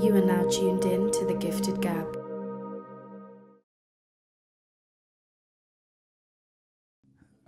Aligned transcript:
You 0.00 0.14
are 0.14 0.20
now 0.20 0.48
tuned 0.48 0.84
in 0.84 1.10
to 1.10 1.24
the 1.26 1.34
Gifted 1.34 1.80
Gab. 1.80 2.16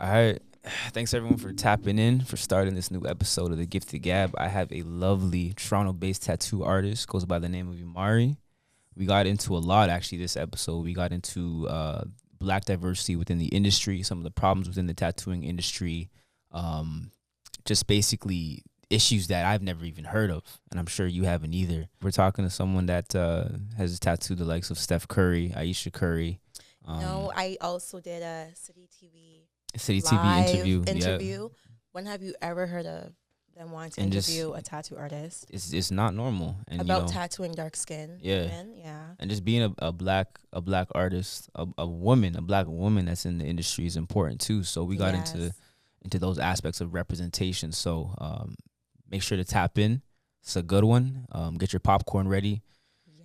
All 0.00 0.10
right. 0.10 0.40
Thanks 0.90 1.14
everyone 1.14 1.38
for 1.38 1.52
tapping 1.52 2.00
in 2.00 2.22
for 2.22 2.36
starting 2.36 2.74
this 2.74 2.90
new 2.90 3.06
episode 3.06 3.52
of 3.52 3.58
the 3.58 3.66
Gifted 3.66 4.02
Gab. 4.02 4.34
I 4.36 4.48
have 4.48 4.72
a 4.72 4.82
lovely 4.82 5.52
Toronto-based 5.52 6.24
tattoo 6.24 6.64
artist 6.64 7.06
goes 7.06 7.24
by 7.24 7.38
the 7.38 7.48
name 7.48 7.68
of 7.68 7.76
Imarri. 7.76 8.36
We 8.96 9.06
got 9.06 9.28
into 9.28 9.56
a 9.56 9.58
lot 9.58 9.88
actually 9.88 10.18
this 10.18 10.36
episode. 10.36 10.82
We 10.82 10.92
got 10.92 11.12
into 11.12 11.68
uh, 11.68 12.02
black 12.40 12.64
diversity 12.64 13.14
within 13.14 13.38
the 13.38 13.46
industry, 13.46 14.02
some 14.02 14.18
of 14.18 14.24
the 14.24 14.32
problems 14.32 14.66
within 14.66 14.88
the 14.88 14.94
tattooing 14.94 15.44
industry, 15.44 16.10
um, 16.50 17.12
just 17.64 17.86
basically 17.86 18.64
issues 18.90 19.28
that 19.28 19.46
I've 19.46 19.62
never 19.62 19.84
even 19.84 20.04
heard 20.04 20.30
of, 20.30 20.42
and 20.70 20.78
I'm 20.78 20.86
sure 20.86 21.06
you 21.06 21.24
haven't 21.24 21.54
either. 21.54 21.88
We're 22.02 22.10
talking 22.10 22.44
to 22.44 22.50
someone 22.50 22.86
that 22.86 23.14
uh, 23.14 23.44
has 23.76 23.98
tattooed 24.00 24.38
the 24.38 24.44
likes 24.44 24.70
of 24.70 24.78
Steph 24.78 25.06
Curry, 25.08 25.52
Ayesha 25.56 25.90
Curry. 25.90 26.40
Um, 26.86 27.00
no, 27.00 27.32
I 27.34 27.56
also 27.60 28.00
did 28.00 28.22
a 28.22 28.48
City 28.54 28.88
TV 28.92 29.46
City 29.76 30.00
TV 30.02 30.12
live 30.16 30.48
interview. 30.50 30.82
Yeah. 30.86 30.92
interview. 30.92 31.48
When 31.92 32.06
have 32.06 32.22
you 32.22 32.34
ever 32.42 32.66
heard 32.66 32.86
of 32.86 33.12
them 33.56 33.70
wanting 33.72 33.90
to 33.92 34.00
And 34.00 34.12
just- 34.12 34.28
interview 34.28 34.52
a 34.54 34.62
tattoo 34.62 34.96
artist 34.96 35.46
It's 35.50 35.72
it's 35.72 35.90
not 35.90 36.14
normal, 36.14 36.56
and 36.68 36.80
about 36.80 37.02
you 37.02 37.06
know, 37.06 37.12
tattooing 37.12 37.52
dark 37.52 37.76
skin? 37.76 38.18
Yeah. 38.20 38.42
women? 38.42 38.74
yeah. 38.76 39.06
and 39.18 39.30
just 39.30 39.44
being 39.44 39.62
a, 39.62 39.86
a 39.86 39.92
black 39.92 40.38
a 40.52 40.60
black 40.60 40.88
artist, 40.94 41.48
a, 41.54 41.66
a 41.78 41.86
woman, 41.86 42.36
a 42.36 42.42
black 42.42 42.66
woman 42.66 43.04
that's 43.06 43.24
in 43.26 43.38
the 43.38 43.44
industry 43.44 43.86
is 43.86 43.96
important 43.96 44.40
too. 44.40 44.64
So 44.64 44.82
we 44.82 44.96
got 44.96 45.14
into 45.14 45.52
into 46.02 46.18
those 46.18 46.38
aspects 46.38 46.80
of 46.80 46.94
representation. 46.94 47.72
So 47.72 48.14
um, 48.18 48.56
make 49.10 49.22
sure 49.22 49.36
to 49.36 49.44
tap 49.44 49.78
in. 49.78 50.02
It's 50.42 50.56
a 50.56 50.62
good 50.62 50.84
one. 50.84 51.26
Um, 51.32 51.58
get 51.58 51.72
your 51.72 51.80
popcorn 51.80 52.28
ready. 52.28 52.62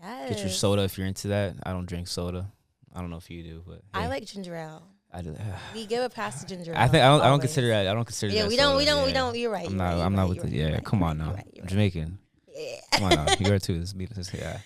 Yes. 0.02 0.30
Get 0.30 0.40
your 0.40 0.50
soda 0.50 0.84
if 0.84 0.98
you're 0.98 1.08
into 1.08 1.30
that. 1.30 1.56
I 1.64 1.72
don't 1.72 1.86
drink 1.86 2.08
soda. 2.08 2.52
I 2.94 3.02
don't 3.02 3.10
know 3.10 3.18
if 3.18 3.30
you 3.30 3.44
do, 3.44 3.64
but 3.66 3.82
I 3.94 4.08
like 4.08 4.26
ginger 4.26 4.56
ale. 4.56 4.84
I 5.12 5.22
do. 5.22 5.36
We 5.74 5.86
give 5.86 6.04
a 6.04 6.10
pass 6.10 6.42
to 6.42 6.48
ginger 6.48 6.72
ale. 6.72 6.78
I 6.78 6.88
think 6.88 7.04
I 7.04 7.08
don't. 7.08 7.22
I 7.22 7.28
don't 7.30 7.40
consider 7.40 7.68
that. 7.70 7.88
I 7.88 7.94
don't 7.94 8.06
consider. 8.06 8.34
Yeah, 8.34 8.48
we 8.48 8.56
don't. 8.56 8.78
We 8.78 8.86
don't. 8.86 9.06
We 9.06 9.14
don't. 9.14 9.38
You're 9.38 9.52
right. 9.52 9.68
I'm 9.68 9.78
not. 9.78 9.84
right, 9.84 9.94
I'm 9.94 10.00
you're 10.00 10.10
not 10.12 10.22
right, 10.30 10.30
with 10.30 10.42
the. 10.42 10.50
Yeah, 10.50 10.74
right, 10.74 10.84
come 10.86 11.04
on 11.04 11.18
now. 11.18 11.26
you're 11.26 11.36
right, 11.36 11.54
right. 11.60 11.66
Jamaican. 11.68 12.18
Yeah. 12.54 12.80
Come 12.94 13.04
on 13.06 13.26
now. 13.26 13.26
You 13.40 13.54
are 13.54 13.60
too. 13.68 13.80
This 13.80 13.96
meet 13.96 14.14
this 14.14 14.34
yeah. 14.34 14.60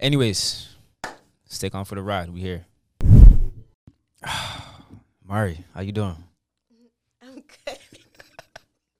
Anyways, 0.00 0.68
stick 1.46 1.74
on 1.74 1.84
for 1.84 1.94
the 1.94 2.02
ride. 2.02 2.30
We 2.30 2.40
here. 2.40 2.64
Mari, 5.24 5.64
how 5.74 5.82
you 5.82 5.92
doing? 5.92 6.16
I'm 7.22 7.42
good. 7.66 7.78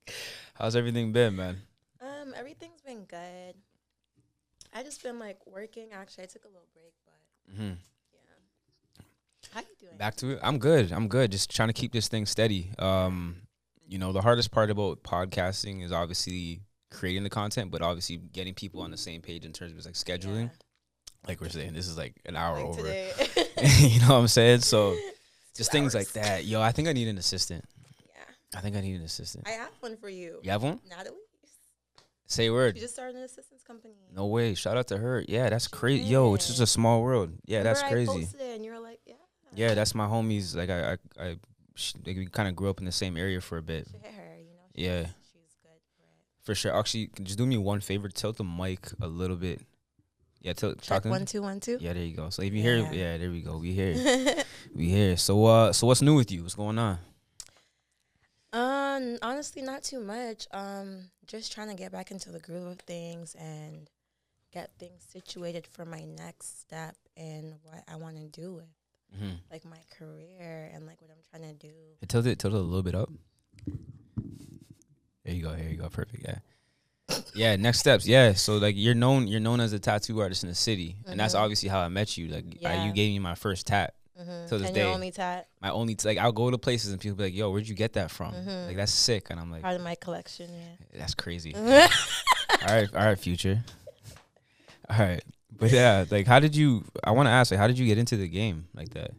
How's 0.55 0.77
everything 0.77 1.13
been, 1.13 1.37
man? 1.37 1.63
Good. 3.09 3.55
I 4.75 4.83
just 4.83 5.03
been 5.03 5.19
like 5.19 5.39
working. 5.47 5.89
Actually, 5.93 6.25
I 6.25 6.27
took 6.27 6.45
a 6.45 6.49
little 6.49 6.69
break, 6.75 6.93
but 7.07 7.53
mm-hmm. 7.53 7.75
yeah. 8.13 9.05
How 9.53 9.61
you 9.61 9.67
doing? 9.81 9.97
Back 9.97 10.17
to 10.17 10.33
it. 10.33 10.41
I'm 10.43 10.59
good. 10.59 10.93
I'm 10.93 11.09
good. 11.09 11.33
Just 11.33 11.55
trying 11.55 11.69
to 11.69 11.73
keep 11.73 11.93
this 11.93 12.09
thing 12.09 12.27
steady. 12.27 12.71
Um, 12.79 13.37
you 13.87 13.99
know, 13.99 14.13
the 14.13 14.21
hardest 14.21 14.51
part 14.51 14.71
about 14.71 15.03
podcasting 15.03 15.83
is 15.83 15.91
obviously 15.91 16.61
creating 16.91 17.23
the 17.23 17.31
content, 17.31 17.71
but 17.71 17.81
obviously 17.81 18.17
getting 18.17 18.55
people 18.55 18.83
on 18.83 18.91
the 18.91 18.97
same 18.97 19.23
page 19.23 19.45
in 19.45 19.53
terms 19.53 19.73
of 19.73 19.85
like 19.85 19.95
scheduling. 19.95 20.51
Like 21.27 21.41
we're 21.41 21.49
saying, 21.49 21.73
this 21.73 21.89
is 21.89 21.97
like 21.97 22.15
an 22.27 22.37
hour 22.37 22.57
Like 22.57 22.67
over. 22.67 22.89
you 23.79 24.01
know 24.01 24.09
what 24.09 24.21
I'm 24.21 24.29
saying? 24.29 24.61
So 24.61 24.97
just 25.57 25.73
things 25.73 25.95
hours. 25.95 26.15
like 26.17 26.25
that. 26.25 26.45
Yo, 26.45 26.61
I 26.61 26.73
think 26.73 26.89
I 26.89 26.93
need 26.93 27.09
an 27.09 27.19
assistant. 27.19 27.65
Yeah, 28.15 28.59
I 28.59 28.61
think 28.61 28.77
I 28.77 28.81
need 28.81 28.97
an 28.97 29.03
assistant. 29.03 29.49
I 29.49 29.53
have 29.53 29.71
one 29.81 29.97
for 29.97 30.09
you. 30.09 30.41
You 30.43 30.51
have 30.51 30.63
one? 30.63 30.81
Natalie, 30.89 31.17
Say 32.31 32.47
a 32.47 32.53
word. 32.53 32.77
she 32.77 32.81
just 32.83 32.93
started 32.95 33.17
an 33.17 33.23
assistance 33.23 33.63
company. 33.63 33.95
No 34.15 34.27
way. 34.27 34.55
Shout 34.55 34.77
out 34.77 34.87
to 34.89 34.99
her. 34.99 35.25
Yeah, 35.27 35.49
that's 35.49 35.67
crazy. 35.67 36.05
Yo, 36.05 36.35
it's 36.35 36.47
just 36.47 36.61
a 36.61 36.67
small 36.67 37.03
world. 37.03 37.33
Yeah, 37.47 37.63
that's 37.63 37.83
Remember 37.83 38.03
I 38.03 38.07
crazy. 38.15 38.23
posted 38.27 38.41
it 38.43 38.55
and 38.57 38.65
you 38.65 38.71
were 38.73 38.79
like, 38.81 39.01
yeah. 39.07 39.15
Yeah, 39.55 39.75
that's 39.75 39.95
my 39.95 40.07
homies. 40.07 40.55
Like 40.55 40.69
I, 40.71 40.93
I, 40.93 41.25
I 41.31 41.37
sh- 41.75 41.95
like, 42.07 42.17
we 42.19 42.27
kind 42.27 42.47
of 42.49 42.55
grew 42.55 42.69
up 42.69 42.81
in 42.81 42.85
the 42.85 42.93
same 42.93 43.17
area 43.17 43.41
for 43.41 43.57
a 43.57 43.63
bit. 43.63 43.89
hit 43.91 44.13
her. 44.15 44.37
You 44.39 44.45
know. 44.45 44.61
She's, 44.77 44.85
Yeah. 44.85 45.01
she's 45.01 45.55
good 45.63 45.81
for 45.97 46.03
it. 46.05 46.45
For 46.45 46.55
sure. 46.55 46.79
Actually, 46.79 47.11
just 47.23 47.39
do 47.39 47.47
me 47.47 47.57
one 47.57 47.81
favor. 47.81 48.09
Tilt 48.11 48.37
the 48.37 48.45
mic 48.45 48.89
a 49.01 49.09
little 49.09 49.37
bit. 49.37 49.63
Yeah, 50.43 50.53
tilt. 50.53 50.83
Check 50.83 50.99
Talking. 50.99 51.11
one 51.11 51.25
two 51.25 51.41
one 51.41 51.61
two. 51.61 51.79
Yeah, 51.81 51.95
there 51.95 52.03
you 52.05 52.15
go. 52.15 52.29
So 52.29 52.43
if 52.43 52.53
you 52.53 52.61
hear, 52.63 52.77
Yeah. 52.77 52.93
yeah, 52.93 53.17
there 53.17 53.31
we 53.31 53.41
go. 53.41 53.57
We 53.57 53.73
here. 53.81 53.97
we 54.75 54.91
here. 54.91 55.17
So, 55.17 55.47
uh, 55.47 55.73
so 55.73 55.87
what's 55.87 56.03
new 56.03 56.15
with 56.15 56.31
you? 56.31 56.43
What's 56.43 56.55
going 56.55 56.79
on? 56.79 56.99
Honestly, 59.23 59.63
not 59.63 59.83
too 59.83 60.01
much. 60.01 60.47
Um, 60.53 61.11
just 61.27 61.53
trying 61.53 61.69
to 61.69 61.75
get 61.75 61.93
back 61.93 62.11
into 62.11 62.31
the 62.31 62.41
groove 62.41 62.67
of 62.67 62.79
things 62.81 63.35
and 63.35 63.89
get 64.53 64.71
things 64.79 65.05
situated 65.13 65.67
for 65.67 65.85
my 65.85 66.05
next 66.05 66.61
step 66.61 66.97
and 67.17 67.55
what 67.63 67.85
I 67.87 67.97
want 67.97 68.17
to 68.17 68.27
do 68.41 68.53
with 68.55 68.65
Mm-hmm. 69.17 69.37
like 69.51 69.65
my 69.65 69.79
career 69.99 70.71
and 70.75 70.85
like 70.87 71.01
what 71.01 71.11
I'm 71.11 71.23
trying 71.41 71.51
to 71.51 71.67
do. 71.67 71.73
It, 72.03 72.11
tilt 72.11 72.27
it 72.27 72.45
a 72.45 72.49
little 72.49 72.83
bit 72.83 72.95
up. 72.95 73.09
There 75.25 75.35
you 75.35 75.43
go. 75.43 75.55
Here 75.55 75.69
you 75.71 75.77
go. 75.79 75.89
Perfect. 75.89 76.23
Yeah. 76.29 76.39
Yeah. 77.35 77.57
Next 77.57 77.79
steps. 77.79 78.07
Yeah. 78.07 78.35
So 78.35 78.59
like 78.59 78.75
you're 78.77 78.95
known, 78.95 79.27
you're 79.27 79.41
known 79.41 79.61
as 79.61 79.73
a 79.73 79.79
tattoo 79.79 80.21
artist 80.21 80.43
in 80.43 80.51
the 80.51 80.55
city, 80.55 80.97
and 81.07 81.19
that's 81.19 81.35
Mhm. 81.35 81.41
obviously 81.41 81.71
how 81.71 81.81
I 81.81 81.89
met 81.89 82.19
you. 82.19 82.29
Like 82.29 82.59
I, 82.67 82.85
you 82.87 82.93
gave 82.93 83.11
me 83.13 83.19
my 83.19 83.35
first 83.35 83.67
tat. 83.67 83.95
Mm-hmm. 84.49 84.57
To 84.57 84.59
this 84.59 84.67
and 84.69 84.75
day. 84.75 84.83
your 84.83 84.95
only 84.95 85.11
tat 85.11 85.49
My 85.61 85.71
only 85.71 85.95
t- 85.95 86.09
like 86.09 86.19
I'll 86.19 86.33
go 86.33 86.51
to 86.51 86.59
places 86.59 86.93
and 86.93 87.01
people 87.01 87.17
be 87.17 87.25
like, 87.25 87.35
"Yo, 87.35 87.51
where'd 87.51 87.69
you 87.69 87.75
get 87.75 87.93
that 87.95 88.11
from?" 88.11 88.33
Mhm. 88.35 88.67
Like 88.69 88.77
that's 88.77 88.93
sick, 88.93 89.29
and 89.31 89.39
I'm 89.41 89.51
like, 89.51 89.63
part 89.63 89.77
of 89.77 89.83
my 89.83 89.95
collection. 89.95 90.51
Yeah." 90.53 90.77
"That's 91.01 91.15
crazy." 91.15 91.55
All 91.55 92.75
right, 92.75 92.89
all 92.95 93.05
right, 93.05 93.19
future. 93.19 93.63
All 94.91 94.99
right, 94.99 95.23
but 95.57 95.71
yeah, 95.71 96.05
like 96.11 96.27
how 96.27 96.41
did 96.41 96.57
you? 96.57 96.85
I 97.05 97.11
want 97.13 97.27
to 97.27 97.31
ask, 97.31 97.51
like, 97.51 97.61
how 97.61 97.67
did 97.69 97.79
you 97.79 97.87
get 97.87 97.99
into 97.99 98.17
the 98.17 98.27
game 98.29 98.67
like 98.75 98.89
that? 98.95 99.13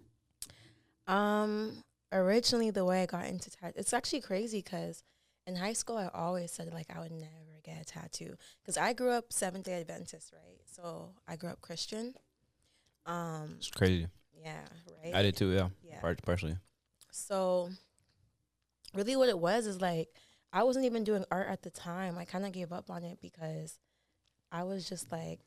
Um, 1.07 1.83
originally 2.11 2.69
the 2.71 2.83
way 2.85 3.01
I 3.03 3.05
got 3.05 3.25
into 3.25 3.49
tattoo, 3.49 3.73
it's 3.77 3.93
actually 3.93 4.21
crazy 4.21 4.59
because 4.59 5.03
in 5.47 5.55
high 5.55 5.73
school 5.73 5.97
I 5.97 6.09
always 6.13 6.51
said 6.51 6.73
like 6.73 6.87
I 6.95 6.99
would 6.99 7.11
never 7.11 7.33
get 7.63 7.81
a 7.81 7.85
tattoo 7.85 8.35
because 8.61 8.77
I 8.77 8.93
grew 8.93 9.11
up 9.11 9.31
Seventh 9.31 9.65
Day 9.65 9.79
Adventist, 9.79 10.33
right? 10.33 10.59
So 10.65 11.11
I 11.27 11.35
grew 11.35 11.49
up 11.49 11.61
Christian. 11.61 12.15
Um, 13.05 13.55
It's 13.57 13.71
crazy. 13.71 14.07
Yeah, 14.41 14.61
right. 15.03 15.15
I 15.15 15.21
did 15.21 15.35
too. 15.35 15.51
Yeah, 15.51 15.69
Yeah. 15.83 15.99
Part- 15.99 16.21
partially. 16.23 16.57
So 17.11 17.69
really, 18.93 19.15
what 19.15 19.29
it 19.29 19.39
was 19.39 19.67
is 19.67 19.81
like 19.81 20.09
I 20.51 20.63
wasn't 20.63 20.85
even 20.85 21.03
doing 21.03 21.25
art 21.31 21.47
at 21.49 21.61
the 21.61 21.69
time. 21.69 22.17
I 22.17 22.25
kind 22.25 22.45
of 22.45 22.51
gave 22.51 22.71
up 22.71 22.89
on 22.89 23.03
it 23.03 23.19
because 23.21 23.77
I 24.51 24.63
was 24.63 24.87
just 24.87 25.11
like. 25.11 25.39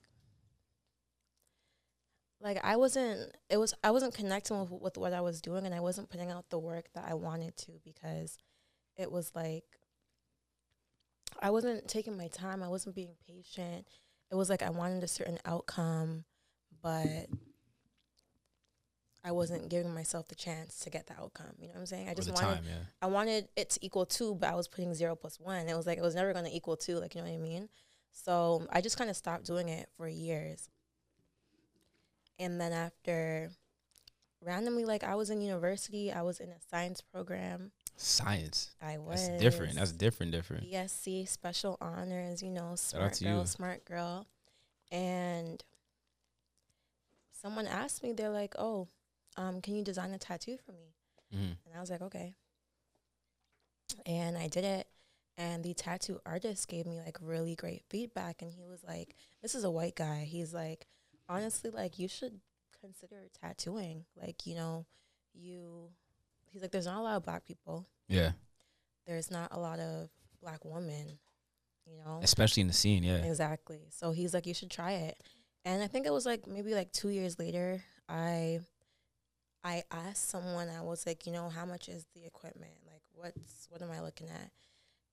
Like 2.41 2.58
I 2.64 2.75
wasn't, 2.75 3.30
it 3.48 3.56
was 3.56 3.72
I 3.84 3.92
wasn't 3.92 4.14
connecting 4.14 4.58
with 4.58 4.70
with 4.72 4.98
what 4.98 5.12
I 5.12 5.20
was 5.20 5.41
doing, 5.41 5.64
and 5.64 5.72
I 5.72 5.78
wasn't 5.78 6.10
putting 6.10 6.28
out 6.30 6.50
the 6.50 6.59
work 6.59 6.86
that 6.94 7.04
I 7.09 7.14
wanted 7.14 7.56
to 7.59 7.72
because 7.84 8.36
it 8.97 9.12
was 9.12 9.30
like 9.34 9.62
I 11.41 11.50
wasn't 11.50 11.86
taking 11.86 12.16
my 12.16 12.26
time. 12.26 12.62
I 12.62 12.69
wasn't 12.69 12.97
being 12.97 13.14
patient. 13.28 13.86
It 14.30 14.34
was 14.34 14.50
like 14.50 14.62
I 14.62 14.70
wanted 14.70 15.04
a 15.04 15.09
certain 15.09 15.38
outcome, 15.44 16.24
but 16.82 17.28
I 19.25 19.31
wasn't 19.31 19.69
giving 19.69 19.94
myself 19.94 20.27
the 20.28 20.34
chance 20.34 20.81
to 20.81 20.91
get 20.91 21.06
the 21.06 21.15
outcome. 21.15 21.53
You 21.59 21.69
know 21.69 21.75
what 21.75 21.81
I'm 21.81 21.87
saying? 21.87 22.09
I 22.09 22.15
just 22.15 22.33
wanted 22.33 22.56
time. 22.56 22.65
Yeah. 22.66 22.75
I 23.00 23.06
wanted 23.06 23.49
it 23.56 23.71
to 23.71 23.84
equal 23.84 24.05
two, 24.05 24.34
but 24.34 24.49
I 24.49 24.55
was 24.56 24.66
putting 24.66 24.93
zero 24.94 25.15
plus 25.15 25.38
one. 25.38 25.69
It 25.69 25.77
was 25.77 25.87
like 25.87 25.99
it 25.99 26.03
was 26.03 26.15
never 26.16 26.33
gonna 26.33 26.50
equal 26.53 26.77
two, 26.77 26.99
like 26.99 27.15
you 27.15 27.21
know 27.21 27.28
what 27.28 27.34
I 27.34 27.38
mean? 27.38 27.69
So 28.12 28.66
I 28.71 28.81
just 28.81 28.99
kind 28.99 29.10
of 29.10 29.16
stopped 29.16 29.47
doing 29.47 29.69
it 29.69 29.88
for 29.97 30.09
years. 30.09 30.69
And 32.38 32.60
then 32.60 32.72
after 32.72 33.50
randomly 34.44 34.84
like 34.84 35.05
I 35.05 35.15
was 35.15 35.31
in 35.31 35.41
university, 35.41 36.12
I 36.12 36.22
was 36.22 36.41
in 36.41 36.49
a 36.49 36.60
science 36.69 37.00
program. 37.00 37.71
Science. 37.97 38.71
I 38.83 38.99
was 38.99 39.28
That's 39.28 39.41
different. 39.41 39.75
That's 39.77 39.93
different. 39.93 40.33
Different. 40.33 40.65
BSc 40.65 41.28
special 41.28 41.78
honors, 41.81 42.43
you 42.43 42.50
know, 42.50 42.72
smart 42.75 43.21
girl, 43.21 43.41
you. 43.41 43.47
smart 43.47 43.84
girl. 43.84 44.27
And 44.91 45.63
someone 47.41 47.68
asked 47.68 48.03
me, 48.03 48.13
they're 48.13 48.30
like, 48.30 48.54
Oh, 48.59 48.89
um, 49.36 49.60
can 49.60 49.74
you 49.74 49.82
design 49.84 50.12
a 50.12 50.18
tattoo 50.18 50.56
for 50.64 50.72
me? 50.72 50.94
Mm-hmm. 51.34 51.44
And 51.66 51.76
I 51.76 51.80
was 51.80 51.90
like, 51.90 52.02
okay. 52.02 52.34
And 54.06 54.36
I 54.36 54.48
did 54.48 54.64
it. 54.64 54.86
And 55.38 55.64
the 55.64 55.74
tattoo 55.74 56.20
artist 56.26 56.68
gave 56.68 56.86
me 56.86 57.00
like 57.04 57.16
really 57.20 57.54
great 57.54 57.82
feedback. 57.88 58.42
And 58.42 58.52
he 58.52 58.64
was 58.64 58.82
like, 58.86 59.16
this 59.40 59.54
is 59.54 59.64
a 59.64 59.70
white 59.70 59.96
guy. 59.96 60.26
He's 60.28 60.52
like, 60.52 60.86
honestly, 61.28 61.70
like, 61.70 61.98
you 61.98 62.06
should 62.08 62.40
consider 62.80 63.16
tattooing. 63.40 64.04
Like, 64.20 64.46
you 64.46 64.54
know, 64.54 64.86
you, 65.34 65.88
he's 66.50 66.60
like, 66.62 66.70
there's 66.70 66.86
not 66.86 66.98
a 66.98 67.02
lot 67.02 67.16
of 67.16 67.22
black 67.24 67.44
people, 67.46 67.86
Yeah. 68.08 68.32
there's 69.06 69.30
not 69.30 69.48
a 69.52 69.58
lot 69.58 69.78
of 69.80 70.10
black 70.42 70.64
women, 70.64 71.18
you 71.86 71.96
know? 72.04 72.20
Especially 72.22 72.60
in 72.60 72.66
the 72.66 72.74
scene. 72.74 73.02
Yeah. 73.02 73.16
Exactly. 73.24 73.86
So 73.90 74.12
he's 74.12 74.34
like, 74.34 74.46
you 74.46 74.52
should 74.54 74.70
try 74.70 74.92
it. 74.92 75.18
And 75.64 75.82
I 75.82 75.86
think 75.86 76.06
it 76.06 76.12
was 76.12 76.26
like 76.26 76.46
maybe 76.46 76.74
like 76.74 76.92
two 76.92 77.08
years 77.08 77.38
later, 77.38 77.82
I 78.08 78.60
I 79.64 79.84
asked 79.91 80.28
someone, 80.28 80.68
I 80.68 80.82
was 80.82 81.06
like, 81.06 81.26
you 81.26 81.32
know, 81.32 81.48
how 81.48 81.64
much 81.64 81.88
is 81.88 82.06
the 82.14 82.24
equipment? 82.26 82.72
Like 82.86 83.03
what's 83.14 83.68
what 83.70 83.82
am 83.82 83.91
I 83.91 84.00
looking 84.00 84.28
at? 84.28 84.50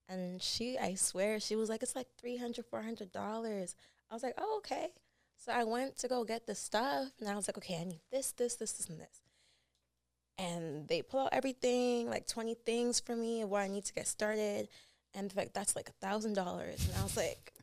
And 0.07 0.42
she 0.42 0.78
I 0.78 0.96
swear, 0.96 1.40
she 1.40 1.56
was 1.56 1.69
like, 1.69 1.84
it's 1.84 1.96
like 1.96 2.07
three 2.19 2.38
hundred, 2.38 2.66
four 2.66 2.81
hundred 2.81 3.12
dollars. 3.12 3.75
$400. 3.75 4.12
I 4.12 4.13
was 4.16 4.24
like, 4.24 4.36
Oh, 4.38 4.56
okay. 4.57 4.90
So 5.38 5.54
I 5.54 5.63
went 5.63 5.98
to 6.00 6.07
go 6.10 6.25
get 6.25 6.46
the 6.48 6.56
stuff, 6.56 7.07
and 7.19 7.30
I 7.30 7.36
was 7.36 7.48
like, 7.48 7.57
okay, 7.57 7.78
I 7.80 7.86
need 7.86 8.01
this, 8.12 8.34
this, 8.34 8.56
this, 8.56 8.74
this, 8.74 8.90
and 8.90 9.00
this. 9.00 9.22
And 10.38 10.86
they 10.90 11.02
pull 11.02 11.22
out 11.22 11.30
everything, 11.31 12.10
like 12.10 12.28
twenty 12.28 12.56
things 12.56 13.00
for 13.00 13.16
me, 13.16 13.42
of 13.42 13.50
what 13.50 13.62
I 13.62 13.68
need 13.68 13.86
to 13.86 13.94
get 13.94 14.07
started, 14.07 14.68
and 15.13 15.34
like 15.36 15.54
that's 15.54 15.75
like 15.75 15.90
a 15.90 16.06
thousand 16.06 16.34
dollars. 16.34 16.86
And 16.88 16.98
I 16.98 17.04
was 17.04 17.16
like, 17.16 17.54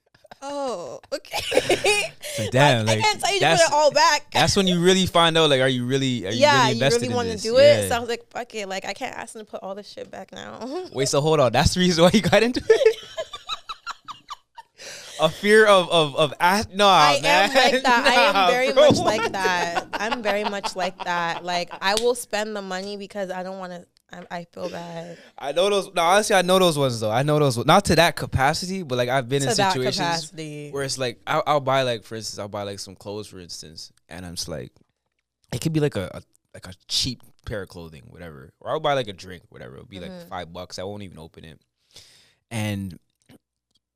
oh, 0.43 1.01
okay. 1.13 2.13
Like, 2.39 2.51
damn, 2.51 2.85
Like, 2.85 2.99
I 2.99 3.01
can't 3.01 3.21
tell 3.21 3.33
you 3.33 3.41
to 3.41 3.51
put 3.51 3.61
it 3.61 3.73
all 3.73 3.91
back. 3.91 4.31
That's 4.31 4.57
when 4.57 4.67
you 4.67 4.83
really 4.83 5.07
find 5.07 5.39
out, 5.39 5.49
like, 5.49 5.63
are 5.63 5.69
you 5.69 5.87
really, 5.87 6.27
are 6.27 6.31
you 6.31 6.41
yeah, 6.41 6.67
really 6.67 6.79
you 6.79 6.85
really 6.85 7.09
want 7.09 7.31
to 7.31 7.39
do 7.39 7.57
it. 7.57 7.85
Yeah. 7.85 7.89
So 7.89 7.97
I 7.97 7.99
was 7.99 8.09
like, 8.11 8.29
fuck 8.29 8.55
it. 8.55 8.69
Like 8.69 8.85
I 8.85 8.93
can't 8.93 9.17
ask 9.17 9.33
them 9.33 9.45
to 9.45 9.51
put 9.51 9.63
all 9.63 9.75
this 9.75 9.89
shit 9.89 10.11
back 10.11 10.33
now. 10.33 10.87
Wait, 10.93 11.09
so 11.09 11.21
hold 11.21 11.41
on. 11.41 11.53
That's 11.53 11.75
the 11.75 11.81
reason 11.81 12.05
why 12.05 12.11
you 12.13 12.21
got 12.21 12.43
into 12.43 12.63
it. 12.69 12.97
A 15.19 15.31
fear 15.31 15.65
of 15.65 15.89
of 15.89 16.15
of. 16.15 16.35
Nah, 16.39 16.89
I 16.89 17.21
man. 17.23 17.49
am 17.49 17.55
like 17.55 17.83
that. 17.85 18.07
I 18.07 18.15
am 18.15 18.51
very 18.51 18.73
bro. 18.73 18.91
much 18.91 18.99
like 18.99 19.33
that. 19.33 19.87
I'm 19.95 20.23
very 20.23 20.45
much 20.45 20.77
like 20.77 21.03
that. 21.05 21.43
Like 21.43 21.71
I 21.81 21.95
will 21.95 22.15
spend 22.15 22.55
the 22.55 22.61
money 22.61 22.99
because 22.99 23.31
I 23.31 23.43
don't 23.43 23.59
want 23.59 23.73
to. 23.73 23.87
I, 24.13 24.23
I 24.31 24.45
feel 24.53 24.71
bad 24.71 25.19
I 25.39 25.53
know 25.53 25.69
those. 25.69 25.93
No, 25.93 26.03
honestly, 26.03 26.37
I 26.37 26.43
know 26.43 26.59
those 26.59 26.79
ones 26.79 27.01
though. 27.01 27.11
I 27.11 27.23
know 27.23 27.39
those. 27.39 27.65
Not 27.67 27.85
to 27.87 27.97
that 27.97 28.17
capacity, 28.17 28.83
but 28.83 28.97
like 28.97 29.09
I've 29.09 29.29
been 29.29 29.43
to 29.43 29.49
in 29.49 29.55
situations 29.55 29.97
capacity. 29.97 30.71
where 30.71 30.85
it's 30.85 30.97
like 30.99 31.21
I'll, 31.27 31.43
I'll 31.47 31.61
buy 31.61 31.83
like, 31.83 32.05
for 32.05 32.15
instance, 32.15 32.39
I'll 32.39 32.49
buy 32.49 32.63
like 32.63 32.79
some 32.79 32.95
clothes, 32.95 33.27
for 33.27 33.39
instance, 33.41 33.93
and 34.09 34.25
I'm 34.25 34.37
just 34.37 34.49
like, 34.49 34.73
it 35.53 35.61
could 35.61 35.73
be 35.73 35.81
like 35.81 35.97
a, 35.97 36.11
a 36.15 36.23
like 36.55 36.67
a 36.67 36.73
cheap 36.89 37.23
pair 37.45 37.63
of 37.63 37.69
clothing, 37.69 38.05
whatever, 38.09 38.53
or 38.61 38.71
I'll 38.71 38.81
buy 38.81 38.95
like 38.95 39.09
a 39.09 39.13
drink, 39.13 39.43
whatever. 39.51 39.75
It'll 39.75 39.87
be 39.87 40.01
like 40.01 40.13
Mhm. 40.13 40.29
five 40.29 40.53
bucks. 40.53 40.79
I 40.79 40.85
won't 40.85 41.03
even 41.03 41.19
open 41.19 41.45
it, 41.45 41.61
and 42.51 42.99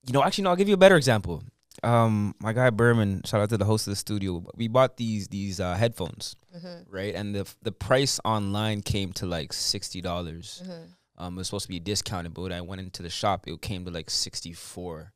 you 0.07 0.13
know, 0.13 0.23
actually, 0.25 0.45
no, 0.45 0.51
I'll 0.51 0.57
give 0.57 0.69
you 0.69 0.75
a 0.75 0.79
better 0.79 0.97
example. 0.97 1.43
Um, 1.83 2.35
my 2.41 2.53
guy 2.53 2.71
Berman, 2.71 3.23
shout 3.25 3.41
out 3.41 3.49
to 3.51 3.57
the 3.59 3.65
host 3.65 3.87
of 3.87 3.93
the 3.93 3.97
studio. 3.97 4.45
We 4.55 4.69
bought 4.69 4.97
these 4.97 5.29
these 5.29 5.61
uh, 5.61 5.75
headphones, 5.75 6.37
Mhm, 6.57 6.85
right? 6.89 7.15
And 7.15 7.35
the 7.35 7.47
the 7.63 7.73
price 7.73 8.21
online 8.25 8.83
came 8.83 9.13
to 9.15 9.27
like 9.27 9.53
sixty 9.53 10.01
dollars. 10.01 10.63
mhm. 10.65 10.89
Um, 11.17 11.35
it 11.35 11.39
was 11.39 11.49
supposed 11.49 11.65
to 11.67 11.69
be 11.69 11.81
discounted, 11.81 12.33
but 12.35 12.43
when 12.43 12.53
I 12.53 12.61
went 12.63 12.81
into 12.81 13.03
the 13.03 13.11
shop, 13.11 13.47
it 13.47 13.61
came 13.63 13.85
to 13.85 13.91
like 13.91 14.11
sixty 14.11 14.53
four. 14.53 15.13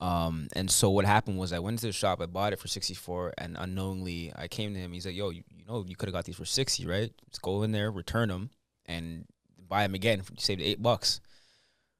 Um, 0.00 0.48
and 0.56 0.70
so 0.70 0.88
what 0.90 1.04
happened 1.04 1.38
was 1.38 1.52
I 1.52 1.58
went 1.58 1.78
to 1.80 1.86
the 1.86 1.92
shop, 1.92 2.22
I 2.22 2.26
bought 2.26 2.52
it 2.54 2.58
for 2.58 2.68
sixty 2.68 2.94
four, 2.94 3.32
and 3.36 3.56
unknowingly 3.58 4.32
I 4.34 4.48
came 4.48 4.72
to 4.74 4.80
him. 4.80 4.92
He's 4.92 5.04
like, 5.06 5.14
"Yo, 5.16 5.28
you, 5.30 5.42
you 5.54 5.64
know, 5.66 5.84
you 5.86 5.96
could 5.96 6.08
have 6.08 6.14
got 6.14 6.24
these 6.24 6.36
for 6.36 6.44
sixty, 6.46 6.86
right? 6.86 7.10
Just 7.30 7.42
go 7.42 7.62
in 7.62 7.72
there, 7.72 7.90
return 7.90 8.28
them, 8.30 8.50
and 8.86 9.26
buy 9.68 9.82
them 9.82 9.94
again. 9.94 10.18
You 10.30 10.36
saved 10.38 10.62
eight 10.62 10.80
bucks." 10.82 11.20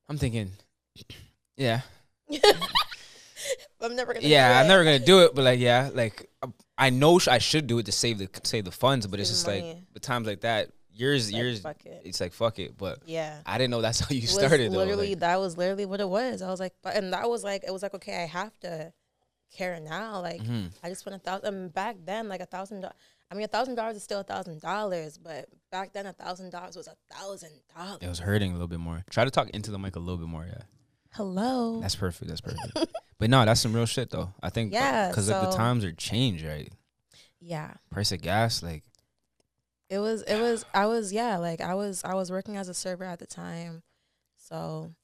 I'm 0.09 0.17
thinking, 0.19 0.53
yeah, 1.57 1.83
I'm 3.81 3.97
never 3.97 4.15
gonna. 4.15 4.27
yeah, 4.27 4.61
I'm 4.61 4.69
never 4.69 4.85
gonna 4.85 4.99
do 4.99 5.21
it, 5.25 5.35
but 5.35 5.45
like, 5.45 5.59
yeah, 5.61 5.91
like 5.93 6.29
I 6.79 6.91
know 6.91 7.19
sh- 7.19 7.29
I 7.29 7.39
should 7.39 7.67
do 7.67 7.79
it 7.79 7.87
to 7.87 7.93
save 7.93 8.19
the 8.19 8.29
save 8.45 8.65
the 8.65 8.71
funds, 8.73 9.07
but 9.07 9.21
it's 9.21 9.31
just 9.31 9.45
the 9.47 9.53
like, 9.61 9.77
the 9.93 10.01
times 10.01 10.27
like 10.27 10.41
that, 10.43 10.71
years, 10.93 11.31
Like, 11.33 11.43
years, 11.43 11.65
it. 11.65 12.03
it's 12.05 12.21
like 12.21 12.33
fuck 12.33 12.59
it. 12.59 12.77
But 12.77 13.01
Yeah. 13.07 13.39
I 13.47 13.59
didn't 13.59 13.71
know 13.71 13.81
that's 13.83 14.01
how 14.01 14.07
you 14.11 14.27
started. 14.27 14.73
though. 14.73 14.77
literally 14.79 15.11
like- 15.11 15.21
that 15.21 15.39
was 15.41 15.57
literally 15.57 15.87
what 15.87 16.01
it 16.01 16.09
was. 16.09 16.43
I 16.43 16.49
was 16.51 16.61
like, 16.61 16.75
but 16.83 16.95
and 16.97 17.13
that 17.13 17.29
was 17.29 17.43
like 17.45 17.65
it 17.67 17.73
was 17.73 17.83
like 17.83 17.95
okay, 17.95 18.23
I 18.23 18.27
have 18.27 18.59
to 18.61 18.93
care 19.57 19.79
now. 19.81 20.21
Like 20.21 20.43
Mhm. 20.43 20.71
I 20.83 20.89
just 20.91 21.01
spent 21.03 21.17
a 21.17 21.19
thousand. 21.19 21.47
And 21.55 21.73
back 21.75 21.97
then, 22.05 22.29
like 22.29 22.41
a 22.41 22.47
thousand. 22.47 22.87
I 23.33 23.37
mean, 23.37 23.45
a 23.45 23.49
thousand 23.49 23.77
dollars 23.77 23.97
is 23.97 24.03
still 24.03 24.21
a 24.21 24.25
thousand 24.25 24.61
dollars, 24.61 25.17
but 25.17 25.49
back 25.71 25.93
then, 25.93 26.05
a 26.07 26.13
thousand 26.13 26.51
dollars 26.51 26.75
was 26.77 26.89
a 26.89 26.97
thousand 27.15 27.53
dollars. 27.77 27.99
It 28.03 28.09
was 28.09 28.19
hurting 28.19 28.51
a 28.51 28.55
little 28.55 28.67
bit 28.67 28.81
more. 28.81 29.05
Try 29.09 29.25
to 29.25 29.31
talk 29.31 29.51
into 29.51 29.71
the 29.71 29.79
mic 29.79 29.95
a 29.95 30.01
little 30.01 30.17
bit 30.19 30.27
more. 30.27 30.47
Yeah, 30.47 30.63
Hello. 31.13 31.81
that's 31.81 31.97
perfect. 31.97 32.29
That's 32.29 32.41
perfect. 32.41 32.77
but 33.19 33.31
no, 33.31 33.45
that's 33.45 33.61
some 33.61 33.73
real 33.73 33.87
shit 33.87 34.11
though. 34.11 34.33
I 34.43 34.51
think 34.51 34.73
Yeah, 34.73 35.07
uh, 35.07 35.09
because 35.09 35.29
like 35.29 35.51
the 35.51 35.57
times 35.57 35.85
are 35.85 35.93
changed, 35.93 36.45
right? 36.45 36.73
yeah. 37.41 37.75
Price 37.91 38.13
of 38.13 38.21
gas, 38.23 38.63
like 38.63 38.85
It 39.89 39.99
was. 39.99 40.23
It 40.23 40.41
was. 40.41 40.65
I 40.73 40.87
was. 40.87 41.13
Yeah. 41.13 41.39
Like 41.39 41.61
I 41.61 41.75
was. 41.75 42.03
I 42.05 42.15
was 42.15 42.31
working 42.31 42.57
as 42.57 42.69
a 42.69 42.75
server 42.75 43.05
at 43.05 43.19
the 43.19 43.27
time, 43.27 43.83
so 44.37 44.95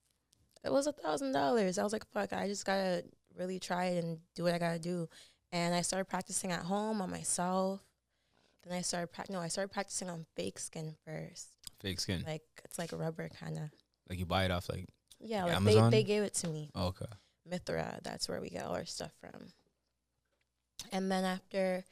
it 0.65 0.73
was 0.73 0.87
a 0.87 0.93
thousand 0.93 1.33
dollars. 1.33 1.79
I 1.79 1.83
was 1.83 1.93
like, 1.93 2.07
fuck. 2.13 2.33
I 2.33 2.47
just 2.47 2.65
gotta 2.65 3.05
really 3.37 3.59
try 3.59 3.87
it 3.87 4.05
and 4.05 4.19
do 4.35 4.45
what 4.45 4.55
I 4.55 4.59
gotta 4.59 4.79
do. 4.79 5.09
And 5.53 5.75
I 5.75 5.81
started 5.83 6.05
practicing 6.07 6.53
at 6.53 6.63
home 6.63 7.01
on 7.01 7.11
myself. 7.11 7.81
Then 8.65 8.77
I 8.79 8.83
started. 8.83 9.09
Pra- 9.13 9.25
no, 9.31 9.41
I 9.41 9.49
started 9.49 9.73
practicing 9.73 10.09
on 10.11 10.25
fake 10.37 10.59
skin 10.61 10.95
first. 11.05 11.49
fake 11.81 11.99
skin. 12.01 12.19
Like, 12.21 12.27
Like 12.29 12.43
it's 12.65 12.79
like 12.79 12.93
rubber 12.93 13.29
kind 13.41 13.57
of. 13.59 13.65
Like 14.09 14.19
you 14.21 14.27
buy 14.27 14.45
it 14.45 14.51
off 14.53 14.69
like 14.69 14.87
Yeah. 15.21 15.45
Like 15.45 15.57
Amazon? 15.57 15.91
they 15.91 15.99
they 15.99 16.05
gave 16.05 16.23
it 16.23 16.35
to 16.35 16.49
me. 16.49 16.71
oh, 16.75 16.87
okay. 16.89 17.07
Mithra. 17.49 18.01
That's 18.03 18.29
where 18.29 18.41
we 18.41 18.51
get 18.51 18.65
all 18.65 18.75
our 18.75 18.85
stuff 18.85 19.13
from. 19.21 19.49
And 20.93 21.11
then 21.11 21.25
after 21.25 21.85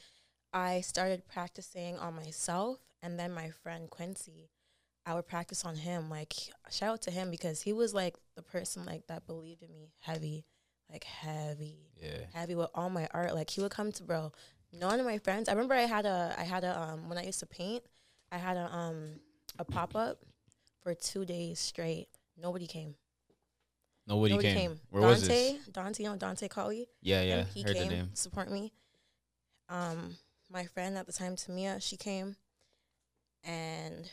I 0.53 0.81
started 0.83 1.27
practicing 1.27 1.99
on 1.99 2.15
myself, 2.15 2.79
and 3.03 3.19
then 3.19 3.33
my 3.33 3.51
friend 3.63 3.89
Quincy, 3.91 4.51
I 5.07 5.15
would 5.15 5.27
practice 5.27 5.65
on 5.65 5.77
him. 5.77 6.09
Like 6.11 6.33
shout 6.71 6.91
out 6.95 7.03
to 7.03 7.11
him 7.11 7.31
because 7.31 7.63
he 7.63 7.73
was 7.73 7.95
like 7.95 8.15
the 8.37 8.43
person 8.43 8.85
like 8.85 9.07
that 9.09 9.27
believed 9.27 9.63
in 9.63 9.73
me 9.73 9.93
heavy, 10.01 10.45
like 10.91 11.05
heavy, 11.05 11.91
Yeah. 12.01 12.27
heavy 12.33 12.55
with 12.55 12.71
all 12.75 12.91
my 12.91 13.09
art. 13.13 13.35
Like 13.35 13.51
he 13.51 13.61
would 13.61 13.71
come 13.73 13.93
to 13.93 14.03
bro. 14.03 14.33
None 14.73 14.99
of 14.99 15.07
my 15.07 15.19
friends. 15.19 15.49
I 15.49 15.53
remember 15.53 15.75
I 15.75 15.83
had 15.83 16.05
a 16.07 16.35
I 16.39 16.43
had 16.45 16.65
a 16.65 16.79
um 16.81 17.09
when 17.09 17.19
I 17.19 17.25
used 17.25 17.41
to 17.41 17.47
paint, 17.47 17.85
I 18.33 18.39
had 18.39 18.57
a 18.57 18.73
um 18.75 19.21
a 19.59 19.65
pop 19.65 19.95
up 19.95 20.19
for 20.83 20.95
two 20.95 21.25
days 21.25 21.61
straight. 21.61 22.09
Nobody 22.37 22.67
came. 22.67 22.97
Nobody, 24.07 24.35
Nobody 24.35 24.49
came. 24.49 24.57
came. 24.71 24.81
Where 24.91 25.03
Dante, 25.03 25.15
was 25.21 25.29
this? 25.29 25.67
Dante, 25.73 26.03
you 26.03 26.11
know 26.11 26.17
Dante 26.17 26.49
Colley? 26.49 26.87
Yeah, 27.01 27.23
yeah. 27.23 27.37
him, 27.39 27.45
he 27.55 27.63
Heard 27.63 27.71
the 27.71 27.75
came 27.81 27.89
name. 27.89 28.11
support 28.15 28.51
me. 28.51 28.73
Um, 29.69 30.17
my 30.51 30.65
friend 30.67 30.97
at 30.99 31.07
the 31.07 31.13
time, 31.13 31.37
Tamia, 31.37 31.83
she 31.83 31.97
came, 31.97 32.37
and 33.43 34.09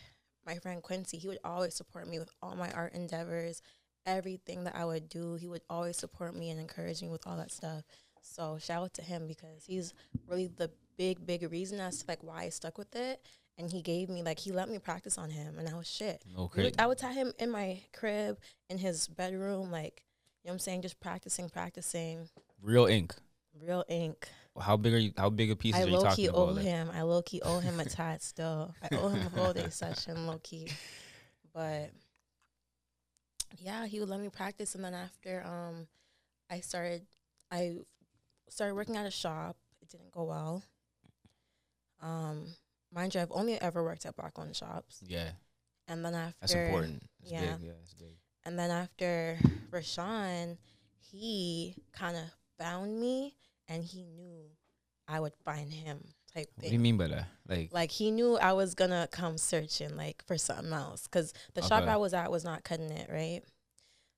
my 0.45 0.55
friend 0.55 0.81
Quincy, 0.81 1.17
he 1.17 1.27
would 1.27 1.39
always 1.43 1.75
support 1.75 2.07
me 2.07 2.19
with 2.19 2.29
all 2.41 2.55
my 2.55 2.71
art 2.71 2.93
endeavors, 2.93 3.61
everything 4.05 4.63
that 4.63 4.75
I 4.75 4.85
would 4.85 5.09
do. 5.09 5.35
He 5.35 5.47
would 5.47 5.61
always 5.69 5.97
support 5.97 6.35
me 6.35 6.49
and 6.49 6.59
encourage 6.59 7.01
me 7.01 7.09
with 7.09 7.27
all 7.27 7.37
that 7.37 7.51
stuff. 7.51 7.83
So 8.21 8.57
shout 8.59 8.83
out 8.83 8.93
to 8.95 9.01
him 9.01 9.27
because 9.27 9.65
he's 9.65 9.93
really 10.27 10.47
the 10.47 10.71
big, 10.97 11.25
big 11.25 11.49
reason 11.51 11.79
as 11.79 11.99
to 11.99 12.05
like 12.07 12.23
why 12.23 12.43
I 12.43 12.49
stuck 12.49 12.77
with 12.77 12.95
it. 12.95 13.21
And 13.57 13.69
he 13.69 13.81
gave 13.81 14.09
me 14.09 14.23
like 14.23 14.39
he 14.39 14.51
let 14.51 14.69
me 14.69 14.79
practice 14.79 15.17
on 15.17 15.29
him, 15.29 15.59
and 15.59 15.67
I 15.67 15.73
was 15.75 15.87
shit. 15.87 16.23
No 16.35 16.43
We 16.43 16.49
crazy. 16.49 16.65
would- 16.71 16.79
I 16.81 16.87
would 16.87 16.97
tie 16.97 17.13
him 17.13 17.33
in 17.37 17.51
my 17.51 17.81
crib, 17.93 18.39
in 18.69 18.77
his 18.77 19.07
bedroom, 19.07 19.69
like 19.71 20.03
you 20.43 20.47
know 20.47 20.51
what 20.51 20.55
I'm 20.55 20.59
saying, 20.59 20.81
just 20.81 20.99
practicing, 20.99 21.49
practicing, 21.49 22.27
Real 22.61 22.85
ink. 22.87 23.13
real 23.59 23.83
ink. 23.89 24.27
How 24.59 24.77
big 24.77 24.93
are 24.93 24.97
you? 24.97 25.13
How 25.17 25.29
big 25.29 25.51
a 25.51 25.55
piece 25.55 25.75
I 25.75 25.83
are 25.83 25.87
you 25.87 25.93
low 25.93 26.03
talking 26.03 26.15
key 26.15 26.25
about? 26.27 26.37
owe 26.39 26.45
like? 26.53 26.63
him. 26.65 26.89
I 26.93 27.01
low 27.03 27.21
key 27.21 27.41
owe 27.43 27.59
him 27.59 27.79
a 27.79 27.85
tat 27.97 28.23
still. 28.23 28.73
I 28.81 28.95
owe 28.95 29.09
him 29.09 29.27
a 29.27 29.29
whole 29.29 29.53
day 29.53 29.69
session, 29.69 30.25
low 30.27 30.39
key. 30.41 30.69
But 31.53 31.91
yeah, 33.59 33.85
he 33.85 33.99
would 33.99 34.09
let 34.09 34.19
me 34.19 34.29
practice, 34.29 34.75
and 34.75 34.83
then 34.83 34.93
after 34.93 35.43
um, 35.45 35.87
I 36.49 36.61
started, 36.61 37.05
I 37.51 37.77
started 38.49 38.75
working 38.75 38.97
at 38.97 39.05
a 39.05 39.11
shop. 39.11 39.57
It 39.81 39.89
didn't 39.89 40.11
go 40.11 40.23
well. 40.23 40.63
Um, 42.01 42.47
mind 42.93 43.15
you, 43.15 43.21
I've 43.21 43.31
only 43.31 43.59
ever 43.61 43.83
worked 43.83 44.05
at 44.05 44.15
black 44.15 44.37
owned 44.37 44.55
shops, 44.55 45.01
Yeah, 45.05 45.29
and 45.87 46.03
then 46.03 46.13
after 46.15 46.35
that's 46.41 46.53
important. 46.53 47.03
It's 47.21 47.31
yeah. 47.31 47.41
big. 47.41 47.67
Yeah, 47.67 47.71
it's 47.81 47.93
big. 47.93 48.15
and 48.45 48.57
then 48.57 48.71
after 48.71 49.37
Rashawn, 49.71 50.57
he 50.99 51.75
kind 51.93 52.17
of 52.17 52.23
found 52.57 52.99
me, 52.99 53.35
and 53.67 53.83
he 53.83 54.03
knew 54.03 54.43
I 55.07 55.19
would 55.19 55.33
find 55.45 55.71
him. 55.71 55.99
Type 56.33 56.47
What 56.55 56.67
do 56.67 56.71
you 56.73 56.79
mean 56.79 56.95
by 56.95 57.07
that? 57.07 57.27
Like, 57.47 57.73
Like 57.73 57.91
he 57.91 58.09
knew 58.09 58.37
I 58.37 58.53
was 58.53 58.73
gonna 58.73 59.07
come 59.11 59.37
searching 59.37 59.97
like 59.97 60.23
for 60.25 60.37
something 60.37 60.71
else, 60.71 61.05
cause 61.07 61.33
the 61.55 61.61
shop 61.61 61.83
I 61.83 61.97
was 61.97 62.13
at 62.13 62.31
was 62.31 62.45
not 62.45 62.63
cutting 62.63 62.89
it 62.89 63.09
right. 63.11 63.41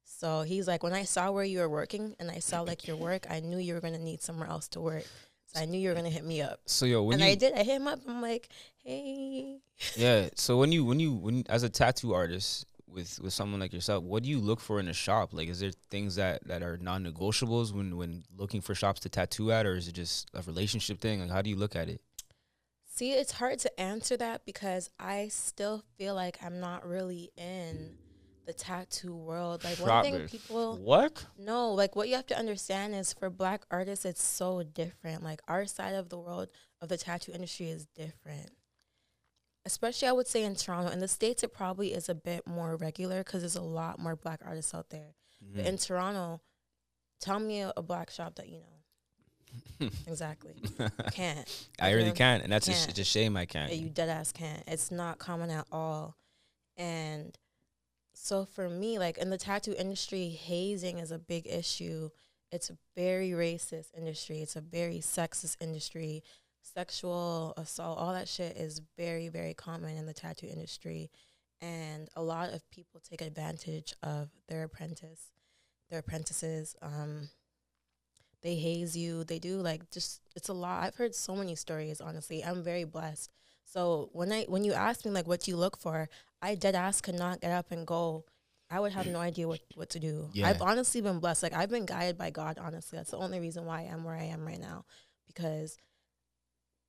So 0.03 0.43
he's 0.43 0.67
like, 0.67 0.83
when 0.83 0.93
I 0.93 1.05
saw 1.05 1.31
where 1.31 1.43
you 1.43 1.57
were 1.59 1.69
working 1.69 2.15
and 2.19 2.29
I 2.29 2.37
saw 2.39 2.61
like 2.61 2.85
your 2.87 2.97
work, 2.97 3.25
I 3.31 3.39
knew 3.39 3.57
you 3.57 3.73
were 3.73 3.81
gonna 3.81 3.97
need 3.97 4.21
somewhere 4.21 4.47
else 4.47 4.67
to 4.69 4.79
work. 4.81 5.07
So 5.53 5.61
I 5.61 5.65
knew 5.65 5.79
you 5.79 5.89
were 5.89 5.95
gonna 5.95 6.09
hit 6.09 6.25
me 6.25 6.41
up, 6.41 6.61
so 6.65 6.85
yo, 6.85 7.03
when 7.03 7.15
and 7.15 7.23
you 7.23 7.31
I 7.31 7.35
did. 7.35 7.53
I 7.53 7.63
hit 7.63 7.75
him 7.75 7.87
up. 7.87 7.99
I'm 8.07 8.21
like, 8.21 8.49
hey, 8.83 9.59
yeah, 9.95 10.29
so 10.35 10.57
when 10.57 10.71
you 10.71 10.83
when 10.83 10.99
you 10.99 11.13
when 11.13 11.43
as 11.47 11.63
a 11.63 11.69
tattoo 11.69 12.13
artist 12.13 12.65
with 12.87 13.19
with 13.21 13.33
someone 13.33 13.59
like 13.59 13.73
yourself, 13.73 14.03
what 14.03 14.23
do 14.23 14.29
you 14.29 14.39
look 14.39 14.59
for 14.59 14.79
in 14.79 14.87
a 14.87 14.93
shop? 14.93 15.33
Like, 15.33 15.49
is 15.49 15.59
there 15.59 15.71
things 15.91 16.15
that 16.15 16.47
that 16.47 16.63
are 16.63 16.77
non-negotiables 16.77 17.71
when 17.71 17.97
when 17.97 18.23
looking 18.35 18.61
for 18.61 18.73
shops 18.73 18.99
to 19.01 19.09
tattoo 19.09 19.51
at, 19.51 19.65
or 19.65 19.75
is 19.75 19.87
it 19.87 19.93
just 19.93 20.29
a 20.33 20.41
relationship 20.41 20.99
thing? 20.99 21.21
Like, 21.21 21.29
how 21.29 21.41
do 21.41 21.49
you 21.49 21.55
look 21.55 21.75
at 21.75 21.87
it? 21.89 22.01
See, 22.95 23.13
it's 23.13 23.33
hard 23.33 23.57
to 23.59 23.79
answer 23.79 24.15
that 24.17 24.45
because 24.45 24.89
I 24.99 25.27
still 25.29 25.83
feel 25.97 26.13
like 26.13 26.37
I'm 26.43 26.59
not 26.59 26.87
really 26.87 27.31
in 27.37 27.97
the 28.45 28.53
tattoo 28.53 29.15
world. 29.15 29.63
Like 29.63 29.77
one 29.79 30.03
thing 30.03 30.27
people 30.27 30.77
What? 30.77 31.25
no, 31.37 31.71
like 31.73 31.95
what 31.95 32.09
you 32.09 32.15
have 32.15 32.27
to 32.27 32.37
understand 32.37 32.93
is 32.95 33.13
for 33.13 33.29
black 33.29 33.63
artists 33.71 34.05
it's 34.05 34.21
so 34.23 34.63
different. 34.63 35.23
Like 35.23 35.41
our 35.47 35.65
side 35.65 35.95
of 35.95 36.09
the 36.09 36.17
world 36.17 36.49
of 36.81 36.89
the 36.89 36.97
tattoo 36.97 37.31
industry 37.31 37.69
is 37.69 37.85
different. 37.95 38.49
Especially 39.65 40.07
I 40.07 40.11
would 40.11 40.27
say 40.27 40.43
in 40.43 40.55
Toronto. 40.55 40.91
In 40.91 40.99
the 40.99 41.07
States 41.07 41.43
it 41.43 41.53
probably 41.53 41.93
is 41.93 42.09
a 42.09 42.15
bit 42.15 42.45
more 42.45 42.75
regular 42.75 43.19
because 43.23 43.41
there's 43.41 43.55
a 43.55 43.61
lot 43.61 43.97
more 43.99 44.15
black 44.15 44.41
artists 44.45 44.73
out 44.73 44.89
there. 44.89 45.15
Mm-hmm. 45.43 45.57
But 45.57 45.65
in 45.65 45.77
Toronto, 45.77 46.41
tell 47.21 47.39
me 47.39 47.61
a, 47.61 47.71
a 47.77 47.81
black 47.81 48.09
shop 48.09 48.35
that 48.35 48.49
you 48.49 48.59
know. 49.79 49.89
exactly. 50.07 50.55
Can't. 51.11 51.67
I 51.79 51.91
really 51.91 52.07
Yeah. 52.07 52.13
can't, 52.13 52.43
and 52.43 52.51
that's 52.51 52.67
a, 52.67 52.71
Can't. 52.71 52.89
it's 52.89 52.99
a 52.99 53.03
shame 53.03 53.37
I 53.37 53.45
can't. 53.45 53.71
Yeah, 53.71 53.77
you 53.77 53.89
dead 53.89 54.09
ass 54.09 54.31
can't. 54.31 54.63
It's 54.67 54.91
not 54.91 55.19
common 55.19 55.49
at 55.51 55.67
all. 55.71 56.17
And 56.75 57.37
so 58.23 58.45
for 58.45 58.69
me, 58.69 58.97
like 58.97 59.17
in 59.17 59.29
the 59.29 59.37
tattoo 59.37 59.75
industry, 59.77 60.29
hazing 60.29 60.99
is 60.99 61.11
a 61.11 61.19
big 61.19 61.45
issue. 61.45 62.09
It's 62.53 62.69
a 62.69 62.77
very 62.95 63.31
racist 63.31 63.87
industry. 63.97 64.41
It's 64.41 64.55
a 64.55 64.61
very 64.61 64.99
sexist 64.99 65.57
industry. 65.59 66.23
Sexual 66.61 67.53
assault, 67.57 67.99
all 67.99 68.13
that 68.13 68.29
shit 68.29 68.55
is 68.55 68.81
very, 68.97 69.27
very 69.27 69.53
common 69.53 69.97
in 69.97 70.05
the 70.05 70.13
tattoo 70.13 70.47
industry. 70.47 71.11
And 71.59 72.07
a 72.15 72.23
lot 72.23 72.53
of 72.53 72.69
people 72.71 73.01
take 73.01 73.21
advantage 73.21 73.93
of 74.01 74.29
their 74.47 74.63
apprentice, 74.63 75.33
their 75.89 75.99
apprentices. 75.99 76.77
Um, 76.81 77.27
they 78.41 78.55
haze 78.55 78.95
you. 78.95 79.25
They 79.25 79.39
do 79.39 79.57
like 79.57 79.91
just 79.91 80.21
it's 80.33 80.47
a 80.47 80.53
lot. 80.53 80.81
I've 80.81 80.95
heard 80.95 81.13
so 81.13 81.35
many 81.35 81.55
stories. 81.55 81.99
Honestly, 81.99 82.41
I'm 82.41 82.63
very 82.63 82.85
blessed. 82.85 83.31
So 83.65 84.09
when 84.13 84.31
I 84.31 84.43
when 84.43 84.63
you 84.63 84.73
ask 84.73 85.05
me 85.05 85.11
like 85.11 85.27
what 85.27 85.47
you 85.47 85.55
look 85.55 85.77
for, 85.77 86.09
I 86.41 86.55
dead 86.55 86.75
ass 86.75 87.01
could 87.01 87.15
not 87.15 87.41
get 87.41 87.51
up 87.51 87.71
and 87.71 87.87
go. 87.87 88.25
I 88.69 88.79
would 88.79 88.93
have 88.93 89.07
no 89.07 89.19
idea 89.29 89.47
what 89.47 89.61
what 89.75 89.89
to 89.91 89.99
do. 89.99 90.29
Yeah. 90.33 90.47
I've 90.47 90.61
honestly 90.61 91.01
been 91.01 91.19
blessed. 91.19 91.43
Like 91.43 91.53
I've 91.53 91.69
been 91.69 91.85
guided 91.85 92.17
by 92.17 92.29
God. 92.29 92.57
Honestly, 92.59 92.97
that's 92.97 93.11
the 93.11 93.17
only 93.17 93.39
reason 93.39 93.65
why 93.65 93.81
I 93.81 93.83
am 93.83 94.03
where 94.03 94.15
I 94.15 94.25
am 94.25 94.45
right 94.45 94.59
now, 94.59 94.85
because 95.27 95.77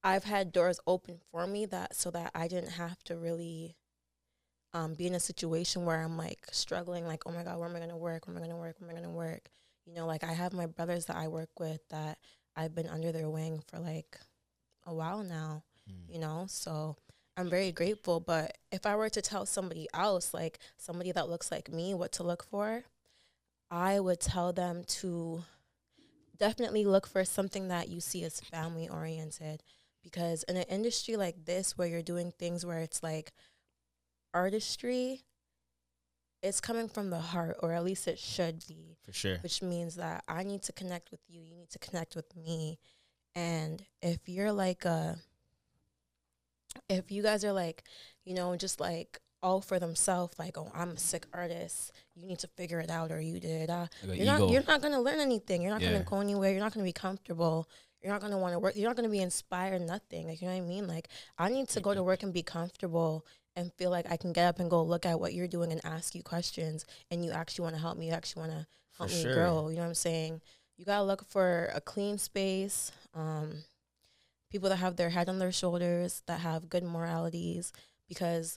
I've 0.03 0.25
had 0.25 0.53
doors 0.53 0.79
open 0.87 1.21
for 1.31 1.47
me 1.47 1.65
that 1.67 1.97
so 1.97 2.11
that 2.11 2.31
I 2.35 2.47
didn't 2.47 2.73
have 2.73 3.03
to 3.05 3.17
really 3.17 3.77
um, 4.75 4.95
be 4.95 5.07
in 5.07 5.15
a 5.15 5.21
situation 5.21 5.87
where 5.87 6.03
I'm 6.03 6.19
like 6.19 6.47
struggling, 6.51 7.07
like, 7.07 7.23
oh 7.27 7.33
my 7.33 7.45
God, 7.45 7.59
where 7.59 7.69
am 7.69 7.77
I 7.77 7.81
gonna 7.81 7.97
work? 7.97 8.27
Where 8.27 8.37
am 8.37 8.43
I 8.43 8.47
gonna 8.47 8.59
work? 8.59 8.77
Where 8.79 8.91
am 8.91 8.97
I 8.97 9.01
gonna 9.01 9.15
work? 9.15 9.49
You 9.87 9.95
know, 9.95 10.07
like 10.07 10.25
I 10.25 10.33
have 10.33 10.53
my 10.53 10.67
brothers 10.67 11.07
that 11.07 11.17
I 11.17 11.29
work 11.29 11.59
with 11.59 11.81
that 11.89 12.19
I've 12.57 12.75
been 12.75 12.89
under 12.89 13.13
their 13.13 13.31
wing 13.31 13.63
for 13.69 13.79
like 13.79 14.19
a 14.85 14.95
while 14.95 15.23
now, 15.23 15.63
Mm. 15.91 16.13
you 16.15 16.19
know, 16.19 16.47
so 16.49 16.97
I'm 17.37 17.51
very 17.51 17.73
grateful. 17.73 18.21
But 18.21 18.57
if 18.73 18.87
I 18.87 18.97
were 18.97 19.11
to 19.11 19.23
tell 19.23 19.47
somebody 19.47 19.89
else, 19.93 20.33
like 20.33 20.59
somebody 20.77 21.13
that 21.13 21.29
looks 21.29 21.51
like 21.51 21.71
me, 21.71 21.95
what 21.95 22.13
to 22.13 22.23
look 22.23 22.45
for, 22.45 22.85
I 23.71 24.01
would 24.01 24.21
tell 24.21 24.53
them 24.53 24.85
to 25.01 25.45
definitely 26.39 26.85
look 26.85 27.07
for 27.07 27.25
something 27.25 27.69
that 27.69 27.89
you 27.89 28.01
see 28.01 28.25
as 28.25 28.41
family 28.41 28.89
oriented. 28.89 29.63
Because 30.03 30.43
in 30.45 30.57
an 30.57 30.65
industry 30.69 31.17
like 31.17 31.45
this, 31.45 31.77
where 31.79 31.89
you're 31.89 32.03
doing 32.03 32.31
things 32.39 32.65
where 32.65 32.81
it's 32.81 33.03
like 33.03 33.33
artistry, 34.33 35.23
it's 36.43 36.61
coming 36.61 36.89
from 36.89 37.09
the 37.11 37.19
heart, 37.19 37.57
or 37.63 37.73
at 37.73 37.85
least 37.85 38.07
it 38.07 38.19
should 38.19 38.65
be 38.69 38.99
For 39.05 39.13
sure. 39.13 39.39
which 39.39 39.63
means 39.63 39.97
that 39.97 40.23
I 40.29 40.43
need 40.43 40.63
to 40.65 40.73
connect 40.73 41.11
with 41.11 41.21
you. 41.27 41.41
You 41.41 41.57
need 41.57 41.71
to 41.71 41.79
connect 41.79 42.15
with 42.17 42.37
me. 42.37 42.79
And 43.35 43.83
if 44.03 44.29
you're 44.29 44.53
like 44.53 44.85
a, 44.85 45.17
if 46.89 47.11
you 47.11 47.23
guys 47.23 47.45
are 47.45 47.53
like, 47.53 47.85
you 48.25 48.35
know, 48.35 48.57
just 48.57 48.81
like 48.81 49.19
all 49.43 49.61
for 49.61 49.79
themselves, 49.79 50.39
like, 50.39 50.57
oh, 50.57 50.71
I'm 50.75 50.91
a 50.93 50.99
sick 50.99 51.27
artist. 51.33 51.93
You 52.15 52.27
need 52.27 52.39
to 52.41 52.49
figure 52.57 52.81
it 52.81 52.91
out, 52.91 53.11
or 53.13 53.21
you 53.21 53.39
did. 53.41 53.69
Uh, 53.71 53.87
you're 54.03 54.15
ego. 54.15 54.25
not. 54.39 54.51
You're 54.51 54.63
not 54.67 54.81
gonna 54.83 55.01
learn 55.01 55.21
anything. 55.21 55.61
You're 55.63 55.71
not 55.73 55.83
Yeah. 55.83 55.93
gonna 55.93 56.05
go 56.05 56.21
anywhere. 56.21 56.51
You're 56.51 56.61
not 56.61 56.73
gonna 56.73 56.85
be 56.85 56.93
comfortable. 56.93 57.69
You're 58.03 58.13
not 58.13 58.21
gonna 58.23 58.39
want 58.39 58.53
to 58.55 58.59
work. 58.59 58.77
You're 58.77 58.89
not 58.89 58.97
gonna 58.97 59.09
be 59.09 59.21
inspired. 59.21 59.81
Nothing. 59.83 60.27
Like 60.29 60.41
you 60.41 60.49
know 60.49 60.55
what 60.55 60.63
I 60.63 60.67
mean. 60.67 60.87
Like 60.89 61.09
I 61.39 61.49
need 61.51 61.69
to 61.71 61.81
go 61.81 61.95
to 61.95 62.03
work 62.03 62.23
and 62.23 62.33
be 62.33 62.43
comfortable 62.43 63.27
and 63.57 63.73
feel 63.75 63.91
like 63.91 64.11
I 64.11 64.17
can 64.17 64.33
get 64.33 64.47
up 64.47 64.59
and 64.59 64.69
go 64.71 64.83
look 64.83 65.07
at 65.07 65.21
what 65.21 65.33
you're 65.35 65.47
doing 65.49 65.71
and 65.73 65.81
ask 65.85 66.15
you 66.15 66.23
questions. 66.23 66.85
And 67.11 67.25
you 67.25 67.31
actually 67.31 67.65
want 67.65 67.77
to 67.77 67.81
help 67.83 67.97
me. 67.99 68.07
You 68.09 68.13
actually 68.13 68.41
want 68.41 68.53
to 68.53 68.67
For 68.93 68.99
help 69.05 69.11
me 69.11 69.23
sure. 69.23 69.35
grow. 69.35 69.69
You 69.69 69.77
know 69.77 69.83
what 69.83 69.89
I'm 69.89 69.95
saying? 69.95 70.41
You 70.77 70.85
gotta 70.85 71.05
look 71.05 71.25
for 71.29 71.71
a 71.75 71.81
clean 71.81 72.19
space. 72.19 72.93
Um, 73.15 73.63
people 74.55 74.69
that 74.69 74.77
have 74.77 74.95
their 74.95 75.11
head 75.11 75.29
on 75.29 75.41
their 75.41 75.51
shoulders, 75.51 76.23
that 76.29 76.39
have 76.39 76.69
good 76.69 76.85
moralities. 76.85 77.73
Because 78.09 78.57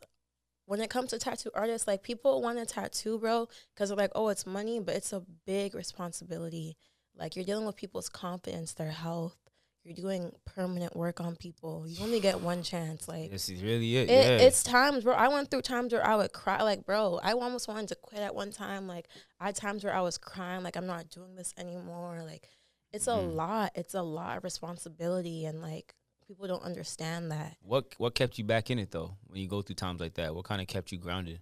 when 0.68 0.80
it 0.80 0.92
comes 0.92 1.10
to 1.10 1.18
tattoo 1.18 1.50
artists, 1.56 1.88
like 1.88 2.04
people 2.04 2.40
want 2.40 2.60
a 2.60 2.68
tattoo, 2.68 3.18
bro, 3.18 3.48
because 3.74 3.90
they're 3.90 3.98
like, 3.98 4.12
oh, 4.14 4.28
it's 4.30 4.46
money, 4.46 4.80
but 4.80 4.94
it's 4.96 5.12
a 5.12 5.24
big 5.48 5.74
responsibility. 5.74 6.78
Like 7.16 7.36
you're 7.36 7.46
dealing 7.46 7.66
with 7.66 7.76
people's 7.76 8.10
confidence, 8.10 8.74
their 8.74 8.92
health. 8.92 9.36
You're 9.84 9.96
doing 9.96 10.34
permanent 10.46 10.96
work 10.96 11.20
on 11.20 11.36
people. 11.36 11.86
You 11.88 12.04
only 12.04 12.20
get 12.20 12.42
one 12.42 12.62
chance. 12.62 13.08
Like 13.08 13.32
This 13.32 13.50
is 13.50 13.64
really 13.64 13.98
it. 13.98 14.08
it, 14.08 14.12
yeah. 14.12 14.46
it's 14.46 14.62
times, 14.62 15.04
bro. 15.04 15.16
I 15.16 15.30
went 15.30 15.50
through 15.50 15.64
times 15.64 15.94
where 15.94 16.06
I 16.06 16.16
would 16.16 16.32
cry, 16.32 16.62
like, 16.62 16.86
bro. 16.86 17.20
I 17.24 17.32
almost 17.32 17.68
wanted 17.68 17.88
to 17.88 17.96
quit 17.96 18.22
at 18.22 18.36
one 18.36 18.52
time. 18.52 18.86
Like, 18.86 19.08
I 19.40 19.48
had 19.48 19.56
times 19.56 19.84
where 19.84 19.96
I 19.96 20.02
was 20.02 20.20
crying, 20.20 20.62
like, 20.62 20.76
I'm 20.76 20.86
not 20.86 21.10
doing 21.10 21.34
this 21.34 21.56
anymore. 21.58 22.22
Like, 22.24 22.50
it's 22.98 23.08
a 23.08 23.12
Mhm. 23.12 23.36
lot. 23.36 23.72
It's 23.76 23.94
a 23.94 24.02
lot 24.02 24.38
of 24.38 24.44
responsibility, 24.44 25.46
and 25.46 25.62
like, 25.62 25.96
people 26.28 26.48
don't 26.48 26.64
understand 26.64 27.32
that. 27.32 27.56
what 27.62 27.94
what 27.98 28.14
kept 28.16 28.38
you 28.38 28.44
back 28.44 28.70
in 28.70 28.80
it 28.80 28.92
though? 28.92 29.16
When 29.28 29.40
you 29.42 29.48
go 29.48 29.62
through 29.62 29.76
times 29.76 30.00
like 30.02 30.16
that, 30.16 30.36
what 30.36 30.44
kind 30.46 30.62
of 30.62 30.68
kept 30.68 30.92
you 30.92 30.98
grounded? 30.98 31.40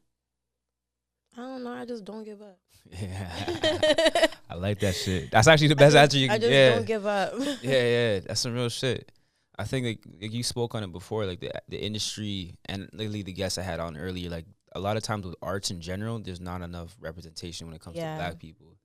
I 1.38 1.42
don't 1.42 1.64
know. 1.64 1.72
I 1.74 1.86
just 1.86 2.06
don't 2.06 2.24
give 2.24 2.42
up. 2.42 2.60
Yeah. 2.92 4.28
I 4.50 4.54
like 4.56 4.80
that 4.82 4.94
shit. 4.96 5.32
That's 5.32 5.48
actually 5.48 5.70
the 5.70 5.76
best 5.76 5.96
I 5.96 6.06
just, 6.06 6.16
answer 6.16 6.18
you 6.20 6.30
I 6.32 6.38
just 6.38 6.52
yeah. 6.52 6.76
don't 6.76 6.86
give 6.86 7.06
up. 7.06 7.34
yeah, 7.64 7.84
yeah, 7.96 8.20
that's 8.20 8.42
some 8.42 8.54
real 8.54 8.70
shit. 8.70 9.12
I 9.58 9.64
think 9.64 9.86
like, 9.88 10.00
like 10.22 10.32
you 10.34 10.44
spoke 10.44 10.76
on 10.76 10.84
it 10.84 10.92
before, 10.92 11.26
like 11.26 11.40
the 11.40 11.52
the 11.68 11.78
industry 11.84 12.56
and 12.66 12.88
lately 12.94 13.24
the 13.24 13.34
guests 13.34 13.58
I 13.58 13.64
had 13.64 13.80
on 13.80 13.98
earlier, 13.98 14.30
like 14.30 14.46
a 14.74 14.80
lot 14.80 14.98
of 14.98 15.04
times 15.04 15.26
with 15.26 15.36
arts 15.42 15.72
in 15.72 15.82
general, 15.82 16.20
there's 16.20 16.40
not 16.42 16.62
enough 16.62 16.96
representation 17.00 17.66
when 17.66 17.76
it 17.76 17.82
comes 17.82 17.96
Yeah. 17.98 18.18
to 18.18 18.22
black 18.22 18.40
people. 18.40 18.78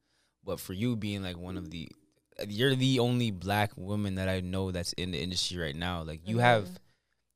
But 0.45 0.61
for 0.61 0.73
you 0.73 0.97
being 0.97 1.23
like 1.23 1.37
one 1.37 1.59
of 1.59 1.71
the, 1.71 1.89
you're 2.49 2.75
the 2.75 2.99
only 3.01 3.31
black 3.31 3.73
woman 3.77 4.15
that 4.17 4.29
I 4.29 4.41
know 4.41 4.71
that's 4.71 4.93
in 4.95 5.11
the 5.11 5.21
industry 5.23 5.59
right 5.59 5.77
now. 5.77 6.03
Like 6.03 6.27
you 6.27 6.39
have, 6.39 6.65
Mhm. 6.65 6.77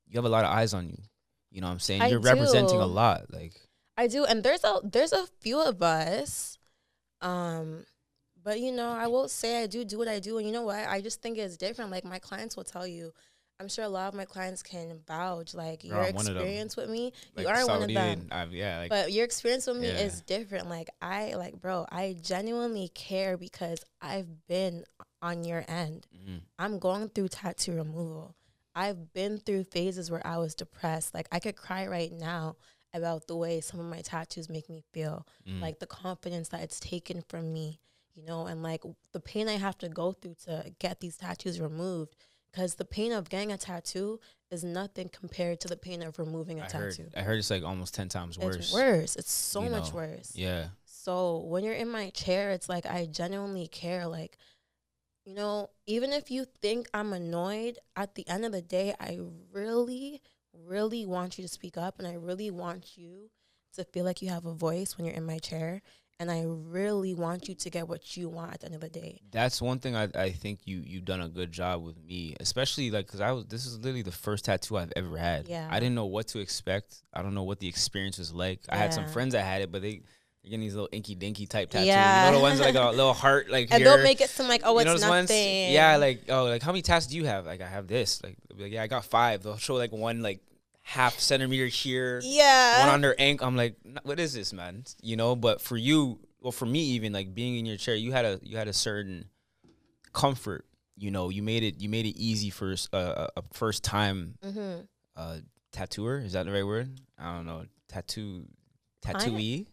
you 0.07 0.17
have 0.17 0.25
a 0.25 0.29
lot 0.29 0.45
of 0.45 0.51
eyes 0.51 0.73
on 0.73 0.89
you. 0.89 0.97
You 1.51 1.61
know 1.61 1.67
what 1.67 1.73
I'm 1.73 1.79
saying? 1.79 2.01
I 2.01 2.07
you're 2.07 2.19
representing 2.19 2.79
a 2.79 2.85
lot. 2.85 3.31
Like 3.33 3.53
I 3.97 4.07
do, 4.07 4.25
and 4.25 4.43
there's 4.43 4.63
a 4.63 4.81
there's 4.83 5.13
a 5.13 5.25
few 5.39 5.61
of 5.61 5.81
us, 5.81 6.57
um, 7.21 7.85
but 8.43 8.59
you 8.59 8.71
know, 8.71 8.89
I 8.89 9.07
will 9.07 9.27
say 9.29 9.63
I 9.63 9.67
do 9.67 9.85
do 9.85 9.97
what 9.97 10.07
I 10.07 10.19
do, 10.19 10.37
and 10.37 10.45
you 10.45 10.51
know 10.53 10.63
what? 10.63 10.87
I 10.87 11.01
just 11.01 11.21
think 11.21 11.37
it's 11.37 11.57
different. 11.57 11.91
Like 11.91 12.03
my 12.05 12.19
clients 12.19 12.55
will 12.57 12.63
tell 12.65 12.85
you, 12.85 13.13
I'm 13.59 13.69
sure 13.69 13.85
a 13.85 13.89
lot 13.89 14.09
of 14.09 14.13
my 14.15 14.25
clients 14.25 14.61
can 14.61 14.99
vouch. 15.07 15.53
Like 15.53 15.83
your 15.85 15.97
I'm 16.03 16.13
one 16.13 16.27
of 16.27 16.33
them. 16.33 16.37
experience 16.43 16.75
with 16.75 16.89
me, 16.89 17.13
like 17.35 17.47
you 17.47 17.53
are 17.53 17.65
one 17.65 17.83
of 17.83 17.93
them. 17.93 18.27
I've- 18.31 18.55
yeah, 18.57 18.79
like 18.79 18.89
But 18.89 19.11
your 19.13 19.23
experience 19.23 19.65
with 19.65 19.77
me 19.77 19.87
Yeah. 19.87 19.99
is 19.99 20.21
different. 20.21 20.67
Like 20.69 20.89
I 21.01 21.35
like, 21.35 21.59
bro, 21.61 21.85
I 21.89 22.17
genuinely 22.21 22.89
care 22.89 23.37
because 23.37 23.83
I've 24.01 24.45
been 24.47 24.83
on 25.21 25.43
your 25.45 25.63
end. 25.67 26.05
mhm. 26.13 26.41
I'm 26.59 26.79
going 26.79 27.09
through 27.09 27.29
tattoo 27.29 27.73
removal. 27.73 28.35
I've 28.75 29.13
been 29.13 29.37
through 29.39 29.63
phases 29.65 30.11
where 30.11 30.25
I 30.27 30.37
was 30.37 30.53
depressed. 30.53 31.13
Like 31.13 31.27
I 31.31 31.39
could 31.39 31.55
cry 31.55 31.87
right 31.87 32.11
now 32.11 32.57
about 32.93 33.27
the 33.27 33.37
way 33.37 33.61
some 33.61 33.79
of 33.79 33.85
my 33.85 34.01
tattoos 34.01 34.49
make 34.49 34.69
me 34.69 34.83
feel. 34.91 35.25
Mhm. 35.47 35.61
Like 35.61 35.79
the 35.79 35.87
confidence 35.87 36.49
that 36.49 36.61
it's 36.61 36.79
taken 36.81 37.21
from 37.21 37.53
me, 37.53 37.79
you 38.15 38.23
know, 38.23 38.47
and 38.47 38.61
like 38.61 38.83
the 39.13 39.21
pain 39.21 39.47
I 39.47 39.53
have 39.53 39.77
to 39.77 39.87
go 39.87 40.11
through 40.11 40.35
to 40.45 40.73
get 40.79 40.99
these 40.99 41.15
tattoos 41.15 41.61
removed. 41.61 42.17
Because 42.55 42.75
the 42.75 42.85
pain 42.85 43.11
of 43.11 43.27
getting 43.29 43.51
a 43.51 43.57
tattoo 43.57 44.19
is 44.49 44.63
nothing 44.63 45.09
compared 45.09 45.59
to 45.59 45.67
the 45.67 45.75
pain 45.75 46.01
of 46.01 46.17
removing 46.17 46.61
a 46.61 46.63
I 46.63 46.69
heard, 46.69 46.95
tattoo. 46.95 47.09
I 47.13 47.21
heard 47.21 47.37
it's 47.37 47.49
like 47.49 47.63
almost 47.63 47.93
ten 47.93 48.07
times 48.07 48.39
worse. 48.39 48.55
It's 48.55 48.73
worse. 48.73 49.15
It's 49.17 49.31
so 49.31 49.63
you 49.63 49.69
much 49.69 49.89
know. 49.91 49.97
worse. 49.97 50.31
Yeah, 50.35 50.67
So 50.85 51.39
when 51.39 51.65
you're 51.65 51.73
in 51.73 51.89
my 51.89 52.11
chair, 52.11 52.51
it's 52.51 52.69
like 52.69 52.85
I 52.85 53.07
genuinely 53.07 53.67
care. 53.67 54.07
Like, 54.07 54.37
you 55.25 55.33
know, 55.33 55.69
even 55.85 56.13
if 56.13 56.31
you 56.31 56.45
think 56.61 56.87
I'm 56.93 57.11
annoyed, 57.11 57.77
at 57.97 58.15
the 58.15 58.25
end 58.29 58.45
of 58.45 58.53
the 58.53 58.61
day, 58.61 58.95
I 59.01 59.19
really, 59.51 60.21
really 60.53 61.05
want 61.05 61.37
you 61.37 61.43
to 61.43 61.49
speak 61.49 61.75
up 61.77 61.99
and 61.99 62.07
I 62.07 62.13
really 62.13 62.51
want 62.51 62.97
you 62.97 63.31
to 63.75 63.83
feel 63.83 64.05
like 64.05 64.21
you 64.21 64.29
have 64.29 64.45
a 64.45 64.53
voice 64.53 64.97
when 64.97 65.05
you're 65.05 65.15
in 65.15 65.25
my 65.25 65.39
chair. 65.39 65.81
And 66.19 66.31
I 66.31 66.43
really 66.45 67.13
want 67.13 67.49
you 67.49 67.55
to 67.55 67.69
get 67.69 67.89
what 67.89 68.15
you 68.15 68.29
want 68.29 68.53
at 68.53 68.59
the 68.61 68.67
end 68.67 68.75
of 68.75 68.81
the 68.81 68.89
day. 68.89 69.19
that's 69.31 69.61
one 69.61 69.79
thing 69.79 69.97
I, 69.97 70.07
I 70.15 70.31
think 70.31 70.59
you 70.65 70.81
you've 70.85 71.03
done 71.03 71.19
a 71.21 71.27
good 71.27 71.51
job 71.51 71.83
with 71.83 71.97
me, 72.01 72.35
especially 72.39 72.89
like 72.89 73.05
because 73.07 73.19
I 73.19 73.31
was 73.33 73.45
this 73.47 73.65
is 73.65 73.77
literally 73.77 74.01
the 74.01 74.13
first 74.13 74.45
tattoo 74.45 74.77
I've 74.77 74.93
ever 74.95 75.17
had. 75.17 75.49
Yeah. 75.49 75.67
I 75.69 75.79
didn't 75.81 75.95
know 75.95 76.05
what 76.05 76.27
to 76.29 76.39
expect. 76.39 77.03
I 77.13 77.21
don't 77.21 77.33
know 77.33 77.43
what 77.43 77.59
the 77.59 77.67
experience 77.67 78.17
was 78.17 78.31
like. 78.33 78.61
I 78.69 78.77
had 78.77 78.93
some 78.93 79.07
friends 79.07 79.33
that 79.33 79.43
had 79.43 79.61
it, 79.61 79.71
but 79.73 79.81
they 79.81 80.01
they're 80.41 80.51
getting 80.51 80.61
these 80.61 80.75
little 80.75 80.89
inky 80.93 81.15
dinky 81.15 81.47
type 81.47 81.69
tattoos. 81.71 81.87
You 81.87 81.91
Yeah. 81.93 82.29
know 82.31 82.37
the 82.37 82.41
ones 82.43 82.61
like 82.61 82.75
a 82.75 82.91
little 82.91 83.13
heart 83.13 83.49
like 83.49 83.67
And 83.71 83.83
here. 83.83 83.95
they'll 83.97 84.03
make 84.03 84.21
it 84.21 84.29
seem 84.29 84.47
like, 84.47 84.61
oh, 84.63 84.79
you 84.79 84.85
know 84.85 84.93
it's 84.93 85.05
ones? 85.05 85.29
nothing. 85.29 85.73
Yeah, 85.73 85.97
like 85.97 86.21
oh, 86.29 86.45
like 86.45 86.61
how 86.63 86.71
many 86.71 86.81
tattoos 86.81 87.07
do 87.07 87.17
you 87.17 87.25
have? 87.25 87.45
Like 87.45 87.59
I 87.59 87.67
have 87.67 87.87
this. 87.87 88.23
Like, 88.23 88.37
like 88.57 88.71
yeah, 88.71 88.83
I 88.83 88.87
got 88.87 89.03
five. 89.03 89.43
They'll 89.43 89.57
show 89.57 89.75
like 89.75 89.91
one 89.91 90.21
like 90.21 90.39
half 90.85 91.19
centimeter 91.19 91.65
here, 91.65 92.21
yeah. 92.23 92.85
one 92.85 92.93
on 92.93 93.01
their 93.01 93.15
ankle. 93.19 93.47
I'm 93.47 93.55
like, 93.55 93.75
what 94.03 94.19
is 94.19 94.33
this, 94.33 94.53
man? 94.53 94.83
You 95.01 95.17
know. 95.17 95.35
But 95.35 95.59
for 95.59 95.75
you, 95.75 96.19
well, 96.39 96.51
for 96.51 96.67
me, 96.67 96.79
even 96.91 97.11
like 97.11 97.33
being 97.33 97.57
in 97.57 97.65
your 97.65 97.75
chair, 97.75 97.95
you 97.95 98.11
had 98.11 98.23
a 98.23 98.39
you 98.43 98.55
had 98.55 98.67
a 98.67 98.73
certain 98.73 99.25
comfort. 100.13 100.65
You 100.95 101.11
know, 101.11 101.29
you 101.29 101.41
made 101.43 101.63
it 101.63 101.81
you 101.81 101.89
made 101.89 102.05
it 102.05 102.17
easy 102.17 102.51
for 102.51 102.75
a 102.93 103.41
first 103.51 103.83
time 103.83 104.35
mm-hmm. 104.45 104.81
uh, 105.17 105.37
tattooer. 105.71 106.19
Is 106.19 106.33
that 106.33 106.45
the 106.45 106.51
right 106.51 106.65
word? 106.65 106.89
I 107.19 107.35
don't 107.35 107.47
know. 107.47 107.65
Tattoo, 107.89 108.45
tattooee. 109.01 109.67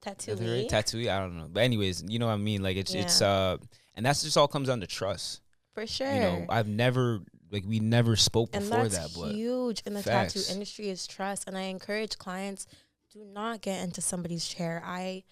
Tattoo. 0.00 0.32
Is 0.32 0.38
that 0.38 0.44
the 0.44 0.52
right- 0.52 0.68
Tattooee. 0.68 1.10
I 1.10 1.18
don't 1.18 1.36
know. 1.36 1.48
But 1.50 1.64
anyways, 1.64 2.04
you 2.08 2.20
know 2.20 2.28
what 2.28 2.34
I 2.34 2.38
mean. 2.38 2.62
Like 2.62 2.76
it's 2.76 2.94
it's 2.94 3.20
uh, 3.20 3.58
and 3.96 4.06
that's 4.06 4.22
just 4.22 4.36
all 4.36 4.48
comes 4.48 4.68
down 4.68 4.80
to 4.80 4.86
trust. 4.86 5.40
for 5.74 5.86
sure. 5.86 6.14
You 6.14 6.20
know, 6.20 6.46
I've 6.48 6.68
never 6.68 7.20
like 7.50 7.64
we 7.66 7.80
never 7.80 8.16
spoke 8.16 8.50
and 8.52 8.62
before 8.62 8.88
that's 8.88 9.14
that, 9.14 9.20
but 9.20 9.32
huge 9.34 9.82
in 9.86 9.94
the 9.94 10.02
facts. 10.02 10.34
tattoo 10.34 10.52
industry 10.52 10.88
is 10.88 11.06
trust. 11.06 11.44
And 11.46 11.56
I 11.56 11.62
encourage 11.62 12.18
clients 12.18 12.66
do 13.12 13.24
not 13.24 13.60
get 13.60 13.82
into 13.82 14.00
somebody's 14.00 14.46
chair. 14.46 14.82
I 14.84 15.24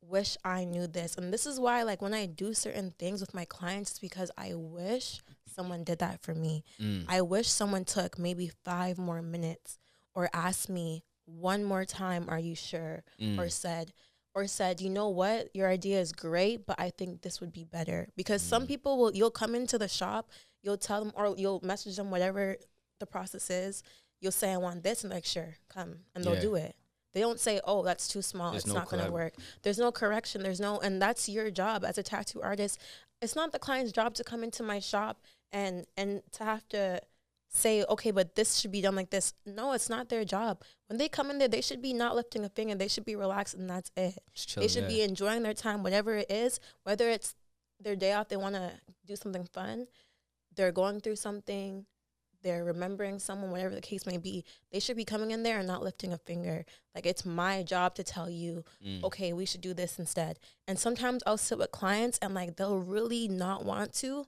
wish 0.00 0.36
I 0.44 0.64
knew 0.64 0.86
this, 0.86 1.16
and 1.16 1.32
this 1.32 1.46
is 1.46 1.58
why, 1.58 1.82
like, 1.82 2.02
when 2.02 2.12
I 2.14 2.26
do 2.26 2.52
certain 2.52 2.92
things 2.98 3.20
with 3.20 3.32
my 3.34 3.44
clients, 3.46 3.92
it's 3.92 3.98
because 3.98 4.30
I 4.36 4.52
wish 4.54 5.20
someone 5.46 5.82
did 5.82 5.98
that 6.00 6.20
for 6.22 6.34
me. 6.34 6.62
mm, 6.80 7.04
I 7.08 7.22
wish 7.22 7.48
someone 7.48 7.84
took 7.84 8.18
maybe 8.18 8.50
five 8.64 8.98
more 8.98 9.22
minutes 9.22 9.78
or 10.14 10.28
asked 10.32 10.68
me 10.68 11.04
one 11.24 11.64
more 11.64 11.84
time, 11.86 12.28
"Are 12.28 12.38
you 12.38 12.54
sure?" 12.54 13.02
mm, 13.18 13.38
or 13.38 13.48
said 13.48 13.92
or 14.34 14.46
said, 14.46 14.80
"You 14.80 14.90
know 14.90 15.08
what? 15.08 15.54
Your 15.54 15.68
idea 15.68 16.00
is 16.00 16.12
great, 16.12 16.66
but 16.66 16.78
I 16.78 16.90
think 16.90 17.22
this 17.22 17.40
would 17.40 17.52
be 17.52 17.64
better." 17.64 18.08
Because 18.14 18.42
some 18.42 18.64
Mm. 18.64 18.68
people 18.68 18.98
will 18.98 19.14
you'll 19.16 19.30
come 19.30 19.54
into 19.54 19.78
the 19.78 19.88
shop, 19.88 20.30
you'll 20.64 20.78
tell 20.78 21.04
them 21.04 21.12
or 21.14 21.34
you'll 21.36 21.60
message 21.62 21.96
them 21.96 22.10
whatever 22.10 22.56
the 22.98 23.06
process 23.06 23.50
is. 23.50 23.82
You'll 24.20 24.32
say, 24.32 24.52
"I 24.52 24.56
want 24.56 24.82
this," 24.82 25.04
and 25.04 25.10
they're 25.12 25.18
like, 25.18 25.24
"Sure, 25.24 25.56
come," 25.68 26.00
and 26.14 26.24
they'll 26.24 26.34
Yeah. 26.34 26.40
do 26.40 26.54
it. 26.56 26.74
They 27.12 27.20
don't 27.20 27.38
say, 27.38 27.60
"Oh, 27.64 27.82
that's 27.82 28.08
too 28.08 28.22
small. 28.22 28.50
There's 28.50 28.64
it's 28.64 28.72
no 28.72 28.80
not 28.80 28.88
going 28.88 29.04
to 29.04 29.12
work." 29.12 29.34
There's 29.62 29.78
no 29.78 29.92
correction. 29.92 30.42
There's 30.42 30.60
no, 30.60 30.80
and 30.80 31.00
that's 31.00 31.28
your 31.28 31.50
job 31.50 31.84
as 31.84 31.98
a 31.98 32.02
tattoo 32.02 32.42
artist. 32.42 32.78
It's 33.20 33.36
not 33.36 33.52
the 33.52 33.58
client's 33.58 33.92
job 33.92 34.14
to 34.14 34.24
come 34.24 34.42
into 34.42 34.62
my 34.62 34.80
shop 34.80 35.22
and 35.52 35.86
and 35.96 36.22
to 36.32 36.44
have 36.44 36.66
to 36.70 37.00
say, 37.54 37.84
okay, 37.84 38.10
but 38.10 38.34
this 38.34 38.56
should 38.56 38.72
be 38.72 38.80
done 38.80 38.96
like 38.96 39.10
this. 39.10 39.32
No, 39.46 39.72
it's 39.72 39.88
not 39.88 40.08
their 40.08 40.24
job. 40.24 40.62
When 40.88 40.98
they 40.98 41.08
come 41.08 41.30
in 41.30 41.38
there, 41.38 41.48
they 41.48 41.60
should 41.60 41.80
be 41.80 41.92
not 41.92 42.16
lifting 42.16 42.44
a 42.44 42.48
finger. 42.48 42.74
They 42.74 42.88
should 42.88 43.04
be 43.04 43.14
relaxed, 43.14 43.54
and 43.54 43.70
that's 43.70 43.92
it. 43.96 44.18
chill, 44.34 44.62
they 44.62 44.68
should 44.68 44.82
yeah. 44.84 44.88
be 44.88 45.02
enjoying 45.02 45.44
their 45.44 45.54
time, 45.54 45.82
whatever 45.82 46.16
it 46.16 46.30
is. 46.30 46.58
Whether 46.82 47.08
it's 47.10 47.36
their 47.78 47.94
day 47.96 48.12
off, 48.12 48.28
they 48.28 48.36
want 48.36 48.56
to 48.56 48.72
do 49.06 49.14
something 49.14 49.44
fun. 49.44 49.86
They're 50.56 50.72
going 50.72 51.00
through 51.00 51.16
something. 51.16 51.86
They're 52.42 52.64
remembering 52.64 53.18
someone, 53.20 53.50
whatever 53.50 53.74
the 53.74 53.80
case 53.80 54.04
may 54.04 54.18
be. 54.18 54.44
They 54.70 54.78
should 54.78 54.96
be 54.98 55.04
coming 55.06 55.30
in 55.30 55.42
there 55.42 55.58
and 55.58 55.66
not 55.66 55.82
lifting 55.82 56.12
a 56.12 56.18
finger. 56.18 56.66
Like 56.94 57.06
it's 57.06 57.24
my 57.24 57.62
job 57.62 57.94
to 57.94 58.04
tell 58.04 58.28
you, 58.28 58.64
Mm. 58.84 59.02
okay, 59.04 59.32
we 59.32 59.46
should 59.46 59.62
do 59.62 59.72
this 59.72 59.98
instead. 59.98 60.38
And 60.68 60.78
sometimes 60.78 61.22
I'll 61.26 61.38
sit 61.38 61.56
with 61.58 61.70
clients 61.70 62.18
and 62.20 62.34
like 62.34 62.56
they'll 62.56 62.78
really 62.80 63.28
not 63.28 63.64
want 63.64 63.94
to 63.94 64.26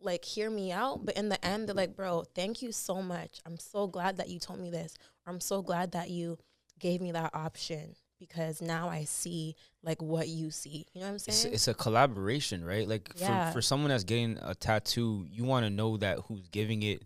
like 0.00 0.24
hear 0.24 0.48
me 0.50 0.72
out, 0.72 1.04
but 1.04 1.16
in 1.16 1.28
the 1.28 1.42
end 1.44 1.68
they're 1.68 1.74
like, 1.74 1.94
"Bro, 1.96 2.24
thank 2.34 2.62
you 2.62 2.72
so 2.72 3.02
much. 3.02 3.40
I'm 3.44 3.58
so 3.58 3.86
glad 3.86 4.16
that 4.16 4.28
you 4.30 4.38
told 4.38 4.58
me 4.60 4.70
this. 4.70 4.94
Or 5.26 5.32
I'm 5.32 5.40
so 5.40 5.60
glad 5.62 5.92
that 5.92 6.08
you 6.10 6.38
gave 6.78 7.00
me 7.02 7.12
that 7.12 7.34
option 7.34 7.94
because 8.18 8.60
now 8.62 8.88
I 8.88 9.04
see 9.04 9.56
like 9.82 10.00
what 10.02 10.28
you 10.28 10.50
see." 10.50 10.86
You 10.94 11.00
know 11.00 11.06
what 11.08 11.12
I'm 11.12 11.18
saying? 11.18 11.54
it's 11.54 11.68
a 11.68 11.74
collaboration, 11.74 12.64
right? 12.64 12.88
Like 12.88 13.10
Yeah. 13.16 13.48
for, 13.48 13.52
for 13.54 13.62
someone 13.62 13.90
that's 13.90 14.04
getting 14.04 14.38
a 14.42 14.54
tattoo, 14.54 15.26
you 15.30 15.44
want 15.44 15.64
to 15.64 15.70
know 15.70 15.96
that 15.98 16.20
who's 16.26 16.48
giving 16.48 16.82
it 16.82 17.02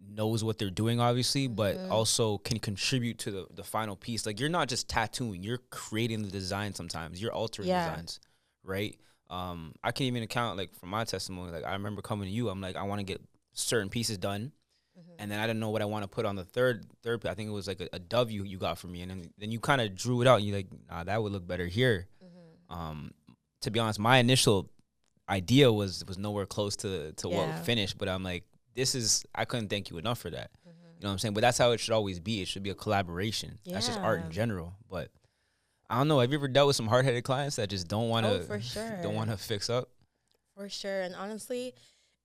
knows 0.00 0.44
what 0.44 0.58
they're 0.58 0.70
doing, 0.70 1.00
obviously, 1.00 1.48
but 1.48 1.76
Mhm. 1.76 1.90
also 1.90 2.38
can 2.38 2.58
contribute 2.58 3.18
to 3.18 3.30
the, 3.30 3.46
the 3.54 3.64
final 3.64 3.96
piece. 3.96 4.26
Like 4.26 4.38
you're 4.38 4.48
not 4.48 4.68
just 4.68 4.88
tattooing, 4.88 5.42
you're 5.42 5.58
creating 5.70 6.22
the 6.22 6.30
design 6.30 6.74
sometimes. 6.74 7.20
You're 7.20 7.32
altering 7.32 7.68
Yeah. 7.68 7.80
designs, 7.80 8.20
right? 8.62 8.96
Um, 9.28 9.74
I 9.82 9.90
can 9.92 10.06
even 10.06 10.22
account 10.22 10.56
like 10.56 10.74
from 10.74 10.90
my 10.90 11.04
testimony, 11.04 11.50
like 11.52 11.64
I 11.64 11.72
remember 11.72 12.00
coming 12.00 12.26
to 12.28 12.32
you, 12.32 12.48
I'm 12.48 12.60
like, 12.60 12.76
I 12.76 12.84
want 12.84 13.00
to 13.00 13.04
get 13.04 13.20
certain 13.52 13.88
pieces 13.90 14.18
done. 14.18 14.52
Mhm. 14.98 15.14
And 15.18 15.30
then 15.30 15.38
I 15.40 15.46
didn't 15.46 15.60
know 15.60 15.70
what 15.70 15.82
I 15.82 15.84
want 15.86 16.02
to 16.04 16.08
put 16.08 16.24
on 16.26 16.36
the 16.36 16.44
third 16.44 16.86
third. 17.02 17.24
I 17.26 17.34
think 17.34 17.48
it 17.48 17.52
was 17.52 17.66
like 17.68 17.80
a, 17.80 17.88
a 17.92 17.98
dove 17.98 18.30
you, 18.30 18.44
you 18.44 18.58
got 18.58 18.78
from 18.78 18.92
me, 18.92 19.02
and 19.02 19.10
then, 19.10 19.30
then 19.38 19.50
you 19.52 19.60
kind 19.60 19.80
of 19.80 19.94
drew 19.94 20.20
it 20.22 20.26
out. 20.26 20.38
And 20.38 20.46
you're 20.46 20.56
like, 20.56 20.68
nah, 20.90 21.04
that 21.04 21.22
would 21.22 21.32
look 21.32 21.46
better 21.46 21.66
here 21.66 22.08
Mhm. 22.24 22.74
um 22.76 23.14
to 23.62 23.70
be 23.70 23.80
honest 23.80 23.98
my 23.98 24.18
initial 24.18 24.70
idea 25.28 25.72
was 25.72 26.04
was 26.06 26.16
nowhere 26.18 26.46
close 26.46 26.76
to 26.76 27.12
to 27.12 27.28
Yeah. 27.28 27.36
what 27.56 27.64
finished 27.64 27.98
but 27.98 28.08
i'm 28.08 28.22
like 28.22 28.44
this 28.74 28.94
is 28.94 29.24
i 29.34 29.44
couldn't 29.44 29.68
thank 29.68 29.90
you 29.90 29.98
enough 29.98 30.18
for 30.18 30.30
that 30.30 30.50
Mhm. 30.52 30.68
you 30.68 31.02
know 31.02 31.08
what 31.08 31.12
i'm 31.12 31.18
saying 31.18 31.34
but 31.34 31.40
that's 31.42 31.58
how 31.58 31.72
it 31.72 31.78
should 31.80 31.92
always 31.92 32.20
be 32.20 32.40
it 32.42 32.48
should 32.48 32.62
be 32.62 32.70
a 32.70 32.74
collaboration 32.74 33.58
Yeah. 33.64 33.74
that's 33.74 33.86
just 33.88 33.98
art 33.98 34.20
in 34.24 34.30
general 34.30 34.74
but 34.88 35.10
i 35.90 35.96
don't 35.98 36.08
know 36.08 36.20
have 36.20 36.30
you 36.30 36.38
ever 36.38 36.48
dealt 36.48 36.68
with 36.68 36.76
some 36.76 36.86
hard-headed 36.86 37.24
clients 37.24 37.56
that 37.56 37.68
just 37.68 37.88
don't 37.88 38.08
want 38.08 38.26
to 38.26 38.32
Oh, 38.40 38.42
for 38.42 38.60
sure. 38.74 39.02
don't 39.02 39.14
want 39.14 39.30
to 39.30 39.36
fix 39.36 39.68
up 39.68 39.90
For 40.56 40.68
sure. 40.68 41.02
And 41.02 41.14
honestly, 41.14 41.72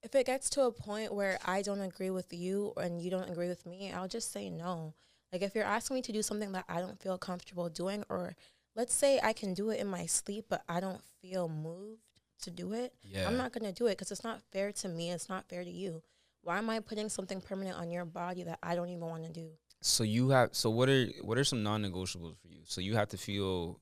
if 0.04 0.14
it 0.14 0.26
gets 0.26 0.50
to 0.50 0.62
a 0.62 0.72
point 0.72 1.12
where 1.12 1.38
I 1.44 1.62
don't 1.62 1.80
agree 1.80 2.10
with 2.10 2.32
you 2.32 2.72
and 2.76 3.00
you 3.00 3.10
don't 3.10 3.30
agree 3.30 3.48
with 3.48 3.64
me, 3.66 3.90
I'll 3.90 4.06
just 4.06 4.32
say 4.32 4.50
no. 4.50 4.94
Like 5.32 5.42
if 5.42 5.54
you're 5.54 5.64
asking 5.64 5.96
me 5.96 6.02
to 6.02 6.12
do 6.12 6.22
something 6.22 6.52
that 6.52 6.66
I 6.68 6.80
don't 6.80 7.00
feel 7.00 7.18
comfortable 7.18 7.68
doing, 7.68 8.04
or 8.08 8.36
let's 8.76 8.94
say 8.94 9.18
I 9.22 9.32
can 9.32 9.54
do 9.54 9.70
it 9.70 9.80
in 9.80 9.86
my 9.86 10.06
sleep, 10.06 10.46
but 10.48 10.62
I 10.68 10.78
don't 10.80 11.02
feel 11.22 11.48
moved 11.48 12.02
to 12.42 12.50
do 12.50 12.74
it, 12.74 12.92
yeah 13.02 13.26
I'm 13.26 13.38
not 13.38 13.52
going 13.52 13.64
to 13.64 13.72
do 13.72 13.86
it 13.86 13.92
because 13.92 14.12
it's 14.12 14.22
not 14.22 14.42
fair 14.52 14.70
to 14.72 14.88
me. 14.88 15.10
It's 15.10 15.28
not 15.28 15.48
fair 15.48 15.64
to 15.64 15.70
you. 15.70 16.02
Why 16.42 16.58
am 16.58 16.68
I 16.68 16.80
putting 16.80 17.08
something 17.08 17.40
permanent 17.40 17.78
on 17.78 17.90
your 17.90 18.04
body 18.04 18.42
that 18.42 18.58
I 18.62 18.74
don't 18.74 18.90
even 18.90 19.06
want 19.06 19.24
to 19.24 19.32
do? 19.32 19.50
so 19.86 20.02
you 20.02 20.30
have 20.30 20.48
so 20.52 20.70
what 20.70 20.88
are 20.88 21.06
what 21.20 21.36
are 21.36 21.44
some 21.44 21.62
non-negotiables 21.62 22.38
for 22.38 22.48
you 22.48 22.60
so 22.64 22.80
you 22.80 22.94
have 22.94 23.06
to 23.06 23.18
feel 23.18 23.78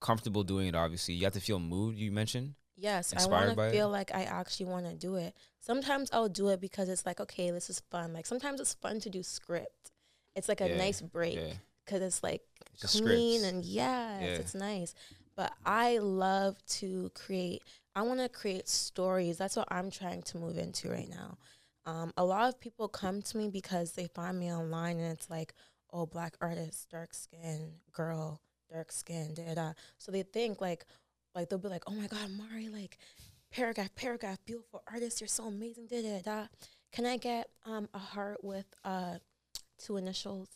comfortable 0.00 0.42
doing 0.42 0.66
it 0.66 0.74
obviously 0.74 1.14
you 1.14 1.22
have 1.22 1.32
to 1.32 1.40
feel 1.40 1.60
moved 1.60 1.96
you 1.96 2.10
mentioned 2.10 2.54
Yes, 2.82 3.14
I 3.16 3.26
want 3.26 3.56
to 3.56 3.62
it? 3.62 3.72
feel 3.72 3.88
like 3.88 4.12
I 4.14 4.24
actually 4.24 4.66
want 4.66 4.86
to 4.86 4.94
do 4.94 5.14
it. 5.16 5.34
Sometimes 5.60 6.10
I'll 6.12 6.28
do 6.28 6.48
it 6.48 6.60
because 6.60 6.88
it's 6.88 7.06
like, 7.06 7.20
okay, 7.20 7.50
this 7.50 7.70
is 7.70 7.80
fun. 7.90 8.12
Like 8.12 8.26
sometimes 8.26 8.60
it's 8.60 8.74
fun 8.74 9.00
to 9.00 9.10
do 9.10 9.22
script. 9.22 9.92
It's 10.34 10.48
like 10.48 10.60
a 10.60 10.68
Yeah, 10.68 10.76
nice 10.78 11.00
break 11.00 11.36
yeah 11.36 11.52
because 11.84 12.02
it's 12.02 12.22
like 12.22 12.42
It's 12.74 13.00
clean 13.00 13.44
and 13.44 13.64
yes, 13.64 14.22
Yeah. 14.22 14.38
it's 14.38 14.54
nice. 14.54 14.94
But 15.36 15.52
I 15.64 15.98
love 15.98 16.56
to 16.80 17.10
create. 17.14 17.62
I 17.94 18.02
want 18.02 18.20
to 18.20 18.28
create 18.28 18.68
stories. 18.68 19.38
That's 19.38 19.56
what 19.56 19.68
I'm 19.70 19.90
trying 19.90 20.22
to 20.22 20.38
move 20.38 20.58
into 20.58 20.90
right 20.90 21.08
now. 21.08 21.38
Um, 21.86 22.12
a 22.16 22.24
lot 22.24 22.48
of 22.48 22.60
people 22.60 22.88
come 22.88 23.22
to 23.22 23.38
me 23.38 23.48
because 23.48 23.92
they 23.92 24.06
find 24.08 24.38
me 24.38 24.52
online 24.52 24.98
and 25.00 25.12
it's 25.12 25.30
like, 25.30 25.54
oh, 25.92 26.06
black 26.06 26.36
artist, 26.40 26.88
dark 26.90 27.14
skin, 27.14 27.72
girl, 27.92 28.40
dark 28.70 28.92
skin, 28.92 29.34
da 29.34 29.54
da. 29.54 29.72
So 29.98 30.12
they 30.12 30.22
think 30.22 30.60
like, 30.60 30.84
like 31.34 31.48
they'll 31.48 31.58
be 31.58 31.68
like, 31.68 31.84
oh 31.86 31.92
my 31.94 32.06
god, 32.06 32.30
Mari, 32.30 32.68
like, 32.68 32.98
paragraph, 33.50 33.94
paragraph, 33.94 34.38
beautiful 34.44 34.82
artist, 34.90 35.20
you're 35.20 35.28
so 35.28 35.44
amazing, 35.44 35.86
da 35.86 36.02
da 36.02 36.20
da. 36.22 36.46
Can 36.92 37.06
I 37.06 37.16
get 37.16 37.48
um 37.64 37.88
a 37.94 37.98
heart 37.98 38.42
with 38.42 38.66
uh 38.84 39.16
two 39.78 39.96
initials? 39.96 40.48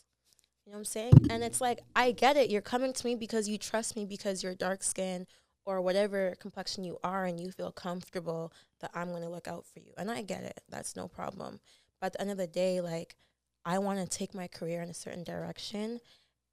You 0.65 0.73
know 0.73 0.79
what 0.79 0.79
I'm 0.79 0.85
saying? 0.85 1.13
And 1.29 1.43
it's 1.43 1.61
like, 1.61 1.79
I 1.95 2.11
get 2.11 2.35
it. 2.35 2.49
You're 2.49 2.61
coming 2.61 2.91
to 2.91 3.05
me 3.05 3.15
because 3.15 3.47
you 3.47 3.57
trust 3.57 3.95
me 3.95 4.05
because 4.05 4.43
you're 4.43 4.53
dark 4.53 4.83
skin 4.83 5.25
or 5.65 5.79
whatever 5.79 6.35
complexion 6.41 6.83
you 6.83 6.97
are 7.05 7.23
and 7.23 7.39
you 7.39 7.51
feel 7.51 7.71
comfortable 7.71 8.51
that 8.81 8.91
I'm 8.93 9.11
going 9.11 9.23
to 9.23 9.29
look 9.29 9.47
out 9.47 9.65
for 9.65 9.79
you. 9.79 9.93
And 9.97 10.11
I 10.11 10.23
get 10.23 10.43
it. 10.43 10.59
That's 10.67 10.97
no 10.97 11.07
problem. 11.07 11.61
But 12.01 12.07
at 12.07 12.13
the 12.13 12.21
end 12.21 12.31
of 12.31 12.37
the 12.37 12.47
day, 12.47 12.81
like, 12.81 13.15
I 13.63 13.79
want 13.79 13.99
to 13.99 14.07
take 14.07 14.33
my 14.33 14.47
career 14.47 14.81
in 14.81 14.89
a 14.89 14.93
certain 14.93 15.23
direction. 15.23 16.01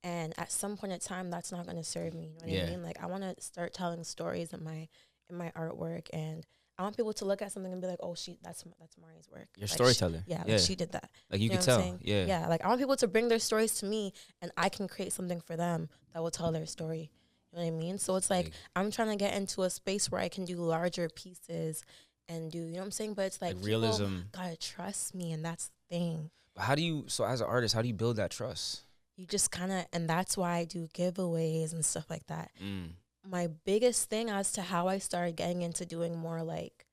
And 0.05 0.33
at 0.39 0.53
some 0.53 0.77
point 0.77 0.93
in 0.93 1.01
time, 1.01 1.31
that's 1.31 1.51
not 1.51 1.65
going 1.65 1.79
to 1.79 1.83
serve 1.85 2.15
me. 2.15 2.27
You 2.27 2.29
know 2.41 2.45
what 2.45 2.51
Yeah. 2.51 2.67
I 2.67 2.71
mean? 2.71 2.83
Like, 2.85 3.03
I 3.03 3.07
want 3.07 3.23
to 3.25 3.43
start 3.43 3.73
telling 3.75 4.05
stories 4.05 4.53
in 4.53 4.63
my 4.63 4.87
in 5.31 5.37
my 5.37 5.51
artwork, 5.57 6.09
and 6.13 6.45
I 6.79 6.83
want 6.83 6.97
people 6.97 7.15
to 7.15 7.25
look 7.25 7.41
at 7.41 7.51
something 7.53 7.73
and 7.73 7.81
be 7.81 7.89
like, 7.89 8.01
"Oh, 8.03 8.15
she 8.15 8.37
that's 8.43 8.63
that's 8.79 8.97
Mari's 9.01 9.29
work." 9.31 9.49
You're 9.57 9.63
a 9.63 9.65
Like, 9.65 9.69
she- 9.71 9.75
storyteller. 9.77 10.23
yeah, 10.27 10.45
like 10.47 10.59
she 10.59 10.75
did 10.75 10.93
that. 10.93 11.09
like 11.31 11.41
you 11.41 11.49
know 11.49 11.55
can 11.57 11.65
tell. 11.65 11.99
Yeah. 12.03 12.27
Yeah, 12.27 12.49
like 12.49 12.63
I 12.63 12.69
want 12.69 12.81
people 12.81 12.97
to 12.97 13.09
bring 13.09 13.29
their 13.29 13.39
stories 13.39 13.77
to 13.77 13.87
me 13.87 14.13
and 14.43 14.53
I 14.59 14.69
can 14.69 14.87
create 14.89 15.13
something 15.15 15.41
for 15.41 15.57
them 15.57 15.89
that 16.13 16.23
will 16.23 16.31
tell 16.31 16.53
their 16.53 16.67
story. 16.67 17.11
You 17.53 17.59
know 17.59 17.65
what 17.65 17.69
I 17.69 17.71
mean? 17.71 17.97
So 17.99 18.17
it's 18.17 18.29
like 18.29 18.51
I'm 18.77 18.91
trying 18.91 19.09
to 19.09 19.17
get 19.17 19.35
into 19.35 19.63
a 19.63 19.71
space 19.71 20.11
where 20.11 20.21
I 20.21 20.29
can 20.29 20.45
do 20.45 20.57
larger 20.57 21.09
pieces 21.09 21.83
and 22.29 22.51
do, 22.53 22.59
you 22.59 22.73
know 22.73 22.79
what 22.81 22.85
I'm 22.87 22.91
saying? 22.91 23.15
But 23.15 23.27
it's 23.27 23.41
like, 23.41 23.55
like 23.57 23.65
realism. 23.65 24.19
gotta 24.33 24.57
trust 24.57 25.15
me 25.15 25.33
and 25.33 25.43
that's 25.45 25.69
the 25.69 25.97
thing. 25.97 26.31
But 26.55 26.63
how 26.65 26.75
do 26.75 26.83
you? 26.83 27.05
So 27.09 27.25
as 27.25 27.41
an 27.41 27.47
artist, 27.47 27.75
how 27.75 27.81
do 27.83 27.89
you 27.89 27.95
build 27.95 28.17
that 28.17 28.31
trust? 28.31 28.83
You 29.17 29.27
just 29.27 29.51
kind 29.51 29.71
of, 29.73 29.87
and 29.93 30.09
that's 30.09 30.37
why 30.37 30.57
I 30.57 30.65
do 30.65 30.89
giveaways 30.89 31.73
and 31.73 31.85
stuff 31.85 32.11
like 32.11 32.27
that. 32.27 32.51
Mm. 32.63 32.91
My 33.29 33.49
biggest 33.65 34.11
thing 34.11 34.29
as 34.29 34.53
to 34.53 34.63
how 34.63 34.89
I 34.89 34.99
started 34.99 35.37
getting 35.37 35.63
into 35.63 35.87
doing 35.87 36.17
more 36.17 36.43
like 36.43 36.87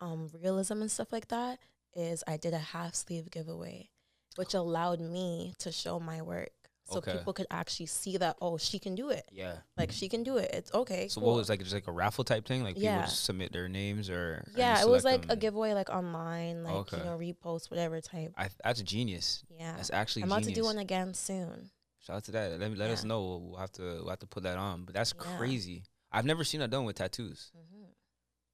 um, 0.00 0.30
realism 0.42 0.80
and 0.80 0.90
stuff 0.90 1.12
like 1.12 1.28
that 1.28 1.58
is 1.94 2.24
I 2.26 2.36
did 2.36 2.54
a 2.54 2.58
half 2.58 2.94
sleeve 2.94 3.30
giveaway, 3.30 3.90
which 4.36 4.54
allowed 4.54 5.00
me 5.00 5.54
to 5.58 5.70
show 5.70 6.00
my 6.00 6.22
work. 6.22 6.50
So 6.90 6.98
Okay. 6.98 7.12
people 7.12 7.32
could 7.32 7.46
actually 7.50 7.86
see 7.86 8.16
that, 8.16 8.36
oh, 8.42 8.58
she 8.58 8.78
can 8.78 8.94
do 8.94 9.10
it. 9.10 9.24
Yeah. 9.30 9.58
Like 9.76 9.92
she 9.92 10.08
can 10.08 10.22
do 10.24 10.38
it. 10.38 10.50
It's 10.52 10.72
okay. 10.74 11.08
So 11.08 11.20
cool. 11.20 11.30
what 11.30 11.36
was 11.36 11.48
like 11.48 11.60
just 11.60 11.72
like 11.72 11.86
a 11.86 11.92
raffle 11.92 12.24
type 12.24 12.46
thing? 12.46 12.62
Like 12.64 12.74
people 12.74 12.90
Yeah. 12.90 13.02
just 13.02 13.24
submit 13.24 13.52
their 13.52 13.68
names 13.68 14.10
or 14.10 14.44
Yeah, 14.56 14.80
it 14.82 14.88
was 14.88 15.04
like 15.04 15.26
a 15.30 15.36
giveaway, 15.36 15.72
like 15.72 15.88
online, 15.90 16.64
like 16.64 16.74
Okay. 16.74 16.98
you 16.98 17.04
know, 17.04 17.16
repost, 17.18 17.70
whatever 17.70 18.00
type. 18.00 18.32
I, 18.36 18.48
that's 18.64 18.82
genius. 18.82 19.44
Yeah, 19.56 19.76
That's 19.76 19.90
actually 19.90 20.24
I'm 20.24 20.32
about 20.32 20.42
to 20.44 20.52
do 20.52 20.64
one 20.64 20.78
again 20.78 21.14
soon. 21.14 21.70
Shout 22.00 22.16
out 22.16 22.24
to 22.24 22.32
that. 22.32 22.58
Let, 22.58 22.70
me- 22.70 22.76
let 22.76 22.90
us 22.90 23.04
know. 23.04 23.42
We'll 23.50 23.58
have 23.60 23.72
to 23.72 23.82
we'll 23.82 24.08
have 24.10 24.18
to 24.20 24.26
put 24.26 24.42
that 24.42 24.56
on. 24.58 24.84
But 24.84 24.94
that's 24.94 25.14
Yeah. 25.16 25.36
crazy. 25.36 25.84
I've 26.10 26.24
never 26.24 26.42
seen 26.44 26.60
that 26.60 26.70
done 26.70 26.84
with 26.84 26.96
tattoos. 26.96 27.52
hmm 27.54 27.84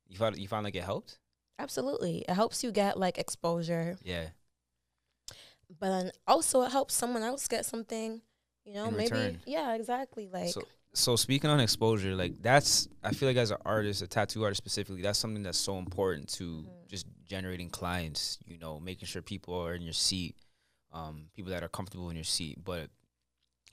You 0.09 0.19
found 0.19 0.37
you 0.39 0.49
found 0.49 0.65
like 0.65 0.75
it 0.77 0.85
helped? 0.85 1.19
Absolutely, 1.59 2.19
it 2.29 2.35
helps 2.35 2.63
you 2.63 2.71
get 2.71 2.99
like 2.99 3.17
exposure, 3.17 3.97
Yeah. 4.03 4.29
but 5.81 5.89
then 5.89 6.13
also 6.27 6.63
it 6.63 6.73
helps 6.73 6.95
someone 6.95 7.23
else 7.23 7.49
get 7.49 7.65
something. 7.65 8.21
You 8.67 8.75
know, 8.75 8.91
maybe 8.91 9.05
return. 9.05 9.41
yeah, 9.47 9.75
exactly. 9.75 10.29
Like 10.33 10.49
so 10.49 10.63
so 10.93 11.15
speaking 11.17 11.49
on 11.51 11.61
exposure, 11.61 12.15
like 12.17 12.43
that's 12.43 12.89
I 13.03 13.13
feel 13.13 13.29
like 13.29 13.37
as 13.37 13.53
an 13.53 13.59
artist, 13.65 14.03
a 14.03 14.07
tattoo 14.09 14.43
artist 14.43 14.59
specifically, 14.59 15.03
that's 15.03 15.19
something 15.19 15.43
that's 15.45 15.59
so 15.59 15.79
important 15.79 16.29
to 16.35 16.45
Mhm. 16.65 16.89
just 16.89 17.07
generating 17.25 17.71
clients. 17.71 18.39
You 18.45 18.59
know, 18.59 18.81
making 18.81 19.07
sure 19.07 19.23
people 19.23 19.55
are 19.55 19.75
in 19.75 19.83
your 19.83 19.93
seat, 19.93 20.37
um, 20.93 21.31
people 21.35 21.53
that 21.53 21.63
are 21.63 21.69
comfortable 21.69 22.11
in 22.11 22.17
your 22.17 22.25
seat. 22.25 22.59
But 22.65 22.91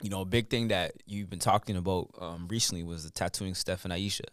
you 0.01 0.09
know, 0.09 0.21
a 0.21 0.25
big 0.25 0.49
thing 0.49 0.67
that 0.67 0.91
you've 1.05 1.29
been 1.29 1.39
talking 1.39 1.75
about 1.77 2.09
um, 2.19 2.47
recently 2.49 2.83
was 2.83 3.03
the 3.03 3.09
tattooing 3.09 3.55
Steph 3.55 3.85
and 3.85 3.93
Ayesha. 3.93 4.25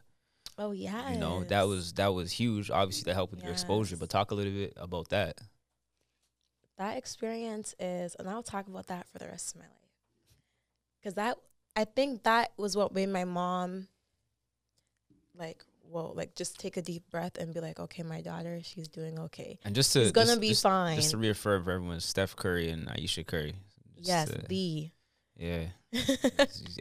Oh 0.59 0.73
yeah. 0.73 1.11
You 1.13 1.19
know, 1.19 1.45
that 1.45 1.63
was 1.63 1.95
that 1.95 2.13
was 2.13 2.33
huge. 2.33 2.71
Obviously, 2.71 3.05
that 3.05 3.15
helped 3.15 3.33
with 3.33 3.43
your 3.43 3.53
exposure. 3.53 3.97
But 3.97 4.11
talk 4.11 4.31
a 4.31 4.35
little 4.35 4.53
bit 4.53 4.75
about 4.77 5.09
that. 5.09 5.39
that 6.77 6.97
experience 6.97 7.75
is, 7.79 8.15
and 8.17 8.29
I'll 8.29 8.43
talk 8.43 8.67
about 8.67 8.87
that 8.87 9.07
for 9.07 9.19
the 9.19 9.27
rest 9.27 9.55
of 9.55 9.61
my 9.61 9.67
life. 9.67 9.80
Cause 11.03 11.15
that, 11.15 11.37
I 11.77 11.85
think 11.85 12.25
that 12.25 12.53
was 12.57 12.77
what 12.77 12.93
made 12.95 13.09
my 13.09 13.25
mom, 13.25 13.89
like, 15.37 15.65
whoa, 15.83 16.13
like 16.15 16.35
just 16.35 16.59
take 16.61 16.77
a 16.77 16.83
deep 16.83 17.03
breath 17.11 17.39
and 17.39 17.55
be 17.55 17.61
like, 17.61 17.81
okay, 17.81 18.03
my 18.03 18.21
daughter, 18.21 18.61
she's 18.63 18.89
doing 18.89 19.19
okay. 19.19 19.59
And 19.65 19.75
just 19.75 19.93
to 19.95 20.03
She's 20.05 20.13
gonna 20.13 20.27
just, 20.29 20.41
be 20.41 20.49
just, 20.51 20.63
fine. 20.63 20.97
Just 20.97 21.11
to 21.13 21.17
reaffirm 21.17 21.65
for 21.65 21.73
everyone, 21.73 22.01
Steph 22.01 22.37
Curry 22.37 22.71
and 22.71 22.89
Ayesha 22.91 23.25
Curry. 23.25 23.55
Yes, 23.97 24.29
to- 24.31 24.39
the, 24.47 24.91
yeah, 25.37 25.65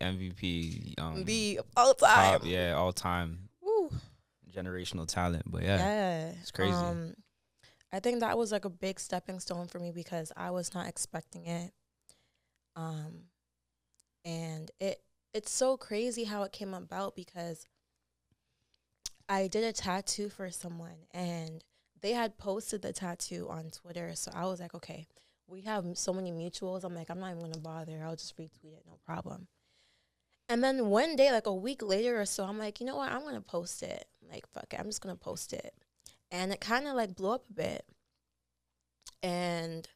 MVP. 0.01 0.99
Um, 0.99 1.23
the 1.25 1.61
all 1.75 1.93
time. 1.93 2.39
top, 2.39 2.41
yeah, 2.45 2.73
all 2.73 2.91
time 2.91 3.49
Woo. 3.61 3.89
generational 4.53 5.07
talent. 5.07 5.43
But 5.49 5.63
yeah, 5.63 5.77
Yeah, 5.77 6.27
it's 6.41 6.51
crazy. 6.51 6.73
Um, 6.73 7.13
I 7.91 7.99
think 7.99 8.19
that 8.19 8.37
was 8.37 8.51
like 8.51 8.65
a 8.65 8.69
big 8.69 8.99
stepping 8.99 9.39
stone 9.39 9.67
for 9.67 9.79
me 9.79 9.91
because 9.91 10.31
I 10.37 10.51
was 10.51 10.73
not 10.73 10.87
expecting 10.87 11.45
it. 11.47 11.71
Um, 12.75 13.23
and 14.25 14.71
it 14.79 15.01
it's 15.33 15.51
so 15.51 15.77
crazy 15.77 16.23
how 16.23 16.43
it 16.43 16.51
came 16.51 16.73
about 16.73 17.15
because 17.15 17.65
I 19.27 19.47
did 19.47 19.63
a 19.63 19.71
tattoo 19.71 20.29
for 20.29 20.49
someone 20.49 21.05
and 21.11 21.63
they 22.01 22.13
had 22.13 22.37
posted 22.37 22.81
the 22.81 22.93
tattoo 22.93 23.47
on 23.49 23.69
Twitter. 23.69 24.15
So 24.15 24.31
I 24.33 24.45
was 24.45 24.59
like, 24.59 24.73
okay, 24.73 25.07
we 25.47 25.61
have 25.61 25.85
so 25.93 26.13
many 26.13 26.31
mutuals. 26.31 26.83
I'm 26.83 26.95
like, 26.95 27.09
I'm 27.09 27.19
not 27.19 27.31
even 27.31 27.41
gonna 27.41 27.59
bother. 27.59 28.01
I'll 28.03 28.15
just 28.15 28.37
retweet 28.37 28.73
it, 28.73 28.83
no 28.87 28.97
problem. 29.05 29.47
And 30.47 30.63
then 30.63 30.87
one 30.87 31.15
day, 31.15 31.31
like 31.31 31.45
a 31.45 31.53
week 31.53 31.83
later 31.83 32.19
or 32.19 32.25
so, 32.25 32.43
I'm 32.43 32.57
like, 32.57 32.79
you 32.79 32.85
know 32.85 32.95
what? 32.95 33.11
I'm 33.11 33.23
gonna 33.23 33.41
post 33.41 33.83
it. 33.83 34.05
Like, 34.27 34.47
fuck 34.51 34.73
it, 34.73 34.79
I'm 34.79 34.87
just 34.87 35.01
gonna 35.01 35.15
post 35.15 35.53
it. 35.53 35.73
And 36.31 36.51
it 36.51 36.59
kind 36.59 36.87
of 36.87 36.95
like 36.95 37.15
blew 37.15 37.31
up 37.31 37.43
a 37.49 37.53
bit. 37.53 37.85
And 39.21 39.87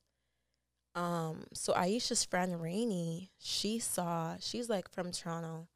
um, 0.95 1.45
so 1.53 1.73
Ayesha's 1.73 2.23
friend 2.23 2.61
Rainey, 2.61 3.31
she 3.39 3.79
saw, 3.79 4.35
she's 4.39 4.69
like 4.69 4.89
from 4.91 5.11
Toronto, 5.11 5.67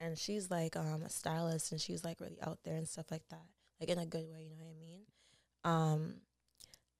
and 0.00 0.18
she's 0.18 0.50
like 0.50 0.76
um 0.76 1.02
a 1.04 1.08
stylist, 1.08 1.72
and 1.72 1.80
she's 1.80 2.04
like 2.04 2.20
really 2.20 2.38
out 2.42 2.58
there 2.64 2.76
and 2.76 2.88
stuff 2.88 3.10
like 3.10 3.28
that, 3.30 3.46
like 3.80 3.88
in 3.88 3.98
a 3.98 4.06
good 4.06 4.28
way, 4.30 4.48
you 4.50 4.56
know 4.56 4.64
what 4.64 4.76
I 4.76 4.80
mean? 4.80 5.02
Um, 5.64 6.14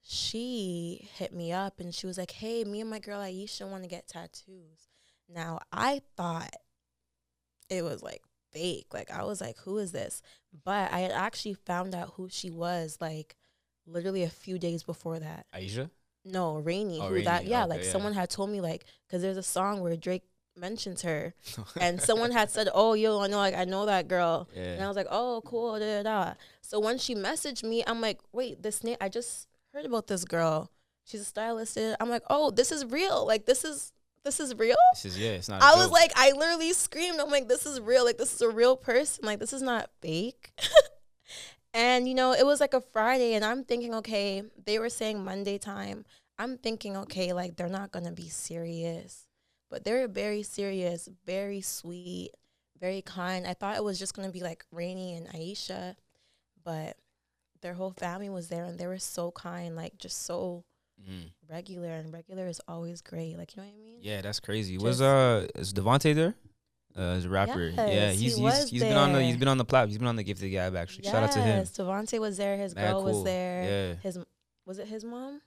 she 0.03 1.09
hit 1.15 1.33
me 1.33 1.53
up 1.53 1.79
and 1.79 1.95
she 1.95 2.07
was 2.07 2.19
like, 2.19 2.33
"Hey, 2.33 2.65
me 2.65 2.81
and 2.81 2.91
my 2.91 2.99
girl 2.99 3.21
Ayesha 3.21 3.67
want 3.67 3.85
to 3.85 3.89
get 3.89 4.09
tattoos." 4.09 4.89
Now 5.33 5.61
I 5.73 6.03
thought 6.17 6.55
it 7.71 7.83
was 7.83 8.03
like 8.03 8.23
fake. 8.51 8.89
Like 8.93 9.11
I 9.11 9.25
was 9.25 9.41
like, 9.41 9.57
"Who 9.59 9.79
is 9.79 9.93
this?" 9.93 10.21
But 10.65 10.93
I 10.93 11.01
had 11.01 11.13
actually 11.13 11.55
found 11.55 11.95
out 11.95 12.15
who 12.17 12.29
she 12.29 12.51
was 12.51 12.99
like 13.01 13.37
literally 13.87 14.25
a 14.25 14.29
few 14.29 14.59
days 14.59 14.83
before 14.83 15.19
that. 15.21 15.47
Aisha. 15.55 15.91
No, 16.25 16.57
Rainy. 16.59 17.01
Oh, 17.01 17.09
who 17.09 17.23
that? 17.23 17.45
Yeah, 17.47 17.63
Okay, 17.65 17.71
like 17.71 17.85
yeah. 17.85 17.91
someone 17.91 18.13
had 18.13 18.31
told 18.31 18.51
me 18.51 18.61
like 18.61 18.85
because 19.07 19.23
there's 19.23 19.37
a 19.37 19.43
song 19.43 19.81
where 19.81 19.97
Drake 19.97 20.23
mentions 20.57 21.03
her, 21.03 21.35
oh, 21.59 21.67
and 21.81 22.01
someone 22.01 22.31
had 22.31 22.51
said, 22.51 22.69
"Oh, 22.73 22.95
yo, 22.95 23.21
I 23.21 23.27
know, 23.27 23.39
like 23.39 23.55
I 23.55 23.65
know 23.65 23.87
that 23.87 24.07
girl." 24.09 24.49
And 24.55 24.83
I 24.83 24.87
was 24.87 24.97
like, 24.97 25.09
"Oh, 25.11 25.43
cool." 25.45 25.79
Da, 25.79 26.03
da, 26.03 26.03
da. 26.03 26.35
So 26.61 26.79
when 26.79 26.99
she 26.99 27.15
messaged 27.15 27.65
me, 27.65 27.83
I'm 27.87 28.01
like, 28.01 28.21
"Wait, 28.33 28.63
this 28.63 28.85
name? 28.85 28.97
I 29.01 29.09
just 29.09 29.49
heard 29.73 29.85
about 29.87 30.07
this 30.07 30.25
girl. 30.25 30.71
She's 31.05 31.23
a 31.23 31.25
stylist." 31.25 31.77
I'm 31.99 32.09
like, 32.11 32.23
"Oh, 32.31 32.51
this 32.51 32.71
is 32.71 32.85
real. 32.85 33.27
Like 33.27 33.47
this 33.47 33.65
is 33.65 33.93
this 34.25 34.39
is 34.39 34.55
real." 34.57 34.77
this 34.95 35.05
is 35.07 35.19
yeah. 35.19 35.31
It's 35.31 35.49
not. 35.49 35.61
I 35.63 35.75
was 35.75 35.91
like, 35.91 36.13
I 36.15 36.31
literally 36.33 36.73
screamed. 36.73 37.19
I'm 37.19 37.31
like, 37.31 37.49
this 37.49 37.67
is 37.67 37.81
real. 37.81 38.05
Like, 38.05 38.19
this 38.19 38.33
is 38.35 38.41
a 38.43 38.51
real 38.51 38.77
person. 38.77 39.25
Like, 39.25 39.41
this 39.41 39.53
is 39.53 39.63
not 39.63 39.91
fake. 40.01 40.53
and, 41.75 42.09
you 42.09 42.15
know, 42.15 42.33
it 42.33 42.45
was 42.47 42.61
like 42.61 42.75
a 42.75 42.81
Friday, 42.81 43.35
and 43.35 43.45
I'm 43.45 43.65
thinking, 43.65 43.95
okay, 43.95 44.43
they 44.65 44.79
were 44.79 44.89
saying 44.89 45.25
Monday 45.25 45.59
time. 45.59 46.05
I'm 46.39 46.59
thinking, 46.59 46.97
okay, 46.97 47.33
like, 47.33 47.57
they're 47.57 47.69
not 47.69 47.93
to 48.05 48.13
be 48.13 48.29
serious. 48.29 49.27
But 49.71 49.85
they're 49.85 50.09
very 50.09 50.43
serious, 50.43 51.09
very 51.25 51.61
sweet, 51.63 52.31
very 52.79 53.01
kind. 53.01 53.47
I 53.47 53.55
thought 53.55 53.77
it 53.77 53.85
was 53.85 53.99
just 53.99 54.15
to 54.29 54.33
be 54.33 54.41
like 54.41 54.65
Rainy 54.71 55.15
and 55.17 55.29
Ayesha, 55.35 55.97
but 56.63 56.97
their 57.63 57.75
whole 57.75 57.93
family 57.93 58.29
was 58.29 58.49
there, 58.49 58.65
and 58.65 58.79
they 58.79 58.87
were 58.87 58.99
so 58.99 59.31
kind, 59.31 59.75
like, 59.77 59.97
just 59.99 60.23
so 60.23 60.65
Mhm. 61.01 61.31
regular. 61.49 61.91
And 61.91 62.13
regular 62.13 62.47
is 62.49 62.61
always 62.69 63.01
great. 63.01 63.39
Like, 63.39 63.57
you 63.57 63.63
know 63.63 63.69
what 63.69 63.75
I 63.75 63.79
mean? 63.79 63.99
yeah, 64.03 64.21
that's 64.21 64.41
crazy. 64.41 64.77
Was 64.77 65.01
uh 65.01 65.47
is 65.55 65.73
Devontae 65.73 66.15
there? 66.15 66.35
Uh, 66.97 67.01
as 67.17 67.25
a 67.25 67.29
rapper, 67.29 67.69
yeah, 67.75 67.87
Yes, 67.87 68.19
he 68.19 68.25
he's 68.25 68.37
he's, 68.37 68.69
he's 68.69 68.83
been 68.83 68.97
on 68.97 69.13
the 69.13 69.23
he's 69.23 69.37
been 69.39 69.49
on 69.49 69.57
the 69.59 69.65
plat. 69.65 69.89
He's 69.89 69.99
been 69.99 70.09
on 70.09 70.17
the 70.17 70.23
Gifted 70.23 70.51
Gab 70.51 70.77
actually. 70.77 71.05
Shout 71.05 71.23
out 71.23 71.33
to 71.33 71.41
him. 71.41 71.59
Yes, 71.59 71.71
Devontae 71.73 72.21
was 72.21 72.37
there. 72.37 72.57
His 72.59 72.75
Mad 72.75 72.93
girl 72.93 73.05
was 73.05 73.25
there. 73.25 73.63
Yeah, 73.63 73.95
His 74.03 74.19
was 74.67 74.79
it 74.79 74.89
his 74.89 75.05
mom? 75.05 75.41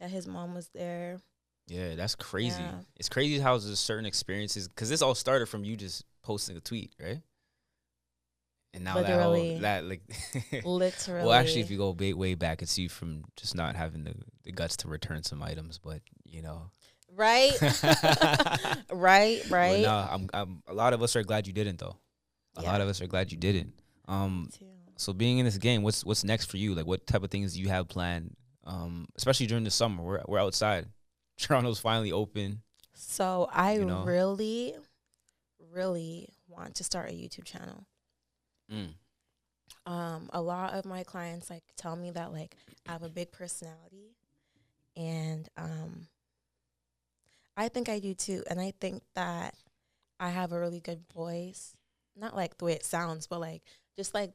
Yeah, 0.00 0.08
his 0.08 0.26
mom 0.28 0.54
was 0.54 0.68
there. 0.72 1.18
yeah, 1.66 1.94
that's 1.96 2.14
crazy. 2.14 2.62
Yeah. 2.62 2.72
It's 2.96 3.08
crazy 3.08 3.38
how 3.40 3.58
there's 3.58 3.78
certain 3.80 4.06
experiences 4.06 4.68
because 4.68 4.88
this 4.88 5.02
all 5.02 5.14
started 5.14 5.46
from 5.46 5.64
you 5.64 5.76
just 5.76 6.04
posting 6.22 6.56
a 6.56 6.60
tweet, 6.60 6.92
right? 7.02 7.20
And 8.72 8.84
now 8.84 8.94
Literally. 8.94 9.58
that 9.58 9.82
whole, 9.82 9.90
that 9.90 10.52
like 10.52 10.64
Literally. 10.64 11.24
Well, 11.26 11.32
actually, 11.32 11.62
if 11.62 11.70
you 11.72 11.78
go 11.78 11.90
way, 11.90 12.12
way 12.12 12.34
back, 12.34 12.62
it's 12.62 12.78
you 12.78 12.88
from 12.88 13.24
just 13.36 13.56
not 13.56 13.74
having 13.74 14.04
the, 14.04 14.14
the 14.44 14.52
guts 14.52 14.76
to 14.78 14.88
return 14.88 15.24
some 15.24 15.42
items, 15.42 15.78
but 15.78 16.00
you 16.24 16.40
know. 16.42 16.70
Right, 17.16 17.52
right, 18.92 19.42
right. 19.50 19.82
no, 19.82 20.08
I'm, 20.10 20.28
I'm. 20.32 20.62
A 20.66 20.74
lot 20.74 20.92
of 20.92 21.02
us 21.02 21.16
are 21.16 21.22
glad 21.22 21.46
you 21.46 21.52
didn't, 21.52 21.78
though. 21.78 21.96
A 22.56 22.62
Yeah. 22.62 22.72
lot 22.72 22.80
of 22.80 22.88
us 22.88 23.00
are 23.00 23.06
glad 23.06 23.30
you 23.32 23.38
didn't. 23.38 23.72
Um. 24.08 24.50
So 24.96 25.12
being 25.12 25.38
in 25.38 25.44
this 25.46 25.56
game, 25.58 25.82
what's 25.82 26.04
what's 26.04 26.24
next 26.24 26.46
for 26.50 26.56
you? 26.58 26.74
Like, 26.74 26.86
what 26.86 27.06
type 27.06 27.22
of 27.22 27.30
things 27.30 27.54
do 27.54 27.60
you 27.60 27.68
have 27.68 27.88
planned? 27.88 28.36
Um, 28.64 29.08
especially 29.16 29.46
during 29.46 29.64
the 29.64 29.70
summer, 29.70 30.02
we're 30.02 30.22
we're 30.28 30.38
outside. 30.38 30.86
Toronto's 31.38 31.78
finally 31.80 32.12
open. 32.12 32.60
So 32.92 33.48
I 33.52 33.74
You 33.74 33.86
know? 33.86 34.04
really, 34.04 34.74
really 35.72 36.28
want 36.48 36.74
to 36.76 36.84
start 36.84 37.10
a 37.10 37.14
YouTube 37.14 37.44
channel. 37.44 37.86
Mm. 38.70 38.94
um 39.86 40.28
a 40.32 40.40
lot 40.40 40.74
of 40.74 40.84
my 40.84 41.02
clients 41.02 41.50
like 41.50 41.64
tell 41.76 41.96
me 41.96 42.10
that 42.12 42.32
like 42.32 42.54
I 42.86 42.92
have 42.92 43.02
a 43.02 43.08
big 43.08 43.32
personality 43.32 44.14
and 44.96 45.48
um 45.56 46.06
I 47.60 47.68
think 47.68 47.88
I 47.88 47.98
do 47.98 48.14
too 48.14 48.42
and 48.48 48.60
I 48.60 48.72
think 48.80 49.02
that 49.14 49.54
I 50.18 50.30
have 50.30 50.52
a 50.52 50.60
really 50.60 50.80
good 50.80 51.02
voice 51.14 51.74
not 52.16 52.34
like 52.34 52.58
the 52.58 52.64
way 52.64 52.72
it 52.72 52.84
sounds 52.84 53.26
but 53.26 53.40
like 53.40 53.62
just 53.96 54.14
like 54.14 54.32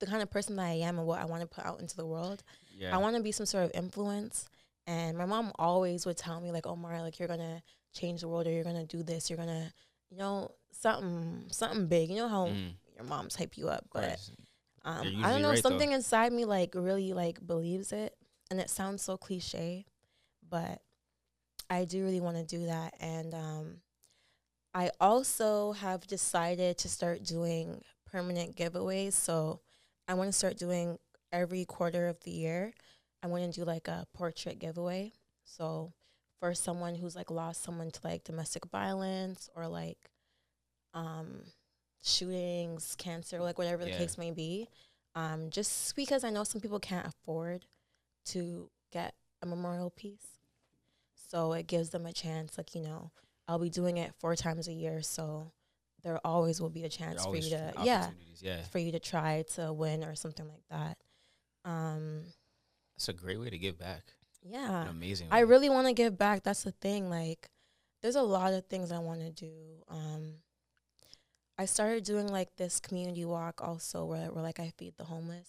the 0.00 0.06
kind 0.06 0.22
of 0.22 0.30
person 0.30 0.56
that 0.56 0.64
I 0.66 0.74
am 0.74 0.98
and 0.98 1.06
what 1.06 1.20
I 1.20 1.24
want 1.24 1.42
to 1.42 1.48
put 1.48 1.64
out 1.64 1.80
into 1.80 1.96
the 1.96 2.06
world 2.06 2.42
Yeah. 2.76 2.94
I 2.94 2.98
want 2.98 3.16
to 3.16 3.22
be 3.22 3.32
some 3.32 3.46
sort 3.46 3.64
of 3.64 3.70
influence 3.74 4.48
and 4.86 5.16
my 5.16 5.24
mom 5.26 5.52
always 5.58 6.06
would 6.06 6.16
tell 6.16 6.40
me 6.40 6.52
like 6.52 6.66
oh 6.66 6.76
Mara 6.76 7.02
like 7.02 7.18
you're 7.18 7.28
gonna 7.28 7.62
change 7.94 8.20
the 8.20 8.28
world 8.28 8.46
or 8.46 8.50
you're 8.52 8.64
gonna 8.64 8.86
do 8.86 9.02
this 9.02 9.30
you're 9.30 9.38
gonna 9.38 9.72
you 10.10 10.16
know 10.18 10.50
something 10.72 11.44
something 11.50 11.86
big 11.86 12.10
you 12.10 12.16
know 12.16 12.28
how 12.28 12.46
Mm, 12.46 12.74
your 12.96 13.04
mom's 13.04 13.36
hype 13.36 13.56
you 13.56 13.68
up 13.68 13.84
but 13.92 14.20
um, 14.84 15.06
I 15.22 15.32
don't 15.32 15.42
know. 15.42 15.48
right, 15.50 15.56
though. 15.56 15.68
something 15.70 15.92
inside 15.92 16.32
me 16.32 16.44
like 16.44 16.74
really 16.74 17.12
like 17.12 17.44
believes 17.46 17.92
it, 17.92 18.16
and 18.50 18.60
it 18.60 18.70
sounds 18.70 19.02
so 19.02 19.16
cliche, 19.16 19.84
but 20.48 20.80
I 21.70 21.84
do 21.84 22.04
really 22.04 22.20
want 22.20 22.36
to 22.36 22.44
do 22.44 22.66
that. 22.66 22.94
And 23.00 23.34
um, 23.34 23.76
I 24.74 24.90
also 25.00 25.72
have 25.72 26.06
decided 26.06 26.78
to 26.78 26.88
start 26.88 27.24
doing 27.24 27.82
permanent 28.10 28.56
giveaways. 28.56 29.12
So 29.12 29.60
I 30.06 30.14
want 30.14 30.28
to 30.28 30.32
start 30.32 30.56
doing 30.58 30.98
every 31.32 31.64
quarter 31.64 32.08
of 32.08 32.20
the 32.20 32.30
year. 32.30 32.72
I 33.22 33.26
want 33.26 33.44
to 33.44 33.60
do 33.60 33.64
like 33.64 33.88
a 33.88 34.06
portrait 34.14 34.58
giveaway. 34.58 35.12
So 35.44 35.92
for 36.40 36.54
someone 36.54 36.94
who's 36.94 37.16
like 37.16 37.30
lost 37.30 37.62
someone 37.62 37.90
to 37.90 38.00
like 38.04 38.24
domestic 38.24 38.66
violence 38.66 39.50
or 39.54 39.66
like 39.66 39.98
um 40.94 41.42
shootings, 42.02 42.94
cancer, 42.96 43.40
like 43.40 43.58
whatever 43.58 43.84
the 43.84 43.90
Yeah. 43.90 43.98
case 43.98 44.16
may 44.18 44.30
be. 44.30 44.68
Um, 45.14 45.50
just 45.50 45.96
because 45.96 46.22
I 46.24 46.30
know 46.30 46.44
some 46.44 46.60
people 46.60 46.78
can't 46.78 47.06
afford 47.06 47.66
to 48.26 48.70
get 48.92 49.14
a 49.42 49.46
memorial 49.46 49.90
piece. 49.90 50.37
So 51.28 51.52
it 51.52 51.66
gives 51.66 51.90
them 51.90 52.06
a 52.06 52.12
chance, 52.12 52.56
like, 52.56 52.74
you 52.74 52.80
know, 52.80 53.10
I'll 53.46 53.58
be 53.58 53.70
doing 53.70 53.98
it 53.98 54.12
four 54.18 54.34
times 54.34 54.66
a 54.66 54.72
year, 54.72 55.02
so 55.02 55.52
there 56.02 56.18
always 56.24 56.60
will 56.60 56.70
be 56.70 56.84
a 56.84 56.88
chance 56.88 57.24
for 57.24 57.36
you 57.36 57.50
to 57.50 57.72
yeah, 57.82 58.10
yeah. 58.40 58.62
for 58.70 58.78
you 58.78 58.92
to 58.92 58.98
try 58.98 59.44
to 59.54 59.72
win 59.72 60.04
or 60.04 60.14
something 60.14 60.46
like 60.48 60.62
that. 60.70 60.98
Um 61.68 62.22
That's 62.96 63.08
a 63.08 63.12
great 63.12 63.40
way 63.40 63.50
to 63.50 63.58
give 63.58 63.78
back. 63.78 64.02
yeah. 64.42 64.82
An 64.82 64.88
amazing. 64.88 65.28
I 65.30 65.44
way. 65.44 65.50
really 65.50 65.70
want 65.70 65.86
to 65.86 65.92
give 65.92 66.16
back. 66.16 66.44
That's 66.44 66.62
the 66.62 66.72
thing. 66.72 67.10
Like, 67.10 67.50
there's 68.02 68.16
a 68.16 68.22
lot 68.22 68.52
of 68.52 68.66
things 68.66 68.92
I 68.92 68.98
want 68.98 69.20
to 69.20 69.30
do. 69.30 69.52
Um, 69.88 70.34
I 71.58 71.64
started 71.64 72.04
doing 72.04 72.28
like 72.28 72.54
this 72.56 72.78
community 72.78 73.24
walk 73.24 73.60
also 73.62 74.04
where, 74.04 74.30
where 74.30 74.44
like 74.44 74.60
I 74.60 74.72
feed 74.78 74.94
the 74.96 75.04
homeless. 75.04 75.48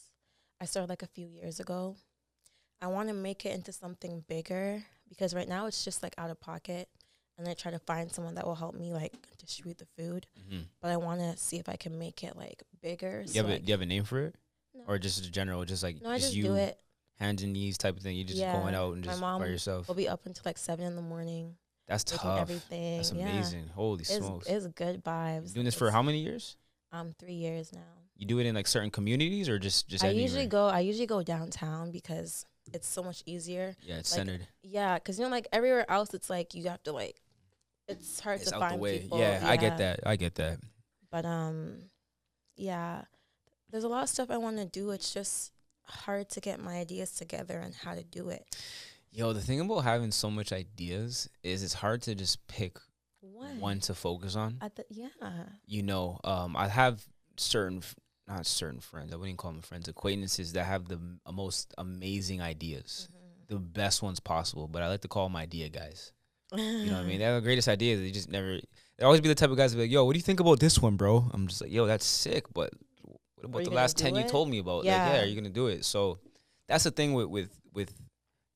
I 0.59 0.65
started 0.65 0.89
like 0.89 1.03
a 1.03 1.07
few 1.07 1.27
years 1.27 1.59
ago. 1.59 1.95
I 2.81 2.87
want 2.87 3.09
to 3.09 3.13
make 3.13 3.45
it 3.45 3.53
into 3.53 3.71
something 3.71 4.23
bigger 4.27 4.83
because 5.09 5.33
right 5.33 5.47
now 5.47 5.65
it's 5.65 5.83
just 5.83 6.01
like 6.03 6.13
out 6.17 6.29
of 6.29 6.39
pocket 6.39 6.87
and 7.37 7.47
I 7.47 7.53
try 7.53 7.71
to 7.71 7.79
find 7.79 8.11
someone 8.11 8.35
that 8.35 8.45
will 8.45 8.55
help 8.55 8.75
me 8.75 8.93
like 8.93 9.13
distribute 9.37 9.77
the 9.77 9.87
food. 9.97 10.27
Mhm. 10.49 10.63
But 10.81 10.91
I 10.91 10.97
want 10.97 11.21
to 11.21 11.35
see 11.37 11.57
if 11.57 11.67
I 11.69 11.75
can 11.75 11.97
make 11.97 12.23
it 12.23 12.35
like 12.35 12.63
bigger. 12.81 13.23
You 13.27 13.41
have 13.41 13.49
a, 13.49 13.53
like, 13.53 13.61
do 13.61 13.67
you 13.67 13.73
have 13.73 13.81
a 13.81 13.85
name 13.85 14.03
for 14.03 14.19
it, 14.25 14.35
no, 14.73 14.83
or 14.87 14.97
just 14.99 15.25
a 15.25 15.31
general, 15.31 15.63
just 15.65 15.81
like 15.83 16.01
no, 16.01 16.09
I 16.09 16.19
just 16.19 16.33
you 16.33 16.43
do 16.43 16.55
it. 16.55 16.79
hands 17.17 17.41
and 17.43 17.53
knees 17.53 17.77
type 17.77 17.95
of 17.97 18.03
thing? 18.03 18.15
You 18.17 18.23
just 18.25 18.39
Yeah. 18.39 18.53
going 18.59 18.75
out 18.75 18.93
and 18.95 19.03
just 19.03 19.19
by 19.21 19.45
yourself. 19.45 19.87
We'll 19.87 19.95
be 19.95 20.07
up 20.09 20.25
until 20.25 20.43
like 20.45 20.57
seven 20.57 20.85
in 20.85 20.95
the 20.95 21.01
morning, 21.01 21.55
That's 21.87 22.03
tough. 22.03 22.41
everything. 22.41 22.97
That's 22.97 23.13
yeah. 23.13 23.29
amazing. 23.29 23.67
Holy 23.69 24.01
It's, 24.01 24.15
smokes! 24.15 24.47
it's 24.47 24.67
good 24.67 25.03
vibes. 25.03 25.53
Doing 25.53 25.65
this 25.65 25.75
for 25.75 25.91
how 25.91 26.01
many 26.03 26.19
years? 26.19 26.57
Um, 26.91 27.13
three 27.19 27.33
years 27.35 27.71
now. 27.71 27.79
You 28.17 28.25
do 28.25 28.39
it 28.39 28.45
in 28.45 28.53
like 28.55 28.67
certain 28.67 28.89
communities 28.91 29.47
or 29.47 29.59
just 29.59 29.87
just 29.87 30.03
I 30.03 30.07
anywhere? 30.07 30.23
usually 30.23 30.47
go. 30.47 30.67
I 30.67 30.81
usually 30.81 31.05
go 31.07 31.23
downtown 31.23 31.89
because 31.91 32.45
it's 32.73 32.87
so 32.87 33.03
much 33.03 33.23
easier. 33.25 33.75
Yeah, 33.81 33.97
it's 33.97 34.11
like, 34.11 34.25
centered. 34.25 34.47
Yeah, 34.63 34.95
because 34.95 35.17
you 35.19 35.25
know, 35.25 35.31
like 35.31 35.47
everywhere 35.51 35.89
else, 35.89 36.13
it's 36.13 36.29
like 36.29 36.53
you 36.53 36.69
have 36.69 36.83
to 36.83 36.91
like. 36.91 37.21
It's 37.87 38.19
hard 38.19 38.41
It's 38.41 38.51
to 38.51 38.59
find 38.59 38.75
the 38.75 38.77
way. 38.77 38.99
people. 38.99 39.19
Yeah, 39.19 39.41
I 39.43 39.57
get 39.57 39.79
that. 39.79 40.01
I 40.05 40.15
get 40.15 40.35
that. 40.35 40.59
But 41.11 41.25
um, 41.25 41.89
yeah, 42.55 43.01
there's 43.71 43.83
a 43.83 43.87
lot 43.87 44.03
of 44.03 44.09
stuff 44.09 44.29
I 44.29 44.37
want 44.37 44.57
to 44.57 44.65
do. 44.65 44.91
It's 44.91 45.11
just 45.11 45.51
hard 45.83 46.29
to 46.29 46.39
get 46.39 46.59
my 46.59 46.77
ideas 46.77 47.11
together 47.11 47.57
and 47.57 47.73
how 47.73 47.95
to 47.95 48.03
do 48.03 48.29
it. 48.29 48.45
Yo, 49.11 49.33
the 49.33 49.41
thing 49.41 49.59
about 49.59 49.79
having 49.79 50.11
so 50.11 50.29
much 50.29 50.53
ideas 50.53 51.29
is 51.41 51.63
it's 51.63 51.73
hard 51.73 52.03
to 52.03 52.13
just 52.13 52.45
pick 52.47 52.77
One. 53.21 53.59
one 53.59 53.79
to 53.81 53.95
focus 53.95 54.35
on. 54.35 54.57
At 54.61 54.75
the 54.75 54.85
yeah. 54.91 55.07
you 55.65 55.81
know, 55.81 56.19
um, 56.23 56.55
I 56.55 56.67
have 56.67 57.03
certain, 57.37 57.79
f- 57.79 57.95
not 58.29 58.45
certain 58.45 58.79
friends, 58.79 59.11
I 59.11 59.15
wouldn't 59.17 59.37
call 59.37 59.51
them 59.51 59.61
friends, 59.61 59.87
acquaintances 59.87 60.53
that 60.53 60.65
have 60.65 60.87
the 60.87 60.99
most 61.31 61.73
amazing 61.77 62.41
ideas, 62.41 63.09
Mm-hmm. 63.11 63.55
the 63.55 63.59
best 63.59 64.03
ones 64.03 64.19
possible. 64.19 64.67
But 64.67 64.83
I 64.83 64.87
like 64.87 65.01
to 65.01 65.07
call 65.07 65.27
them 65.27 65.35
idea 65.35 65.69
guys. 65.69 66.11
You 66.55 66.85
know 66.85 66.93
what 66.93 67.01
I 67.01 67.03
mean? 67.03 67.17
They 67.19 67.25
have 67.25 67.35
the 67.41 67.45
greatest 67.45 67.67
ideas. 67.67 67.99
They 67.99 68.11
just 68.11 68.29
never. 68.29 68.59
They 68.97 69.05
always 69.05 69.21
be 69.21 69.29
the 69.29 69.35
type 69.35 69.49
of 69.49 69.57
guys 69.57 69.71
that 69.71 69.77
be 69.77 69.83
like, 69.83 69.91
"Yo, 69.91 70.03
what 70.05 70.13
do 70.13 70.19
you 70.19 70.23
think 70.23 70.39
about 70.39 70.59
this 70.59 70.79
one, 70.79 70.95
bro?" 70.97 71.29
I'm 71.33 71.47
just 71.47 71.61
like, 71.61 71.71
"Yo, 71.71 71.85
that's 71.85 72.05
sick." 72.05 72.45
But 72.53 72.71
what 73.35 73.45
about 73.45 73.63
the 73.63 73.69
last 73.71 73.97
ten 73.97 74.15
you 74.15 74.23
told 74.23 74.49
me 74.49 74.59
about? 74.59 74.77
Like, 74.79 74.85
Yeah. 74.85 75.13
yeah, 75.13 75.21
are 75.21 75.25
you 75.25 75.35
gonna 75.35 75.49
do 75.49 75.67
it? 75.67 75.85
So 75.85 76.19
that's 76.67 76.83
the 76.83 76.91
thing 76.91 77.13
with 77.13 77.27
with 77.27 77.49
with 77.73 77.93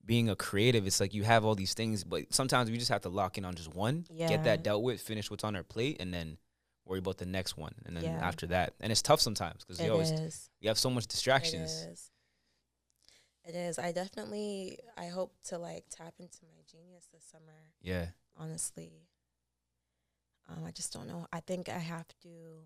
being 0.04 0.28
a 0.28 0.36
creative. 0.36 0.86
It's 0.86 1.00
like 1.00 1.14
you 1.14 1.22
have 1.24 1.44
all 1.44 1.54
these 1.54 1.72
things, 1.74 2.04
but 2.04 2.32
sometimes 2.34 2.70
we 2.70 2.76
just 2.76 2.90
have 2.90 3.00
to 3.02 3.08
lock 3.08 3.38
in 3.38 3.44
on 3.44 3.54
just 3.54 3.74
one, 3.74 4.06
yeah. 4.12 4.28
get 4.28 4.44
that 4.44 4.62
dealt 4.62 4.82
with, 4.82 5.00
finish 5.00 5.30
what's 5.30 5.44
on 5.44 5.56
our 5.56 5.62
plate, 5.62 5.96
and 6.00 6.12
then 6.12 6.36
worry 6.86 6.98
about 6.98 7.18
the 7.18 7.26
next 7.26 7.56
one. 7.56 7.74
And 7.86 7.96
then 7.96 8.04
Yeah. 8.04 8.26
after 8.26 8.46
that, 8.48 8.74
and 8.80 8.92
it's 8.92 9.02
tough 9.02 9.20
sometimes 9.20 9.64
because 9.64 9.80
you 9.80 9.90
always 9.90 10.10
is. 10.10 10.50
you 10.60 10.68
have 10.68 10.78
so 10.78 10.90
much 10.90 11.06
distractions. 11.06 11.82
It 11.82 11.90
is. 11.90 12.10
It 13.46 13.54
is. 13.54 13.78
I 13.78 13.92
definitely. 13.92 14.78
I 14.96 15.06
hope 15.06 15.34
to 15.44 15.58
like 15.58 15.84
tap 15.90 16.14
into 16.18 16.38
my 16.44 16.62
genius 16.70 17.08
this 17.12 17.24
summer. 17.24 17.72
Yeah, 17.82 18.08
Honestly, 18.36 19.08
um, 20.48 20.64
I 20.64 20.70
just 20.70 20.92
don't 20.92 21.06
know. 21.06 21.26
I 21.32 21.40
think 21.40 21.68
I 21.68 21.78
have 21.78 22.08
to, 22.22 22.64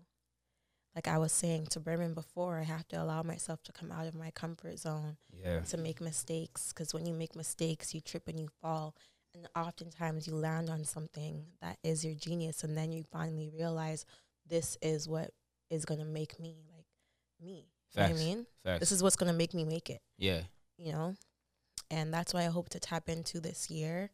like 0.95 1.07
I 1.07 1.17
was 1.17 1.31
saying 1.31 1.67
to 1.67 1.79
Berman 1.79 2.13
before, 2.13 2.57
I 2.57 2.63
have 2.63 2.87
to 2.89 3.01
allow 3.01 3.23
myself 3.23 3.61
to 3.63 3.71
come 3.71 3.91
out 3.91 4.07
of 4.07 4.15
my 4.15 4.31
comfort 4.31 4.79
zone 4.79 5.17
yeah, 5.31 5.61
to 5.61 5.77
make 5.77 6.01
mistakes. 6.01 6.73
Because 6.73 6.93
when 6.93 7.05
you 7.05 7.13
make 7.13 7.35
mistakes, 7.35 7.93
you 7.93 8.01
trip 8.01 8.27
and 8.27 8.39
you 8.39 8.47
fall, 8.61 8.95
and 9.33 9.47
oftentimes 9.55 10.27
you 10.27 10.35
land 10.35 10.69
on 10.69 10.83
something 10.83 11.45
that 11.61 11.77
is 11.83 12.03
your 12.03 12.15
genius, 12.15 12.63
and 12.63 12.77
then 12.77 12.91
you 12.91 13.03
finally 13.11 13.49
realize 13.53 14.05
this 14.47 14.77
is 14.81 15.07
what 15.07 15.31
is 15.69 15.85
gonna 15.85 16.05
make 16.05 16.39
me 16.39 16.57
like 16.75 16.85
me. 17.41 17.67
You 17.93 18.01
know 18.01 18.09
what 18.09 18.15
I 18.15 18.23
mean? 18.23 18.45
facts. 18.63 18.79
This 18.79 18.91
is 18.91 19.03
what's 19.03 19.15
gonna 19.15 19.33
make 19.33 19.53
me 19.53 19.65
make 19.65 19.89
it. 19.89 20.01
yeah, 20.17 20.41
you 20.77 20.91
know 20.91 21.15
and 21.91 22.13
that's 22.13 22.33
what 22.33 22.43
i 22.43 22.47
hope 22.47 22.69
to 22.69 22.79
tap 22.79 23.09
into 23.09 23.39
this 23.39 23.69
year 23.69 24.09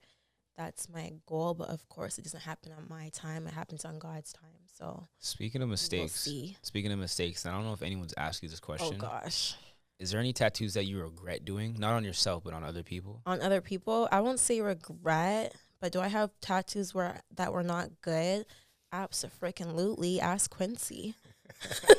that's 0.58 0.88
my 0.90 1.12
goal 1.26 1.54
but 1.54 1.70
of 1.70 1.88
course 1.90 2.18
it 2.18 2.24
doesn't 2.24 2.42
happen 2.44 2.72
on 2.72 2.86
my 2.90 3.10
time 3.10 3.48
it 3.48 3.54
happens 3.54 3.84
on 3.86 4.00
god's 4.00 4.32
time 4.32 4.50
so 4.72 5.04
speaking 5.20 5.62
of 5.62 5.68
we'll 5.68 5.74
mistakes, 5.74 6.22
see. 6.22 6.58
speaking 6.62 6.92
of 6.92 7.00
mistakes, 7.00 7.46
I 7.46 7.52
don't 7.52 7.64
know 7.64 7.74
if 7.74 7.82
anyone's 7.82 8.14
asked 8.18 8.44
you 8.44 8.50
this 8.50 8.60
oh, 8.62 8.66
question. 8.66 8.98
oh 9.00 9.02
gosh 9.02 9.56
Is 10.00 10.12
there 10.12 10.20
any 10.20 10.34
tattoos 10.34 10.74
that 10.74 10.84
you 10.86 11.02
regret 11.02 11.46
doing? 11.46 11.76
Not 11.80 11.94
on 11.94 12.04
yourself, 12.04 12.44
but 12.44 12.54
on 12.54 12.64
other 12.64 12.84
people? 12.84 13.22
on 13.26 13.42
other 13.42 13.62
people 13.62 14.08
i 14.12 14.20
won't 14.20 14.40
say 14.40 14.60
regret 14.62 15.54
but 15.80 15.92
do 15.92 16.00
i 16.02 16.08
have 16.08 16.30
tattoos 16.42 16.94
where 16.94 17.22
that 17.36 17.52
were 17.54 17.64
not 17.64 17.90
good 18.02 18.46
absolutely 18.92 20.20
ask 20.20 20.50
quincy 20.52 21.16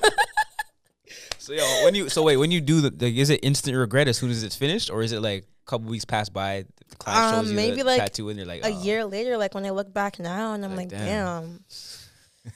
So 1.38 1.52
yo, 1.52 1.62
when 1.85 1.94
you 1.94 2.09
so 2.09 2.24
wait, 2.24 2.37
when 2.38 2.50
you 2.50 2.61
do 2.61 2.80
the, 2.80 2.90
the 2.90 3.20
is 3.20 3.30
it 3.30 3.38
instant 3.44 3.76
regret 3.76 4.09
as 4.09 4.16
soon 4.18 4.30
as 4.30 4.42
it's 4.42 4.56
finished, 4.56 4.90
or 4.90 5.02
is 5.02 5.12
it 5.12 5.20
like 5.20 5.44
a 5.44 5.70
couple 5.70 5.88
weeks 5.88 6.04
pass 6.04 6.28
by, 6.28 6.64
the 6.88 6.96
client 6.96 7.30
shows 7.30 7.44
Um, 7.44 7.50
you 7.50 7.54
maybe 7.54 7.76
the 7.76 7.85
like 7.85 8.00
tattoo 8.00 8.28
and 8.30 8.37
you're 8.38 8.46
like 8.48 8.64
a 8.64 8.68
"Oh." 8.68 8.82
year 8.82 9.04
later 9.04 9.37
like 9.37 9.54
when 9.54 9.64
i 9.64 9.70
look 9.70 9.92
back 9.92 10.18
now 10.18 10.54
and 10.54 10.64
i'm 10.64 10.72
Like, 10.74 10.90
like, 10.90 11.00
damn. 11.00 11.61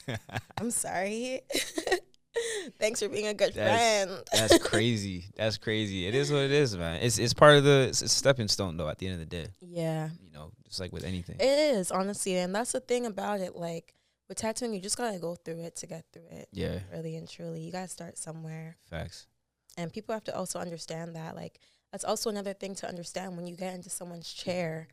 damn 0.07 0.17
i'm 0.57 0.71
sorry 0.71 1.41
thanks 2.79 3.01
for 3.01 3.09
being 3.09 3.27
a 3.27 3.33
good 3.33 3.53
That's- 3.53 4.05
friend 4.05 4.23
That's 4.33 4.57
crazy. 4.63 5.25
That's 5.35 5.57
crazy. 5.57 6.07
It 6.07 6.15
is 6.15 6.31
what 6.31 6.41
it 6.41 6.51
is, 6.51 6.75
man. 6.77 7.01
It's 7.01 7.17
it's 7.19 7.33
part 7.33 7.57
of 7.57 7.63
the 7.63 7.87
it's 7.89 8.01
a 8.01 8.07
stepping 8.09 8.47
stone 8.47 8.77
though. 8.77 8.87
At 8.89 8.97
the 8.97 9.07
end 9.07 9.13
of 9.15 9.19
the 9.19 9.25
day, 9.25 9.47
yeah 9.61 10.09
you 10.23 10.31
know, 10.31 10.51
just 10.67 10.79
like 10.79 10.91
with 10.93 11.03
anything. 11.03 11.35
It 11.39 11.43
is 11.75 11.91
honestly, 11.91 12.37
and 12.37 12.53
that's 12.55 12.71
the 12.71 12.79
thing 12.79 13.05
about 13.05 13.39
it. 13.41 13.55
Like 13.55 13.93
with 14.29 14.37
tattooing, 14.37 14.73
you 14.73 14.79
just 14.79 14.97
gotta 14.97 15.19
go 15.19 15.35
through 15.35 15.61
it 15.61 15.75
to 15.77 15.87
get 15.87 16.05
through 16.13 16.27
it. 16.31 16.47
yeah, 16.53 16.79
Really 16.93 17.15
and 17.17 17.27
truly, 17.29 17.61
you 17.61 17.71
gotta 17.71 17.89
start 17.89 18.17
somewhere, 18.17 18.77
facts. 18.89 19.27
and 19.77 19.91
people 19.91 20.13
have 20.13 20.23
to 20.25 20.35
also 20.35 20.59
understand 20.59 21.15
that. 21.15 21.35
Like 21.35 21.59
that's 21.91 22.05
also 22.05 22.29
another 22.29 22.53
thing 22.53 22.75
to 22.75 22.87
understand 22.87 23.35
when 23.35 23.45
you 23.47 23.55
get 23.57 23.73
into 23.75 23.89
someone's 23.89 24.31
chair, 24.31 24.87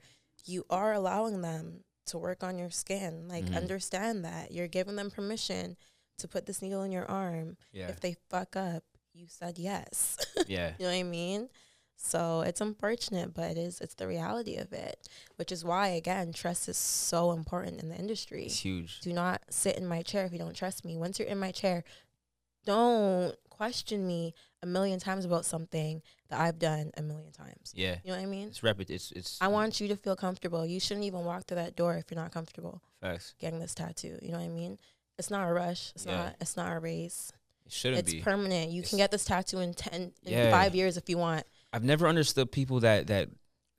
you 0.45 0.65
are 0.71 0.93
allowing 0.93 1.41
them 1.43 1.85
to 2.07 2.19
work 2.19 2.43
on 2.43 2.59
your 2.59 2.71
skin. 2.71 3.29
Like 3.29 3.45
Mhm. 3.45 3.57
understand 3.57 4.25
that 4.25 4.51
you're 4.51 4.67
giving 4.67 4.97
them 4.97 5.11
permission 5.11 5.77
to 6.19 6.29
put 6.29 6.47
this 6.47 6.63
needle 6.63 6.83
in 6.83 6.93
your 6.93 7.07
arm. 7.11 7.57
Yeah, 7.73 7.89
If 7.89 8.01
they 8.01 8.17
fuck 8.31 8.57
up, 8.57 8.85
you 9.15 9.27
said 9.29 9.59
yes. 9.59 10.17
yeah, 10.47 10.73
You 10.79 10.85
know 10.87 10.91
what 10.93 10.99
I 10.99 11.03
mean? 11.03 11.49
So 12.01 12.43
it's 12.43 12.61
unfortunate, 12.61 13.35
but 13.35 13.51
it 13.51 13.59
is 13.59 13.81
it's 13.81 13.95
the 13.95 14.07
reality 14.07 14.55
of 14.57 14.73
it, 14.73 15.09
which 15.35 15.51
is 15.51 15.65
why 15.65 15.89
again 15.89 16.33
trust 16.33 16.69
is 16.69 16.77
so 16.77 17.33
important 17.33 17.83
in 17.83 17.89
the 17.89 17.97
industry. 17.97 18.45
it's 18.45 18.61
huge. 18.61 19.01
Do 19.01 19.13
not 19.13 19.43
sit 19.51 19.77
in 19.77 19.85
my 19.87 20.03
chair 20.03 20.25
if 20.25 20.33
you 20.33 20.39
don't 20.39 20.55
trust 20.55 20.85
me. 20.85 20.97
Once 20.97 21.19
you're 21.19 21.27
in 21.27 21.39
my 21.41 21.51
chair, 21.51 21.83
don't 22.65 23.35
question 23.49 24.07
me 24.07 24.35
a 24.63 24.67
million 24.67 25.01
times 25.01 25.25
about 25.25 25.45
something 25.45 26.03
that 26.29 26.41
I've 26.41 26.59
done 26.59 26.93
a 26.97 27.03
million 27.03 27.33
times. 27.33 27.73
Yeah, 27.75 27.97
You 28.05 28.11
know 28.13 28.17
what 28.19 28.23
I 28.23 28.27
mean? 28.27 28.49
it's 28.49 28.63
rapid. 28.63 28.91
It's 28.91 29.11
it's. 29.13 29.39
I 29.41 29.49
want 29.49 29.81
you 29.81 29.89
to 29.89 29.97
feel 29.97 30.15
comfortable. 30.17 30.65
You 30.67 30.79
shouldn't 30.81 31.07
even 31.07 31.25
walk 31.25 31.47
through 31.47 31.57
that 31.57 31.77
door 31.77 31.97
if 31.97 32.11
you're 32.11 32.21
not 32.21 32.33
comfortable 32.33 32.81
facts. 33.01 33.35
getting 33.41 33.59
this 33.59 33.75
tattoo. 33.75 34.19
You 34.23 34.31
know 34.33 34.39
what 34.39 34.45
I 34.45 34.49
mean? 34.49 34.79
It's 35.19 35.31
not 35.31 35.49
a 35.49 35.53
rush. 35.53 35.93
It's 35.95 36.07
Yeah. 36.07 36.17
not 36.17 36.37
it's 36.41 36.57
not 36.57 36.73
a 36.77 36.79
race. 36.79 37.33
It 37.67 37.73
shouldn't 37.73 38.01
it's 38.01 38.13
be. 38.13 38.19
It's 38.19 38.25
permanent. 38.25 38.71
You 38.71 38.79
It's- 38.81 38.91
can 38.91 38.99
get 38.99 39.11
this 39.11 39.25
tattoo 39.25 39.59
in 39.61 39.75
ten 39.75 40.13
in 40.25 40.33
Yeah. 40.33 40.51
five 40.51 40.75
years 40.75 40.97
if 40.97 41.09
you 41.09 41.19
want. 41.19 41.45
I've 41.73 41.85
never 41.85 42.07
understood 42.09 42.51
people 42.53 42.81
that 42.81 43.09
that 43.09 43.29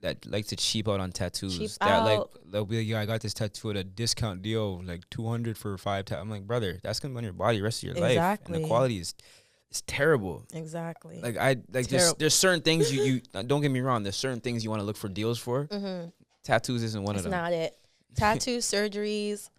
that 0.02 0.26
like 0.26 0.48
to 0.48 0.56
cheap 0.56 0.88
out 0.88 1.00
on 1.00 1.12
tattoos. 1.12 1.58
Cheap 1.58 1.72
that 1.82 2.04
like 2.06 2.20
out. 2.20 2.32
they'll 2.52 2.66
be 2.66 2.78
like, 2.78 2.88
yeah, 2.88 3.00
I 3.02 3.06
got 3.06 3.20
this 3.22 3.34
tattoo 3.34 3.72
at 3.72 3.76
a 3.78 3.84
discount 3.84 4.42
deal, 4.42 4.82
like 4.84 5.10
two 5.10 5.28
hundred 5.28 5.58
for 5.58 5.78
five. 5.78 6.06
Ta-. 6.06 6.20
I'm 6.20 6.30
like, 6.30 6.46
brother, 6.48 6.80
that's 6.84 7.00
gonna 7.00 7.14
be 7.14 7.18
on 7.20 7.24
your 7.24 7.34
body 7.34 7.58
the 7.58 7.64
rest 7.64 7.84
of 7.84 7.88
your 7.88 7.96
life, 7.96 8.40
and 8.46 8.56
the 8.56 8.66
quality 8.68 9.00
is 9.00 9.14
it's 9.70 9.84
terrible. 9.88 10.46
Exactly. 10.54 11.20
Like 11.22 11.38
I 11.38 11.58
like 11.74 11.88
there's 11.88 12.14
there's 12.16 12.34
certain 12.34 12.62
things 12.62 12.92
you 12.94 13.04
you 13.04 13.22
uh, 13.34 13.42
don't 13.44 13.62
get 13.62 13.72
me 13.72 13.82
wrong. 13.82 14.04
There's 14.04 14.16
certain 14.16 14.40
things 14.42 14.64
you 14.64 14.70
want 14.70 14.82
to 14.82 14.86
look 14.86 14.98
for 14.98 15.10
deals 15.10 15.38
for. 15.40 15.66
mm-hmm. 15.68 16.10
Tattoos 16.44 16.82
isn't 16.84 17.04
one 17.04 17.16
It's 17.16 17.26
of 17.26 17.32
them. 17.32 17.40
not 17.42 17.54
it. 17.54 17.76
Tattoo 18.16 18.58
surgeries. 18.60 19.50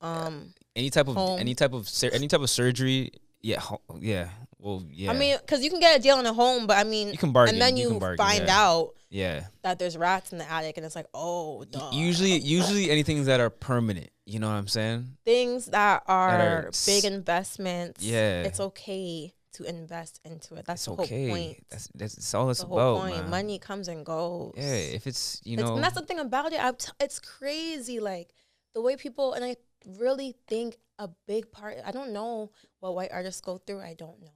Um, 0.00 0.52
any 0.76 0.90
type 0.90 1.08
of 1.08 1.14
home. 1.16 1.40
any 1.40 1.54
type 1.54 1.72
of 1.72 1.88
any 2.12 2.28
type 2.28 2.40
of 2.40 2.50
surgery. 2.50 3.12
Yeah, 3.42 3.62
yeah. 4.00 4.28
Well, 4.58 4.84
yeah. 4.90 5.10
I 5.10 5.14
mean, 5.14 5.36
because 5.40 5.62
you 5.62 5.70
can 5.70 5.80
get 5.80 5.98
a 5.98 6.02
deal 6.02 6.18
in 6.18 6.26
a 6.26 6.32
home, 6.32 6.66
but 6.66 6.76
I 6.76 6.84
mean, 6.84 7.12
you 7.12 7.18
can 7.18 7.32
bargain. 7.32 7.54
and 7.54 7.62
then 7.62 7.76
you, 7.76 7.88
can 7.88 7.98
bargain, 7.98 8.16
find 8.16 8.46
yeah. 8.46 8.60
out 8.62 8.94
Yeah. 9.10 9.44
that 9.62 9.78
there's 9.78 9.96
rats 9.96 10.32
in 10.32 10.38
the 10.38 10.50
attic, 10.50 10.76
and 10.76 10.84
it's 10.84 10.96
like, 10.96 11.06
oh, 11.14 11.64
duh. 11.64 11.90
Usually, 11.92 12.38
usually 12.38 12.90
anything 12.90 13.24
that 13.24 13.38
are 13.38 13.50
permanent. 13.50 14.10
You 14.24 14.40
know 14.40 14.48
what 14.48 14.54
I'm 14.54 14.66
saying? 14.66 15.16
things 15.24 15.66
that 15.66 16.02
are, 16.08 16.30
are 16.30 16.70
big 16.84 17.04
investments. 17.04 18.02
Yeah. 18.02 18.42
it's 18.42 18.58
okay 18.58 19.32
to 19.52 19.64
invest 19.64 20.20
into 20.24 20.56
it. 20.56 20.66
That's 20.66 20.80
it's 20.80 20.84
the 20.86 20.94
whole 20.94 21.04
okay. 21.04 21.28
point. 21.30 21.66
That's 21.70 21.88
that's, 21.94 22.14
that's 22.16 22.34
all 22.34 22.50
it's 22.50 22.60
the 22.60 22.66
whole 22.66 22.78
about, 22.78 23.00
point. 23.02 23.16
man. 23.16 23.30
Money 23.30 23.58
comes 23.58 23.88
and 23.88 24.04
goes. 24.04 24.52
Yeah, 24.56 24.64
if 24.74 25.06
it's 25.06 25.40
you 25.44 25.54
It's- 25.54 25.68
know, 25.68 25.76
and 25.76 25.84
that's 25.84 25.94
the 25.94 26.04
thing 26.04 26.18
about 26.18 26.52
it. 26.52 26.78
T- 26.78 26.92
it's 27.00 27.20
crazy, 27.20 28.00
like 28.00 28.34
the 28.74 28.80
way 28.80 28.96
people, 28.96 29.32
and 29.34 29.44
I 29.44 29.56
really 29.86 30.34
think 30.48 30.76
a 30.98 31.08
big 31.26 31.50
part. 31.50 31.76
I 31.84 31.92
don't 31.92 32.12
know 32.12 32.50
what 32.80 32.94
white 32.94 33.12
artists 33.12 33.40
go 33.40 33.58
through. 33.58 33.80
I 33.80 33.94
don't 33.94 34.20
know. 34.20 34.32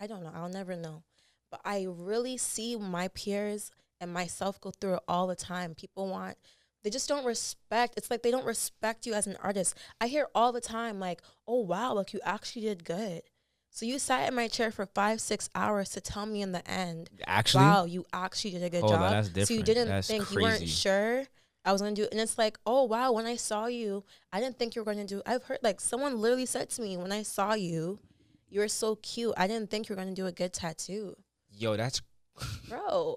I 0.00 0.06
don't 0.06 0.22
know. 0.22 0.32
I'll 0.34 0.48
never 0.48 0.76
know. 0.76 1.02
But 1.50 1.60
I 1.64 1.86
really 1.88 2.36
see 2.36 2.76
my 2.76 3.08
peers 3.08 3.70
and 4.00 4.12
myself 4.12 4.60
go 4.60 4.70
through 4.70 4.94
it 4.94 5.02
all 5.06 5.26
the 5.26 5.36
time. 5.36 5.74
People 5.74 6.08
want 6.08 6.36
they 6.84 6.90
just 6.90 7.08
don't 7.08 7.24
respect. 7.24 7.94
It's 7.96 8.10
like 8.10 8.22
they 8.22 8.30
don't 8.30 8.44
respect 8.44 9.06
you 9.06 9.14
as 9.14 9.26
an 9.26 9.36
artist. 9.42 9.74
I 10.00 10.06
hear 10.06 10.28
all 10.34 10.52
the 10.52 10.60
time, 10.60 11.00
like, 11.00 11.22
oh, 11.48 11.60
wow, 11.60 11.94
like 11.94 12.12
you 12.12 12.20
actually 12.22 12.62
did 12.62 12.84
good. 12.84 13.22
So 13.70 13.86
you 13.86 13.98
sat 13.98 14.28
in 14.28 14.34
my 14.34 14.48
chair 14.48 14.70
for 14.70 14.86
five, 14.86 15.20
six 15.20 15.48
hours 15.54 15.88
to 15.90 16.00
tell 16.00 16.26
me 16.26 16.42
in 16.42 16.52
the 16.52 16.68
end, 16.70 17.10
Actually, 17.26 17.64
wow, 17.64 17.84
you 17.86 18.04
actually 18.12 18.52
did 18.52 18.62
a 18.62 18.70
good 18.70 18.84
on, 18.84 18.88
job. 18.90 19.24
that's 19.34 19.48
So 19.48 19.54
you 19.54 19.64
didn't 19.64 19.88
That's 19.88 20.06
think 20.06 20.30
you 20.30 20.42
weren't 20.42 20.68
sure 20.68 21.24
I 21.64 21.72
was 21.72 21.80
gonna 21.80 21.94
do. 21.94 22.06
And 22.10 22.20
it's 22.20 22.36
like, 22.38 22.58
oh 22.66 22.84
wow, 22.84 23.12
when 23.12 23.26
I 23.26 23.36
saw 23.36 23.66
you, 23.66 24.04
I 24.32 24.40
didn't 24.40 24.58
think 24.58 24.74
you 24.74 24.82
were 24.82 24.92
gonna 24.92 25.06
do 25.06 25.22
I've 25.26 25.44
heard 25.44 25.58
like 25.62 25.80
someone 25.80 26.20
literally 26.20 26.46
said 26.46 26.70
to 26.70 26.82
me, 26.82 26.96
when 26.96 27.12
I 27.12 27.22
saw 27.22 27.54
you, 27.54 27.98
you 28.50 28.60
were 28.60 28.68
so 28.68 28.96
cute. 28.96 29.34
I 29.36 29.46
didn't 29.46 29.70
think 29.70 29.88
you 29.88 29.94
were 29.96 30.00
gonna 30.02 30.14
do 30.14 30.26
a 30.26 30.32
good 30.32 30.52
tattoo. 30.52 31.16
yo, 31.50 31.76
that's 31.76 32.02
Bro. 32.68 33.16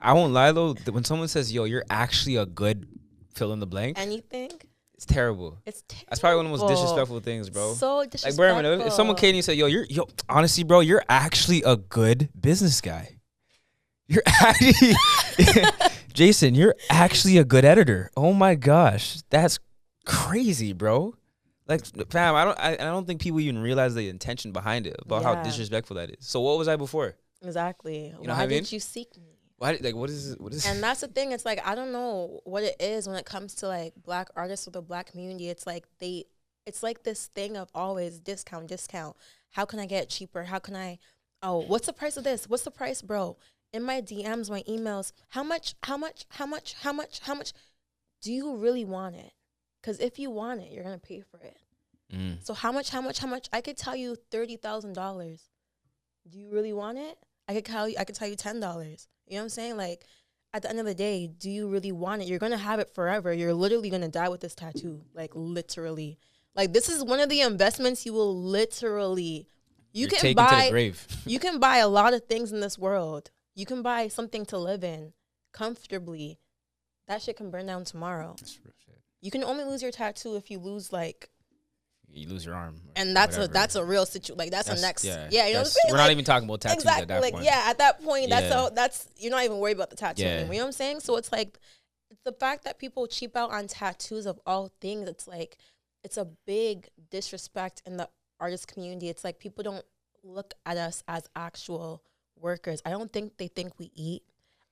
I 0.00 0.12
won't 0.12 0.32
lie 0.32 0.52
though. 0.52 0.74
When 0.90 1.04
someone 1.04 1.28
says, 1.28 1.52
"Yo, 1.52 1.64
you're 1.64 1.84
actually 1.90 2.36
a 2.36 2.46
good 2.46 2.86
fill 3.34 3.52
in 3.52 3.58
the 3.60 3.66
blank," 3.66 3.98
Anything? 3.98 4.52
it's 4.94 5.06
terrible. 5.06 5.58
It's 5.66 5.82
terrible. 5.88 6.06
That's 6.08 6.20
probably 6.20 6.36
one 6.36 6.46
of 6.46 6.52
the 6.52 6.58
most 6.58 6.70
disrespectful 6.70 7.20
things, 7.20 7.50
bro. 7.50 7.74
So 7.74 7.96
Like 7.98 8.10
disrespectful. 8.10 8.62
Berman, 8.62 8.86
if 8.86 8.92
someone 8.92 9.16
came 9.16 9.34
and 9.34 9.44
said, 9.44 9.56
"Yo, 9.56 9.66
you're 9.66 9.86
yo," 9.88 10.06
honestly, 10.28 10.62
bro, 10.64 10.80
you're 10.80 11.04
actually 11.08 11.62
a 11.64 11.76
good 11.76 12.28
business 12.38 12.80
guy. 12.80 13.18
You're 14.06 14.22
actually, 14.40 14.94
Jason, 16.18 16.56
you're 16.56 16.74
actually 16.90 17.38
a 17.38 17.44
good 17.44 17.64
editor. 17.64 18.10
Oh 18.16 18.32
my 18.32 18.56
gosh, 18.56 19.22
that's 19.30 19.60
crazy, 20.04 20.72
bro. 20.72 21.14
Like, 21.68 21.84
fam, 22.10 22.34
I 22.34 22.44
don't, 22.44 22.58
I, 22.58 22.72
I 22.72 22.76
don't 22.76 23.06
think 23.06 23.20
people 23.20 23.38
even 23.38 23.60
realize 23.60 23.94
the 23.94 24.08
intention 24.08 24.50
behind 24.50 24.88
it 24.88 24.96
about 24.98 25.22
how 25.22 25.36
disrespectful 25.44 25.94
that 25.94 26.10
is. 26.10 26.16
So, 26.26 26.40
what 26.40 26.58
was 26.58 26.66
I 26.66 26.74
before? 26.74 27.14
Exactly. 27.40 28.12
You 28.20 28.26
know 28.26 28.34
Why 28.34 28.42
I 28.42 28.46
mean? 28.48 28.64
did 28.64 28.72
you 28.72 28.80
seek 28.80 29.16
me? 29.16 29.38
Why, 29.58 29.78
like, 29.80 29.94
what 29.94 30.10
is, 30.10 30.34
what 30.40 30.52
is? 30.52 30.66
And 30.66 30.82
that's 30.82 31.02
the 31.02 31.06
thing. 31.06 31.30
It's 31.30 31.44
like 31.44 31.64
I 31.64 31.76
don't 31.76 31.92
know 31.92 32.40
what 32.42 32.64
it 32.64 32.74
is 32.80 33.06
when 33.06 33.16
it 33.16 33.24
comes 33.24 33.54
to 33.56 33.68
like 33.68 33.92
black 34.04 34.26
artists 34.34 34.66
or 34.66 34.72
the 34.72 34.82
black 34.82 35.12
community. 35.12 35.48
It's 35.48 35.68
like 35.68 35.86
they, 36.00 36.24
it's 36.66 36.82
like 36.82 37.04
this 37.04 37.26
thing 37.26 37.56
of 37.56 37.70
always 37.76 38.18
discount, 38.18 38.66
discount. 38.66 39.14
How 39.50 39.64
can 39.64 39.78
I 39.78 39.86
get 39.86 40.08
cheaper? 40.08 40.42
How 40.42 40.58
can 40.58 40.74
I? 40.74 40.98
Oh, 41.44 41.60
what's 41.60 41.86
the 41.86 41.92
price 41.92 42.16
of 42.16 42.24
this? 42.24 42.48
What's 42.48 42.64
the 42.64 42.72
price, 42.72 43.02
bro? 43.02 43.36
In 43.72 43.82
my 43.82 44.00
DMs, 44.00 44.50
my 44.50 44.62
emails, 44.62 45.12
how 45.28 45.42
much? 45.42 45.74
How 45.82 45.96
much? 45.96 46.24
How 46.30 46.46
much? 46.46 46.74
How 46.80 46.92
much? 46.92 47.20
How 47.20 47.34
much? 47.34 47.52
Do 48.22 48.32
you 48.32 48.56
really 48.56 48.84
want 48.84 49.16
it? 49.16 49.32
Because 49.80 50.00
if 50.00 50.18
you 50.18 50.30
want 50.30 50.60
it, 50.60 50.72
you're 50.72 50.84
gonna 50.84 50.98
pay 50.98 51.20
for 51.20 51.38
it. 51.40 51.58
Mm. 52.12 52.44
So 52.44 52.54
how 52.54 52.72
much? 52.72 52.90
How 52.90 53.00
much? 53.00 53.18
How 53.18 53.26
much? 53.26 53.48
I 53.52 53.60
could 53.60 53.76
tell 53.76 53.94
you 53.94 54.16
thirty 54.30 54.56
thousand 54.56 54.94
dollars. 54.94 55.48
Do 56.28 56.38
you 56.38 56.50
really 56.50 56.72
want 56.72 56.98
it? 56.98 57.18
I 57.46 57.54
could 57.54 57.64
tell 57.64 57.88
you. 57.88 57.96
I 57.98 58.04
could 58.04 58.14
tell 58.14 58.28
you 58.28 58.36
ten 58.36 58.60
dollars. 58.60 59.08
You 59.26 59.34
know 59.34 59.40
what 59.40 59.44
I'm 59.44 59.48
saying? 59.50 59.76
Like, 59.76 60.04
at 60.54 60.62
the 60.62 60.70
end 60.70 60.80
of 60.80 60.86
the 60.86 60.94
day, 60.94 61.26
do 61.26 61.50
you 61.50 61.68
really 61.68 61.92
want 61.92 62.22
it? 62.22 62.28
You're 62.28 62.38
gonna 62.38 62.56
have 62.56 62.80
it 62.80 62.94
forever. 62.94 63.32
You're 63.32 63.54
literally 63.54 63.90
gonna 63.90 64.08
die 64.08 64.28
with 64.30 64.40
this 64.40 64.54
tattoo. 64.54 65.02
Like 65.14 65.32
literally. 65.34 66.18
Like 66.54 66.72
this 66.72 66.88
is 66.88 67.04
one 67.04 67.20
of 67.20 67.28
the 67.28 67.42
investments 67.42 68.06
you 68.06 68.12
will 68.14 68.42
literally. 68.42 69.46
You 69.92 70.02
You're 70.02 70.10
can 70.10 70.20
to 70.20 70.34
buy. 70.34 70.70
grave. 70.70 71.06
You 71.26 71.38
can 71.38 71.58
buy 71.58 71.78
a 71.78 71.88
lot 71.88 72.14
of 72.14 72.24
things 72.24 72.52
in 72.52 72.60
this 72.60 72.78
world. 72.78 73.30
You 73.58 73.66
can 73.66 73.82
buy 73.82 74.06
something 74.06 74.46
to 74.46 74.56
live 74.56 74.84
in 74.84 75.12
comfortably. 75.52 76.38
That 77.08 77.20
shit 77.22 77.36
can 77.36 77.50
burn 77.50 77.66
down 77.66 77.84
tomorrow. 77.84 78.36
That's 78.38 78.56
real 78.64 78.72
shit. 78.86 79.00
You 79.20 79.32
can 79.32 79.42
only 79.42 79.64
lose 79.64 79.82
your 79.82 79.90
tattoo 79.90 80.36
if 80.36 80.48
you 80.48 80.60
lose 80.60 80.92
like 80.92 81.28
You 82.08 82.28
lose 82.28 82.44
your 82.46 82.54
arm, 82.54 82.76
and 82.94 83.16
that's 83.16 83.36
whatever. 83.36 83.50
a 83.50 83.54
that's 83.54 83.74
a 83.74 83.84
real 83.84 84.06
situation. 84.06 84.38
Like 84.38 84.52
that's, 84.52 84.68
a 84.68 84.80
next, 84.80 85.04
yeah, 85.04 85.28
you 85.28 85.38
know 85.38 85.44
what 85.44 85.58
I'm 85.58 85.64
saying. 85.64 85.84
We're 85.88 85.96
Like, 85.96 86.04
not 86.04 86.10
even 86.12 86.24
talking 86.24 86.48
about 86.48 86.60
tattoos 86.60 86.84
exactly, 86.84 87.02
at 87.02 87.08
that 87.08 87.20
like 87.20 87.32
point. 87.34 87.44
yeah, 87.46 87.64
at 87.66 87.78
that 87.78 88.00
point, 88.04 88.30
that's 88.30 88.46
Yeah. 88.48 88.54
all. 88.60 88.70
That's 88.70 89.08
you're 89.16 89.32
not 89.32 89.42
even 89.44 89.58
worried 89.58 89.76
about 89.76 89.90
the 89.90 89.96
tattoo. 89.96 90.22
Yeah. 90.22 90.28
anymore, 90.28 90.54
you 90.54 90.60
know 90.60 90.66
what 90.66 90.68
I'm 90.68 90.72
saying? 90.72 91.00
So 91.00 91.16
it's 91.16 91.32
like 91.32 91.58
the 92.24 92.32
fact 92.32 92.62
that 92.62 92.78
people 92.78 93.08
cheap 93.08 93.36
out 93.36 93.50
on 93.50 93.66
tattoos 93.66 94.24
of 94.26 94.38
all 94.46 94.70
things. 94.80 95.08
It's 95.08 95.26
like 95.26 95.56
it's 96.04 96.16
a 96.16 96.26
big 96.46 96.88
disrespect 97.10 97.82
in 97.84 97.96
the 97.96 98.08
artist 98.38 98.68
community. 98.68 99.08
It's 99.08 99.24
like 99.24 99.40
people 99.40 99.64
don't 99.64 99.84
look 100.22 100.54
at 100.64 100.76
us 100.76 101.02
as 101.08 101.28
actual 101.34 102.04
workers. 102.42 102.80
I 102.84 102.90
don't 102.90 103.12
think 103.12 103.36
they 103.38 103.48
think 103.48 103.78
we 103.78 103.90
eat. 103.94 104.22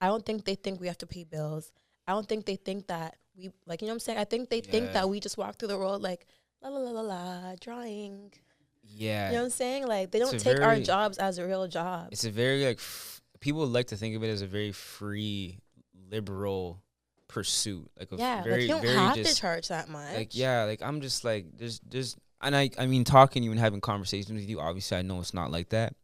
I 0.00 0.06
don't 0.08 0.24
think 0.24 0.44
they 0.44 0.54
think 0.54 0.80
we 0.80 0.86
have 0.88 0.98
to 0.98 1.06
pay 1.06 1.24
bills. 1.24 1.72
I 2.06 2.12
don't 2.12 2.28
think 2.28 2.44
they 2.46 2.56
think 2.56 2.86
that 2.88 3.16
we 3.36 3.50
like 3.66 3.80
you 3.82 3.86
know 3.86 3.92
what 3.92 3.96
I'm 3.96 4.00
saying. 4.00 4.18
I 4.18 4.24
think 4.24 4.48
they 4.50 4.62
Yeah. 4.64 4.70
think 4.70 4.92
that 4.92 5.08
we 5.08 5.20
just 5.20 5.36
walk 5.38 5.58
through 5.58 5.68
the 5.68 5.78
world 5.78 6.02
like 6.02 6.26
la 6.62 6.68
la 6.68 6.78
la 6.78 6.90
la 6.90 7.00
la 7.02 7.54
drawing. 7.60 8.32
Yeah. 8.82 9.26
You 9.28 9.32
know 9.32 9.38
what 9.40 9.44
I'm 9.46 9.50
saying? 9.50 9.86
Like 9.86 10.10
they 10.10 10.18
don't 10.18 10.38
take 10.38 10.60
our 10.60 10.78
jobs 10.80 11.18
as 11.18 11.38
a 11.38 11.46
real 11.46 11.66
job. 11.66 12.08
it's 12.12 12.24
a 12.24 12.30
very 12.30 12.64
like 12.64 12.78
f- 12.78 13.20
people 13.40 13.66
like 13.66 13.86
to 13.88 13.96
think 13.96 14.14
of 14.16 14.22
it 14.22 14.28
as 14.28 14.42
a 14.42 14.46
very 14.46 14.72
free, 14.72 15.58
liberal 16.10 16.82
pursuit. 17.28 17.90
Like 17.98 18.12
a 18.12 18.16
Yeah, 18.16 18.42
very 18.42 18.54
like 18.54 18.62
you 18.62 18.68
don't 18.68 18.82
very 18.82 18.94
have 18.96 19.16
just 19.16 19.34
to 19.34 19.40
charge 19.40 19.68
that 19.68 19.88
much. 19.88 20.14
like 20.14 20.34
yeah, 20.36 20.64
like 20.64 20.82
I'm 20.82 21.00
just 21.00 21.24
like 21.24 21.46
there's 21.56 21.80
there's 21.88 22.16
and 22.40 22.54
I 22.54 22.70
I 22.78 22.86
mean 22.86 23.04
talking 23.04 23.42
to 23.42 23.44
you 23.44 23.50
and 23.50 23.58
having 23.60 23.80
conversations 23.80 24.32
with 24.40 24.48
you. 24.48 24.60
Obviously, 24.60 24.96
I 24.98 25.02
know 25.02 25.20
it's 25.20 25.34
not 25.34 25.50
like 25.50 25.70
that. 25.70 25.94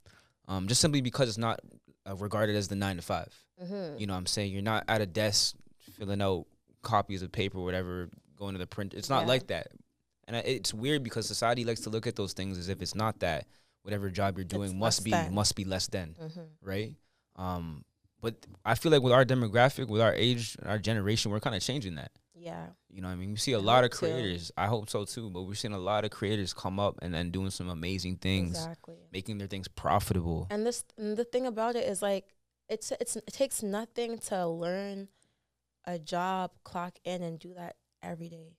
Um, 0.48 0.66
just 0.68 0.80
simply 0.80 1.00
because 1.00 1.28
it's 1.28 1.38
not 1.38 1.60
uh, 2.08 2.14
regarded 2.16 2.56
as 2.56 2.68
the 2.68 2.74
nine 2.76 2.96
to 2.96 3.02
five. 3.02 3.32
Mm-hmm. 3.62 3.98
You 3.98 4.06
know 4.06 4.14
what 4.14 4.18
I'm 4.18 4.26
saying? 4.26 4.52
You're 4.52 4.62
not 4.62 4.84
at 4.88 5.00
a 5.00 5.06
desk 5.06 5.54
filling 5.96 6.20
out 6.20 6.46
copies 6.82 7.22
of 7.22 7.30
paper, 7.30 7.58
or 7.58 7.64
whatever, 7.64 8.08
going 8.36 8.54
to 8.54 8.58
the 8.58 8.66
print. 8.66 8.92
It's 8.94 9.08
not 9.08 9.22
Yeah. 9.22 9.28
like 9.28 9.46
that. 9.48 9.68
And 10.26 10.36
I, 10.36 10.40
it's 10.40 10.72
weird 10.74 11.02
because 11.04 11.26
society 11.26 11.64
likes 11.64 11.80
to 11.82 11.90
look 11.90 12.06
at 12.06 12.16
those 12.16 12.32
things 12.32 12.58
as 12.58 12.68
if 12.68 12.82
it's 12.82 12.94
not 12.94 13.20
that. 13.20 13.46
Whatever 13.82 14.10
job 14.10 14.36
you're 14.38 14.44
doing 14.44 14.70
It's 14.70 14.74
must 14.74 15.04
be 15.04 15.10
than. 15.10 15.34
must 15.34 15.54
be 15.56 15.64
less 15.64 15.86
than, 15.88 16.14
Mm-hmm. 16.20 16.40
right? 16.62 16.94
Um, 17.36 17.84
but 18.20 18.34
I 18.64 18.74
feel 18.76 18.92
like 18.92 19.02
with 19.02 19.12
our 19.12 19.24
demographic, 19.24 19.88
with 19.88 20.00
our 20.00 20.14
age, 20.14 20.56
our 20.64 20.78
generation, 20.78 21.30
we're 21.32 21.40
kind 21.40 21.56
of 21.56 21.62
changing 21.62 21.96
that. 21.96 22.12
Yeah. 22.42 22.66
You 22.90 23.00
know 23.02 23.08
what 23.08 23.14
I 23.14 23.16
mean? 23.16 23.30
We 23.30 23.36
see 23.36 23.52
a 23.52 23.58
I 23.58 23.62
lot 23.62 23.84
of 23.84 23.90
creators. 23.92 24.50
I 24.56 24.66
hope 24.66 24.90
so 24.90 25.04
too. 25.04 25.30
But 25.30 25.42
we're 25.42 25.54
seeing 25.54 25.74
a 25.74 25.78
lot 25.78 26.04
of 26.04 26.10
creators 26.10 26.52
come 26.52 26.80
up 26.80 26.98
and 27.00 27.14
then 27.14 27.30
doing 27.30 27.50
some 27.50 27.68
amazing 27.68 28.16
things, 28.16 28.56
Exactly. 28.56 28.96
making 29.12 29.38
their 29.38 29.46
things 29.48 29.68
profitable. 29.68 30.48
And 30.50 30.66
this 30.66 30.84
and 30.98 31.16
the 31.16 31.24
thing 31.24 31.46
about 31.46 31.76
it 31.76 31.88
is 31.88 32.02
like 32.02 32.24
it's 32.68 32.90
it's 33.00 33.14
it 33.16 33.26
takes 33.32 33.62
nothing 33.62 34.18
to 34.18 34.46
learn 34.48 35.08
a 35.84 35.98
job, 35.98 36.50
clock 36.64 36.98
in 37.04 37.22
and 37.22 37.38
do 37.38 37.54
that 37.54 37.76
every 38.02 38.28
day. 38.28 38.56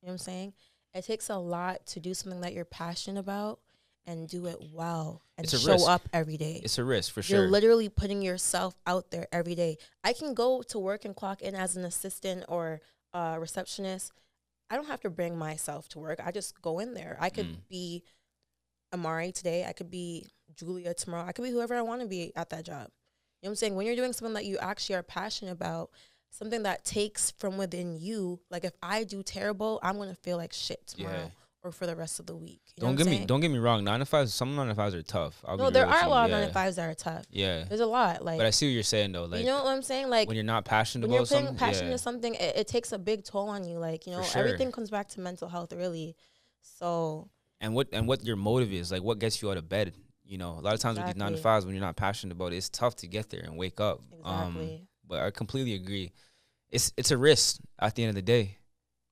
You 0.00 0.06
know 0.06 0.08
what 0.08 0.12
I'm 0.12 0.18
saying? 0.18 0.52
It 0.94 1.04
takes 1.04 1.28
a 1.28 1.36
lot 1.38 1.86
to 1.86 2.00
do 2.00 2.14
something 2.14 2.40
that 2.42 2.52
you're 2.52 2.64
passionate 2.64 3.18
about 3.18 3.58
and 4.06 4.28
do 4.28 4.46
it 4.46 4.58
well 4.72 5.22
and 5.38 5.48
show 5.48 5.72
risk. 5.72 5.88
up 5.88 6.02
every 6.12 6.36
day. 6.36 6.60
It's 6.62 6.78
a 6.78 6.84
risk 6.84 7.12
for 7.12 7.22
sure. 7.22 7.40
You're 7.40 7.48
literally 7.48 7.88
putting 7.88 8.22
yourself 8.22 8.76
out 8.86 9.10
there 9.10 9.26
every 9.32 9.54
day. 9.54 9.78
I 10.04 10.12
can 10.12 10.34
go 10.34 10.62
to 10.62 10.78
work 10.78 11.04
and 11.04 11.16
clock 11.16 11.40
in 11.42 11.54
as 11.54 11.74
an 11.76 11.84
assistant 11.84 12.44
or 12.48 12.80
receptionist. 13.40 14.12
I 14.70 14.76
don't 14.76 14.86
have 14.88 15.00
to 15.00 15.10
bring 15.10 15.36
myself 15.36 15.88
to 15.90 15.98
work. 15.98 16.20
I 16.24 16.30
just 16.32 16.60
go 16.62 16.78
in 16.78 16.94
there. 16.94 17.16
I 17.20 17.30
could 17.30 17.46
Mm. 17.46 17.68
be 17.68 18.02
Imarri 18.92 19.32
today. 19.34 19.64
I 19.64 19.72
could 19.72 19.90
be 19.90 20.26
Julia 20.56 20.94
tomorrow. 20.94 21.26
I 21.26 21.32
could 21.32 21.42
be 21.42 21.50
whoever 21.50 21.74
I 21.74 21.82
want 21.82 22.00
to 22.02 22.06
be 22.06 22.32
at 22.36 22.50
that 22.50 22.64
job. 22.64 22.90
You 23.42 23.46
know 23.46 23.50
what 23.50 23.50
I'm 23.50 23.56
saying? 23.56 23.74
When 23.74 23.86
you're 23.86 23.96
doing 23.96 24.12
something 24.12 24.34
that 24.34 24.46
you 24.46 24.58
actually 24.58 24.96
are 24.96 25.02
passionate 25.02 25.52
about, 25.52 25.90
something 26.30 26.62
that 26.62 26.84
takes 26.84 27.30
from 27.32 27.56
within 27.58 27.96
you, 27.98 28.40
like 28.50 28.64
if 28.64 28.72
I 28.82 29.04
do 29.04 29.22
terrible, 29.22 29.78
I'm 29.82 29.96
gonna 29.98 30.14
feel 30.14 30.36
like 30.36 30.52
shit 30.52 30.86
tomorrow 30.86 31.24
Yeah. 31.24 31.30
Or 31.64 31.72
for 31.72 31.86
the 31.86 31.96
rest 31.96 32.20
of 32.20 32.26
the 32.26 32.36
week. 32.36 32.60
You 32.76 32.82
Don't 32.82 32.94
get 32.94 33.06
me 33.06 33.24
don't 33.24 33.40
get 33.40 33.50
me 33.50 33.58
wrong. 33.58 33.82
Nine 33.82 34.00
to 34.00 34.04
fives, 34.04 34.34
some 34.34 34.54
nine 34.54 34.68
to 34.68 34.74
fives 34.74 34.94
are 34.94 35.02
tough. 35.02 35.42
I'll 35.46 35.56
No, 35.56 35.70
there 35.70 35.86
are 35.86 36.04
a 36.04 36.08
lot 36.08 36.28
yeah. 36.28 36.36
of 36.36 36.40
nine 36.40 36.48
to 36.48 36.52
fives 36.52 36.76
that 36.76 36.90
are 36.90 36.94
tough. 36.94 37.24
Yeah, 37.30 37.64
There's 37.64 37.80
a 37.80 37.86
lot. 37.86 38.22
Like 38.22 38.38
but 38.38 38.46
I 38.46 38.50
see 38.50 38.66
what 38.68 38.74
you're 38.74 38.82
saying 38.82 39.12
though. 39.12 39.24
Like 39.24 39.40
you 39.40 39.46
know 39.46 39.64
what 39.64 39.72
I'm 39.72 39.82
saying? 39.82 40.10
Like 40.10 40.28
when 40.28 40.36
you're 40.36 40.44
not 40.44 40.66
passionate 40.66 41.08
when 41.08 41.12
you're 41.12 41.22
about 41.22 41.28
putting 41.28 41.46
something, 41.46 41.58
passion 41.58 41.86
yeah. 41.86 41.92
to 41.92 41.98
something, 41.98 42.34
it, 42.34 42.56
it 42.56 42.68
takes 42.68 42.92
a 42.92 42.98
big 42.98 43.24
toll 43.24 43.48
on 43.48 43.64
you. 43.64 43.78
Like, 43.78 44.06
you 44.06 44.12
know, 44.12 44.22
sure. 44.22 44.44
everything 44.44 44.70
comes 44.70 44.90
back 44.90 45.08
to 45.10 45.20
mental 45.20 45.48
health, 45.48 45.72
really. 45.72 46.14
So, 46.60 47.30
and 47.62 47.74
what 47.74 47.88
and 47.92 48.06
what 48.06 48.24
your 48.24 48.36
motive 48.36 48.72
is, 48.72 48.92
like 48.92 49.02
what 49.02 49.18
gets 49.18 49.40
you 49.40 49.50
out 49.50 49.56
of 49.56 49.68
bed. 49.68 49.94
You 50.26 50.38
know, 50.38 50.50
a 50.52 50.60
lot 50.60 50.74
of 50.74 50.80
times 50.80 50.98
with 50.98 51.06
these 51.06 51.16
nine 51.16 51.32
to 51.32 51.38
fives, 51.38 51.64
when 51.64 51.74
you're 51.74 51.84
not 51.84 51.96
passionate 51.96 52.32
about 52.32 52.52
it, 52.52 52.56
it's 52.56 52.68
tough 52.68 52.96
to 52.96 53.06
get 53.06 53.30
there 53.30 53.40
and 53.40 53.56
wake 53.56 53.80
up. 53.80 54.00
Um, 54.22 54.56
exactly. 54.56 54.88
but 55.06 55.20
I 55.20 55.30
completely 55.30 55.74
agree. 55.74 56.12
It's 56.70 56.92
it's 56.96 57.10
a 57.10 57.18
risk 57.18 57.60
at 57.78 57.94
the 57.94 58.02
end 58.02 58.10
of 58.10 58.14
the 58.16 58.22
day, 58.22 58.58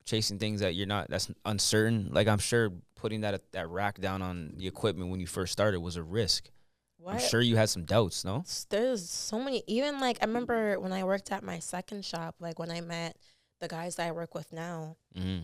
chasing 0.05 0.39
things 0.39 0.61
that 0.61 0.75
you're 0.75 0.87
not 0.87 1.09
that's 1.09 1.31
uncertain. 1.45 2.09
Like 2.13 2.29
I'm 2.29 2.39
sure 2.39 2.71
putting 2.97 3.21
that 3.23 3.41
that 3.53 3.69
rack 3.69 4.01
down 4.01 4.23
on 4.23 4.55
the 4.57 4.67
equipment 4.67 5.11
when 5.11 5.21
you 5.21 5.27
first 5.27 5.53
started 5.53 5.81
was 5.81 5.97
a 5.97 6.03
risk. 6.03 6.51
what? 6.99 7.15
I'm 7.15 7.21
sure 7.21 7.41
you 7.41 7.57
had 7.57 7.69
some 7.71 7.85
doubts, 7.85 8.25
no? 8.25 8.45
There's 8.71 9.09
so 9.09 9.39
many. 9.41 9.63
Even 9.67 9.99
like, 10.01 10.19
I 10.23 10.27
remember 10.27 10.79
when 10.79 10.93
I 10.93 11.03
worked 11.05 11.33
at 11.33 11.43
my 11.43 11.59
second 11.59 12.05
shop, 12.05 12.37
like 12.41 12.59
when 12.59 12.71
I 12.71 12.81
met 12.81 13.17
the 13.61 13.69
guys 13.69 13.97
that 13.97 14.07
I 14.09 14.13
work 14.13 14.35
with 14.35 14.53
now, 14.53 14.97
Mm-hmm. 15.19 15.43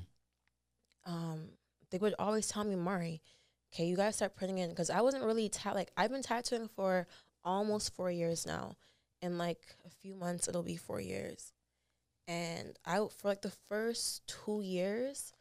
um, 1.13 1.49
they 1.91 1.99
would 1.99 2.15
always 2.19 2.47
tell 2.49 2.65
me, 2.65 2.77
Mari, 2.77 3.23
okay, 3.73 3.87
you 3.87 3.97
gotta 3.97 4.13
start 4.13 4.37
putting 4.37 4.59
in 4.59 4.71
because 4.71 4.91
I 4.91 5.01
wasn't 5.01 5.25
really 5.25 5.49
ta- 5.49 5.73
like 5.73 5.91
I've 5.97 6.11
been 6.11 6.23
tattooing 6.23 6.69
for 6.69 7.07
almost 7.45 7.95
four 7.95 8.11
years 8.11 8.47
now. 8.47 8.75
In 9.21 9.37
like 9.37 9.59
a 9.85 9.91
few 9.91 10.15
months, 10.15 10.47
it'll 10.47 10.63
be 10.63 10.77
four 10.77 11.01
years. 11.01 11.53
And 12.29 12.79
I 12.85 12.99
for 12.99 13.29
like 13.29 13.41
the 13.41 13.53
first 13.71 14.23
two 14.27 14.61
years, 14.63 15.33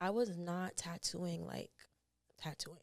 I 0.00 0.10
was 0.10 0.38
not 0.38 0.76
tattooing 0.76 1.44
like 1.44 1.72
tattooing. 2.40 2.78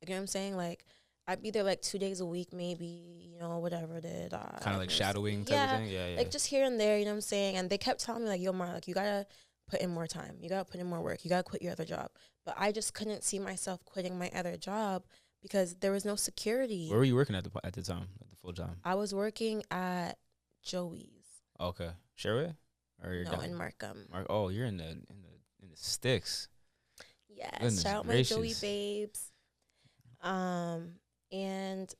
Like, 0.00 0.08
you 0.08 0.14
know 0.14 0.20
what 0.20 0.22
I'm 0.22 0.26
saying? 0.28 0.56
Like 0.56 0.86
I'd 1.26 1.42
be 1.42 1.50
there 1.50 1.64
like 1.64 1.82
two 1.82 1.98
days 1.98 2.20
a 2.20 2.26
week, 2.26 2.52
maybe, 2.52 3.28
you 3.32 3.40
know, 3.40 3.58
whatever 3.58 3.96
it 3.96 4.04
is. 4.04 4.32
Uh, 4.32 4.58
Kind 4.60 4.74
of 4.74 4.80
like 4.80 4.90
shadowing 4.90 5.44
type 5.44 5.54
yeah, 5.54 5.74
of 5.74 5.80
thing. 5.80 5.90
Yeah, 5.90 6.08
yeah. 6.10 6.16
like 6.16 6.30
just 6.30 6.46
here 6.46 6.64
and 6.64 6.78
there, 6.78 6.96
you 6.96 7.04
know 7.04 7.10
what 7.10 7.16
I'm 7.16 7.22
saying? 7.22 7.56
And 7.56 7.68
they 7.68 7.78
kept 7.78 8.00
telling 8.00 8.22
me 8.22 8.28
like, 8.28 8.40
yo, 8.40 8.52
Mar, 8.52 8.72
like 8.72 8.86
you 8.86 8.94
gotta 8.94 9.26
put 9.68 9.80
in 9.80 9.90
more 9.90 10.06
time. 10.06 10.36
You 10.40 10.48
gotta 10.48 10.64
put 10.64 10.80
in 10.80 10.86
more 10.86 11.02
work. 11.02 11.24
You 11.24 11.28
gotta 11.28 11.42
quit 11.42 11.60
your 11.60 11.72
other 11.72 11.84
job. 11.84 12.08
But 12.46 12.54
I 12.56 12.70
just 12.70 12.94
couldn't 12.94 13.24
see 13.24 13.40
myself 13.40 13.84
quitting 13.84 14.16
my 14.16 14.30
other 14.32 14.56
job 14.56 15.02
because 15.42 15.74
there 15.76 15.90
was 15.90 16.04
no 16.04 16.14
security. 16.14 16.88
Where 16.88 17.00
were 17.00 17.04
you 17.04 17.16
working 17.16 17.34
at 17.34 17.42
the 17.42 17.50
at 17.64 17.72
the 17.72 17.82
time? 17.82 18.06
At 18.20 18.30
the 18.30 18.36
full 18.36 18.52
time? 18.52 18.76
I 18.84 18.94
was 18.94 19.12
working 19.12 19.64
at 19.72 20.18
Joey's. 20.62 21.08
Okay, 21.60 21.90
Sherwood 22.14 22.54
or 23.02 23.12
you're 23.14 23.24
No, 23.24 23.32
down- 23.32 23.44
in 23.44 23.54
Markham. 23.54 24.06
Mark? 24.10 24.26
Oh, 24.30 24.48
you're 24.48 24.66
in 24.66 24.76
the 24.76 24.88
in 24.88 25.06
the 25.22 25.62
in 25.62 25.70
the 25.70 25.76
sticks. 25.76 26.48
Yes, 27.28 27.50
Goodness 27.54 27.82
shout 27.82 27.94
out 27.96 28.06
my 28.06 28.22
Joey 28.22 28.54
babes. 28.60 29.32
Um, 30.20 30.96
and 31.32 31.92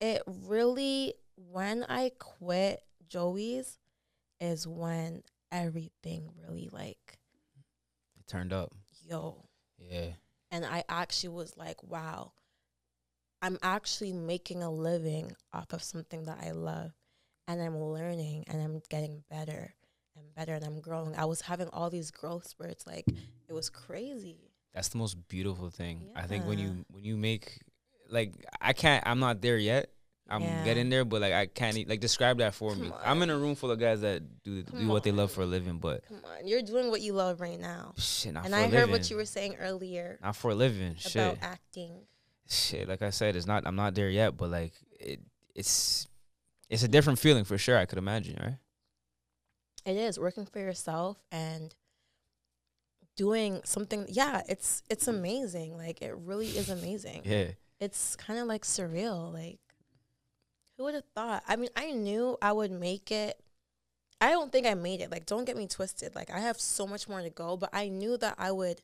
it 0.00 0.22
really 0.26 1.14
when 1.36 1.84
I 1.84 2.10
quit 2.18 2.82
Joey's 3.08 3.78
is 4.40 4.66
when 4.66 5.22
everything 5.50 6.30
really 6.46 6.68
like 6.72 7.18
It 8.18 8.26
turned 8.26 8.52
up. 8.52 8.72
yo, 9.04 9.48
Yeah. 9.78 10.12
and 10.50 10.64
I 10.64 10.84
actually 10.88 11.30
was 11.30 11.56
like, 11.56 11.82
wow, 11.82 12.32
I'm 13.42 13.58
actually 13.62 14.12
making 14.12 14.62
a 14.62 14.70
living 14.70 15.36
off 15.52 15.72
of 15.72 15.82
something 15.82 16.24
that 16.24 16.38
I 16.40 16.52
love, 16.52 16.92
and 17.46 17.60
I'm 17.60 17.78
learning 17.82 18.44
and 18.46 18.62
I'm 18.62 18.80
getting 18.88 19.24
better 19.28 19.74
better 20.34 20.54
and 20.54 20.64
I'm 20.64 20.80
growing. 20.80 21.14
I 21.16 21.24
was 21.24 21.40
having 21.42 21.68
all 21.72 21.90
these 21.90 22.10
growth 22.10 22.46
spurts, 22.46 22.86
like 22.86 23.04
it 23.48 23.52
was 23.52 23.70
crazy. 23.70 24.36
That's 24.74 24.88
the 24.88 24.98
most 24.98 25.28
beautiful 25.28 25.70
thing. 25.70 26.08
I 26.16 26.22
think 26.26 26.46
when 26.46 26.58
you 26.58 26.84
when 26.90 27.04
you 27.04 27.16
make 27.16 27.58
like 28.10 28.32
I 28.60 28.72
can't 28.72 29.02
I'm 29.06 29.18
not 29.20 29.40
there 29.40 29.58
yet. 29.58 29.90
I'm 30.30 30.40
Yeah. 30.42 30.64
getting 30.64 30.88
there, 30.88 31.04
but 31.04 31.20
like 31.20 31.32
I 31.34 31.46
can't 31.46 31.76
e- 31.76 31.84
like 31.86 32.00
describe 32.00 32.38
that 32.38 32.54
for 32.54 32.74
me. 32.74 32.88
Come 32.88 32.98
I'm 33.04 33.20
in 33.22 33.28
a 33.28 33.36
room 33.36 33.54
full 33.54 33.70
of 33.70 33.78
guys 33.78 34.00
that 34.00 34.42
do 34.42 34.62
Come 34.62 34.78
do 34.80 34.88
what 34.88 35.02
they 35.02 35.12
love 35.12 35.30
for 35.32 35.42
a 35.42 35.46
living, 35.46 35.78
but 35.78 36.06
Come 36.08 36.22
on, 36.24 36.46
you're 36.46 36.62
doing 36.62 36.88
what 36.90 37.02
you 37.02 37.12
love 37.12 37.40
right 37.40 37.60
now. 37.60 37.92
shit, 37.98 38.32
not 38.32 38.46
and 38.46 38.54
I 38.54 38.68
heard 38.68 38.88
what 38.90 39.10
you 39.10 39.16
were 39.16 39.26
saying 39.26 39.56
earlier 39.60 40.18
not 40.22 40.36
for 40.36 40.52
a 40.52 40.54
living. 40.54 40.92
about 40.92 41.00
Shit, 41.10 41.38
acting. 41.42 42.06
shit. 42.48 42.88
Like 42.88 43.02
I 43.02 43.10
said, 43.10 43.36
it's 43.36 43.46
not. 43.46 43.64
I'm 43.66 43.76
not 43.76 43.94
there 43.94 44.08
yet, 44.08 44.36
but 44.36 44.48
like 44.50 44.72
it, 44.98 45.20
it's 45.54 46.06
it's 46.70 46.82
a 46.84 46.88
different 46.88 47.18
feeling 47.18 47.44
for 47.44 47.58
sure. 47.58 47.76
I 47.76 47.84
could 47.84 47.98
imagine, 47.98 48.38
right? 48.40 48.56
It 49.84 49.96
is 49.96 50.18
working 50.18 50.46
for 50.46 50.58
yourself 50.58 51.18
and 51.30 51.74
doing 53.16 53.60
something. 53.64 54.06
Yeah, 54.08 54.42
it's 54.48 54.82
it's 54.88 55.08
amazing. 55.08 55.76
Like 55.76 56.02
it 56.02 56.14
really 56.16 56.48
is 56.48 56.68
amazing. 56.68 57.22
Yeah. 57.24 57.48
It's 57.80 58.16
kind 58.16 58.38
of 58.38 58.46
like 58.46 58.62
surreal. 58.62 59.32
Like 59.32 59.58
who 60.76 60.84
would 60.84 60.94
have 60.94 61.04
thought? 61.14 61.42
I 61.48 61.56
mean, 61.56 61.70
I 61.76 61.90
knew 61.90 62.36
I 62.40 62.52
would 62.52 62.70
make 62.72 63.10
it. 63.10 63.40
I 64.20 64.30
don't 64.30 64.52
think 64.52 64.66
I 64.66 64.74
made 64.74 65.00
it. 65.00 65.10
Like 65.10 65.26
don't 65.26 65.44
get 65.44 65.56
me 65.56 65.66
twisted. 65.66 66.14
Like 66.14 66.30
I 66.30 66.40
have 66.40 66.60
so 66.60 66.86
much 66.86 67.08
more 67.08 67.22
to 67.22 67.30
go, 67.30 67.56
but 67.56 67.70
I 67.72 67.88
knew 67.88 68.16
that 68.18 68.36
I 68.38 68.52
would 68.52 68.80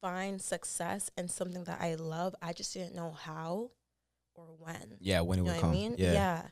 find 0.00 0.40
success 0.40 1.10
in 1.16 1.28
something 1.28 1.64
that 1.64 1.80
I 1.80 1.94
love. 1.96 2.34
I 2.40 2.52
just 2.52 2.72
didn't 2.72 2.94
know 2.94 3.10
how 3.10 3.70
or 4.36 4.46
when. 4.58 4.76
Yeah, 5.00 5.20
when 5.22 5.38
it 5.38 5.42
You 5.42 5.46
know 5.46 5.52
would 5.52 5.56
what 5.56 5.60
come. 5.62 5.70
I 5.70 5.74
mean? 5.74 5.94
Yeah. 5.98 6.12
yeah. 6.12 6.42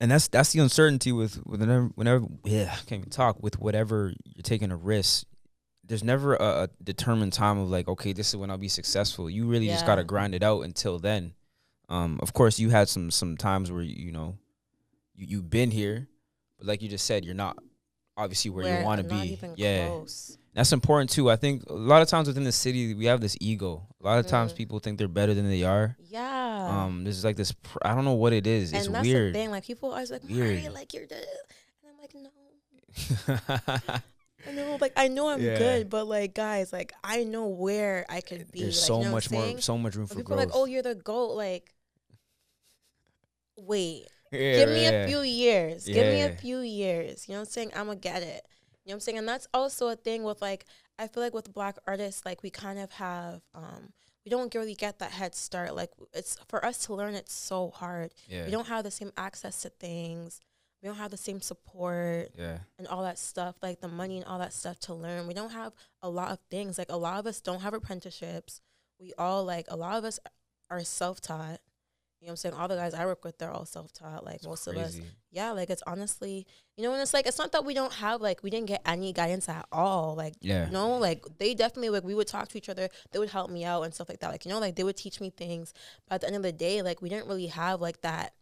and 0.00 0.10
that's 0.10 0.28
that's 0.28 0.52
the 0.52 0.60
uncertainty 0.60 1.12
with 1.12 1.36
whenever 1.46 1.86
whenever 1.94 2.26
yeah 2.44 2.70
I 2.72 2.76
can't 2.86 3.00
even 3.00 3.10
talk 3.10 3.42
with 3.42 3.58
whatever 3.60 4.12
you're 4.24 4.42
taking 4.42 4.70
a 4.70 4.76
risk. 4.76 5.26
There's 5.84 6.04
never 6.04 6.36
a, 6.36 6.44
a 6.64 6.68
determined 6.82 7.32
time 7.32 7.58
of 7.58 7.68
like 7.68 7.88
okay 7.88 8.12
this 8.12 8.28
is 8.28 8.36
when 8.36 8.50
I'll 8.50 8.58
be 8.58 8.68
successful. 8.68 9.28
You 9.28 9.46
really 9.46 9.66
just 9.66 9.86
gotta 9.86 10.04
grind 10.04 10.34
it 10.34 10.42
out 10.42 10.62
until 10.62 10.98
then. 10.98 11.34
Um, 11.88 12.20
of 12.22 12.32
course 12.32 12.58
you 12.60 12.70
had 12.70 12.88
some 12.88 13.10
some 13.10 13.36
times 13.36 13.72
where 13.72 13.82
you 13.82 14.12
know 14.12 14.36
you 15.16 15.26
you've 15.28 15.50
been 15.50 15.70
here, 15.72 16.06
but 16.58 16.66
like 16.68 16.82
you 16.82 16.88
just 16.88 17.04
said 17.06 17.24
you're 17.24 17.34
not 17.34 17.58
obviously 18.16 18.50
where, 18.50 18.78
you 18.78 18.84
want 18.84 19.00
to 19.02 19.06
not 19.08 19.22
be. 19.22 19.32
even 19.32 19.54
Yeah, 19.56 19.88
close. 19.88 20.38
That's 20.54 20.72
important 20.72 21.10
too. 21.10 21.30
I 21.30 21.36
think 21.36 21.64
a 21.68 21.72
lot 21.74 22.02
of 22.02 22.08
times 22.08 22.26
within 22.28 22.44
the 22.44 22.52
city 22.52 22.94
we 22.94 23.06
have 23.06 23.20
this 23.20 23.36
ego. 23.40 23.86
A 24.02 24.04
lot 24.06 24.18
of 24.18 24.26
times 24.26 24.52
Mm. 24.52 24.56
people 24.56 24.78
think 24.78 24.98
they're 24.98 25.08
better 25.08 25.34
than 25.34 25.48
they 25.48 25.62
are. 25.64 25.96
Yeah. 26.08 26.84
Um, 26.84 27.04
there's 27.04 27.24
like 27.24 27.36
this. 27.36 27.52
Pr- 27.52 27.78
I 27.84 27.94
don't 27.94 28.04
know 28.04 28.14
what 28.14 28.32
it 28.32 28.46
is. 28.46 28.72
It's 28.72 28.86
and 28.86 28.94
that's 28.94 29.06
weird. 29.06 29.34
the 29.34 29.38
thing. 29.38 29.50
Like 29.50 29.64
people 29.64 29.90
always 29.90 30.10
like, 30.10 30.22
Weird. 30.24 30.58
Mari, 30.62 30.68
like 30.70 30.92
you're 30.94 31.06
the 31.06 31.16
and 31.16 31.92
I'm 31.92 31.98
like, 32.00 32.14
no. 32.14 32.30
I 34.48 34.52
know, 34.52 34.78
like 34.80 34.92
I 34.96 35.08
know 35.08 35.28
I'm 35.28 35.42
Yeah. 35.42 35.58
good, 35.58 35.90
but 35.90 36.06
like 36.08 36.34
guys, 36.34 36.72
like 36.72 36.92
I 37.04 37.24
know 37.24 37.46
where 37.48 38.06
I 38.08 38.20
could 38.22 38.50
be. 38.50 38.62
There's 38.62 38.78
like, 38.80 38.86
so 38.86 38.98
you 39.00 39.04
know 39.04 39.10
much 39.12 39.30
more, 39.30 39.60
so 39.60 39.76
much 39.78 39.94
room 39.96 40.06
for 40.06 40.14
people 40.14 40.34
growth. 40.36 40.40
are 40.40 40.46
like, 40.46 40.54
oh, 40.56 40.64
you're 40.64 40.82
the 40.82 40.94
goat. 40.94 41.32
Like, 41.36 41.74
wait, 43.58 44.06
Yeah, 44.32 44.38
give 44.56 44.68
me 44.70 44.82
yeah. 44.82 44.90
a 44.90 45.08
few 45.08 45.20
years. 45.20 45.84
Give 45.84 46.06
me 46.06 46.22
a 46.22 46.32
few 46.32 46.60
years. 46.60 47.28
You 47.28 47.34
know 47.34 47.40
what 47.40 47.48
I'm 47.48 47.52
saying? 47.52 47.72
I'm 47.76 47.86
gonna 47.86 47.96
get 47.96 48.22
it. 48.22 48.42
You 48.84 48.90
know 48.90 48.94
what 48.94 48.96
I'm 48.96 49.00
saying? 49.00 49.18
And 49.18 49.28
that's 49.28 49.48
also 49.52 49.88
a 49.88 49.96
thing 49.96 50.22
with 50.24 50.40
like 50.40 50.64
I 50.98 51.06
feel 51.06 51.22
like 51.22 51.34
with 51.34 51.52
black 51.52 51.76
artists, 51.86 52.24
like 52.24 52.42
we 52.42 52.50
kind 52.50 52.78
of 52.78 52.90
have 52.92 53.42
um 53.54 53.92
we 54.24 54.30
don't 54.30 54.54
really 54.54 54.74
get 54.74 54.98
that 54.98 55.12
head 55.12 55.34
start. 55.34 55.74
Like 55.74 55.90
it's 56.12 56.36
for 56.48 56.64
us 56.64 56.86
to 56.86 56.94
learn 56.94 57.14
it's 57.14 57.32
so 57.32 57.70
hard. 57.70 58.12
Yeah, 58.28 58.44
We 58.44 58.50
don't 58.50 58.66
have 58.68 58.84
the 58.84 58.90
same 58.90 59.12
access 59.16 59.62
to 59.62 59.70
things. 59.70 60.40
We 60.82 60.88
don't 60.88 60.96
have 60.96 61.10
the 61.10 61.18
same 61.18 61.42
support 61.42 62.30
yeah, 62.38 62.58
and 62.78 62.88
all 62.88 63.02
that 63.02 63.18
stuff, 63.18 63.54
like 63.62 63.80
the 63.82 63.88
money 63.88 64.16
and 64.16 64.24
all 64.24 64.38
that 64.38 64.54
stuff 64.54 64.80
to 64.80 64.94
learn. 64.94 65.26
We 65.26 65.34
don't 65.34 65.52
have 65.52 65.74
a 66.00 66.08
lot 66.08 66.32
of 66.32 66.38
things. 66.50 66.78
Like 66.78 66.90
a 66.90 66.96
lot 66.96 67.18
of 67.18 67.26
us 67.26 67.40
don't 67.42 67.60
have 67.60 67.74
apprenticeships. 67.74 68.62
We 68.98 69.12
all 69.18 69.44
like 69.44 69.66
a 69.68 69.76
lot 69.76 69.98
of 69.98 70.04
us 70.04 70.18
are 70.70 70.80
self 70.84 71.20
taught. 71.20 71.60
You 72.20 72.26
know 72.26 72.30
what 72.30 72.32
I'm 72.32 72.36
saying? 72.36 72.54
All 72.54 72.68
the 72.68 72.76
guys 72.76 72.92
I 72.92 73.06
work 73.06 73.24
with, 73.24 73.38
they're 73.38 73.50
all 73.50 73.64
self 73.64 73.92
taught. 73.94 74.24
Like 74.24 74.36
It's 74.36 74.46
most 74.46 74.66
of 74.66 74.76
us. 74.76 75.00
Yeah, 75.30 75.52
like 75.52 75.70
it's 75.70 75.82
honestly 75.86 76.46
you 76.76 76.84
know, 76.84 76.92
and 76.92 77.02
it's 77.02 77.14
like 77.14 77.26
it's 77.26 77.38
not 77.38 77.52
that 77.52 77.64
we 77.64 77.74
don't 77.74 77.92
have 77.94 78.20
like 78.20 78.42
we 78.42 78.50
didn't 78.50 78.68
get 78.68 78.82
any 78.86 79.12
guidance 79.12 79.48
at 79.48 79.66
all. 79.72 80.14
Like 80.16 80.34
Yeah, 80.40 80.66
you 80.66 80.72
know, 80.72 80.98
like 80.98 81.24
they 81.38 81.54
definitely 81.54 81.90
like 81.90 82.04
we 82.04 82.14
would 82.14 82.26
talk 82.26 82.48
to 82.48 82.58
each 82.58 82.68
other. 82.68 82.88
They 83.12 83.18
would 83.18 83.30
help 83.30 83.50
me 83.50 83.64
out 83.64 83.82
and 83.82 83.94
stuff 83.94 84.08
like 84.08 84.20
that. 84.20 84.30
Like 84.30 84.44
you 84.44 84.50
know, 84.50 84.58
like 84.58 84.76
they 84.76 84.84
would 84.84 84.96
teach 84.96 85.20
me 85.20 85.30
things. 85.30 85.72
But 86.08 86.16
at 86.16 86.20
the 86.22 86.26
end 86.28 86.36
of 86.36 86.42
the 86.42 86.52
day, 86.52 86.82
like 86.82 87.00
we 87.00 87.08
didn't 87.08 87.26
really 87.26 87.46
have 87.46 87.80
like 87.80 88.02
that 88.02 88.34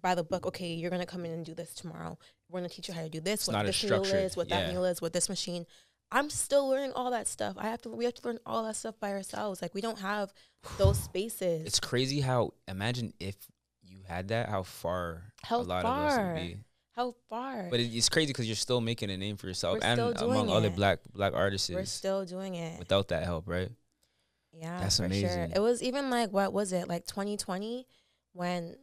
by 0.00 0.14
the 0.14 0.24
book. 0.24 0.46
Okay, 0.46 0.74
you're 0.74 0.90
gonna 0.90 1.06
come 1.06 1.24
in 1.24 1.32
and 1.32 1.44
do 1.44 1.54
this 1.54 1.74
tomorrow. 1.74 2.18
We're 2.50 2.60
gonna 2.60 2.68
teach 2.68 2.88
you 2.88 2.94
how 2.94 3.02
to 3.02 3.08
do 3.08 3.20
this. 3.20 3.40
It's 3.40 3.48
what 3.48 3.66
this 3.66 3.76
structured, 3.76 4.24
is, 4.24 4.36
what 4.36 4.48
yeah. 4.48 4.62
that 4.62 4.72
mule 4.72 4.84
is, 4.84 5.02
what 5.02 5.12
this 5.12 5.28
machine. 5.28 5.66
I'm 6.10 6.30
still 6.30 6.68
learning 6.68 6.92
all 6.92 7.10
that 7.10 7.26
stuff. 7.26 7.56
I 7.58 7.68
have 7.68 7.82
to. 7.82 7.88
We 7.90 8.04
have 8.04 8.14
to 8.14 8.26
learn 8.28 8.38
all 8.46 8.64
that 8.64 8.76
stuff 8.76 8.94
by 9.00 9.10
ourselves. 9.12 9.60
Like 9.60 9.74
we 9.74 9.80
don't 9.80 9.98
have 9.98 10.32
those 10.78 10.98
spaces. 10.98 11.66
it's 11.66 11.80
crazy 11.80 12.20
how. 12.20 12.52
Imagine 12.68 13.12
if 13.20 13.36
you 13.82 13.98
had 14.06 14.28
that, 14.28 14.48
how 14.48 14.62
far 14.62 15.32
How 15.42 15.60
a 15.60 15.62
lot 15.62 15.84
of 15.84 15.90
us 15.90 16.14
far? 16.16 16.26
would 16.26 16.34
be. 16.34 16.58
How 16.94 17.14
far? 17.28 17.66
But 17.70 17.80
it, 17.80 17.94
it's 17.94 18.08
crazy 18.08 18.28
because 18.28 18.46
you're 18.46 18.56
still 18.56 18.80
making 18.80 19.10
a 19.10 19.16
name 19.16 19.36
for 19.36 19.46
yourself 19.48 19.74
We're 19.74 19.86
and 19.86 20.00
among 20.00 20.46
doing 20.46 20.50
other 20.56 20.70
black 20.70 21.00
black 21.12 21.34
artists 21.34 21.68
We're 21.68 21.84
still 21.84 22.24
doing 22.24 22.54
it. 22.54 22.78
without 22.78 23.08
that 23.08 23.24
help, 23.24 23.46
right? 23.48 23.70
Yeah, 24.52 24.80
That's 24.80 24.96
for 24.96 25.02
Sure. 25.02 25.06
amazing. 25.06 25.52
It 25.54 25.60
was 25.60 25.82
even 25.82 26.08
like 26.08 26.32
what 26.32 26.52
was 26.52 26.72
it 26.72 26.88
like 26.88 27.06
2020 27.06 27.86
when 28.32 28.76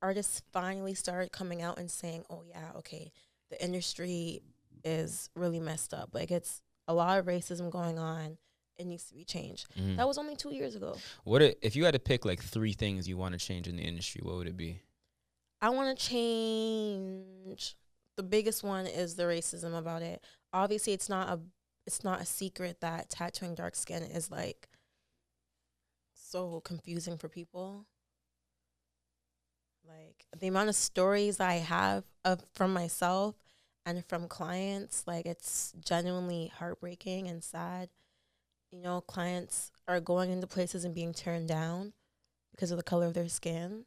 artists 0.00 0.40
finally 0.52 0.94
started 0.94 1.32
coming 1.32 1.60
out 1.60 1.78
and 1.78 1.90
saying, 1.90 2.24
"Oh 2.30 2.42
yeah, 2.48 2.70
okay, 2.76 3.12
the 3.50 3.62
industry 3.62 4.40
is 4.84 5.30
really 5.34 5.60
messed 5.60 5.92
up. 5.94 6.10
Like 6.14 6.30
it's 6.30 6.62
a 6.88 6.94
lot 6.94 7.18
of 7.18 7.26
racism 7.26 7.70
going 7.70 7.98
on. 7.98 8.38
It 8.78 8.86
needs 8.86 9.04
to 9.08 9.14
be 9.14 9.24
changed." 9.24 9.68
Mhm. 9.74 9.96
That 9.96 10.06
was 10.08 10.16
only 10.18 10.36
two 10.36 10.52
years 10.54 10.74
ago. 10.74 10.96
What 11.24 11.42
i- 11.42 11.54
if 11.62 11.76
you 11.76 11.84
had 11.84 11.92
to 11.94 11.98
pick 12.00 12.24
like 12.24 12.42
three 12.42 12.72
things 12.72 13.06
you 13.08 13.16
want 13.16 13.32
to 13.32 13.38
change 13.38 13.68
in 13.68 13.76
the 13.76 13.82
industry? 13.82 14.20
What 14.24 14.36
would 14.36 14.46
it 14.46 14.56
be? 14.56 14.82
I 15.60 15.68
want 15.70 15.96
to 15.98 16.06
change. 16.06 17.76
The 18.16 18.22
biggest 18.22 18.62
one 18.62 18.86
is 18.86 19.16
the 19.16 19.24
racism 19.24 19.76
about 19.78 20.02
it. 20.02 20.24
Obviously, 20.52 20.92
it's 20.94 21.08
not 21.08 21.28
a 21.28 21.40
it's 21.86 22.04
not 22.04 22.20
a 22.20 22.26
secret 22.26 22.80
that 22.80 23.08
tattooing 23.10 23.54
dark 23.54 23.74
skin 23.74 24.02
is 24.02 24.30
like 24.30 24.68
so 26.14 26.60
confusing 26.60 27.18
for 27.18 27.28
people. 27.28 27.86
Like 29.86 30.26
the 30.38 30.46
amount 30.46 30.68
of 30.68 30.76
stories 30.76 31.40
I 31.40 31.54
have 31.54 32.04
of 32.24 32.44
from 32.54 32.72
myself 32.72 33.34
and 33.86 34.04
from 34.06 34.28
clients, 34.28 35.04
like 35.06 35.26
it's 35.26 35.72
genuinely 35.84 36.52
heartbreaking 36.58 37.28
and 37.28 37.42
sad. 37.42 37.88
You 38.70 38.80
know, 38.80 39.00
clients 39.00 39.72
are 39.88 40.00
going 40.00 40.30
into 40.30 40.46
places 40.46 40.84
and 40.84 40.94
being 40.94 41.12
turned 41.12 41.48
down 41.48 41.92
because 42.52 42.70
of 42.70 42.76
the 42.76 42.84
color 42.84 43.06
of 43.06 43.14
their 43.14 43.28
skin 43.28 43.84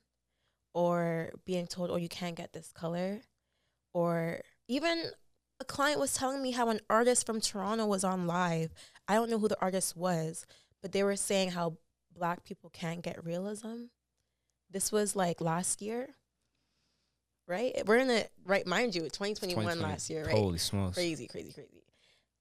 or 0.74 1.32
being 1.46 1.68
told, 1.68 1.92
oh, 1.92 1.96
you 1.96 2.10
can't 2.10 2.36
get 2.36 2.54
this 2.54 2.72
color. 2.72 3.22
Or 3.94 4.42
even 4.68 5.12
a 5.60 5.66
client 5.66 6.00
was 6.00 6.14
telling 6.14 6.42
me 6.42 6.52
how 6.52 6.70
an 6.70 6.80
artist 6.90 7.26
from 7.26 7.40
Toronto 7.40 7.86
was 7.86 8.04
on 8.04 8.28
live. 8.28 8.74
I 9.08 9.16
don't 9.16 9.30
know 9.30 9.40
who 9.40 9.48
the 9.48 9.62
artist 9.62 9.96
was, 9.96 10.46
but 10.82 10.92
they 10.92 11.04
were 11.04 11.16
saying 11.16 11.52
how 11.52 11.78
black 12.14 12.44
people 12.44 12.70
can't 12.70 13.02
get 13.02 13.24
realism. 13.24 13.86
This 14.70 14.92
was 14.92 15.16
like 15.16 15.40
last 15.40 15.82
year, 15.82 16.16
right? 17.48 17.74
We're 17.86 17.98
in 17.98 18.08
the 18.08 18.28
right? 18.46 18.66
Mind 18.66 18.96
you, 18.96 19.02
2021 19.04 19.56
2020. 19.56 19.92
last 19.92 20.10
year, 20.10 20.26
right? 20.26 20.36
Holy 20.36 20.58
smokes! 20.58 20.96
Crazy, 20.96 21.28
crazy, 21.28 21.52
crazy. 21.52 21.84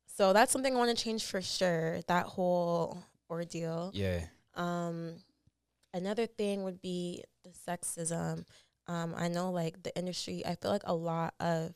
So 0.07 0.33
that's 0.33 0.53
something 0.53 0.75
I 0.75 0.79
want 0.79 0.97
to 0.97 1.03
change 1.05 1.25
for 1.25 1.41
sure. 1.41 2.01
That 2.09 2.27
whole 2.27 3.03
ordeal. 3.31 3.91
Yeah, 3.95 4.21
Um, 4.55 5.15
another 5.95 6.27
thing 6.27 6.65
would 6.65 6.83
be 6.83 7.25
the 7.45 7.51
sexism. 7.51 8.45
Um, 8.87 9.15
I 9.17 9.29
know 9.29 9.51
like 9.51 9.83
the 9.83 9.97
industry. 9.97 10.45
I 10.45 10.55
feel 10.57 10.71
like 10.71 10.83
a 10.85 10.95
lot 10.95 11.35
of 11.41 11.73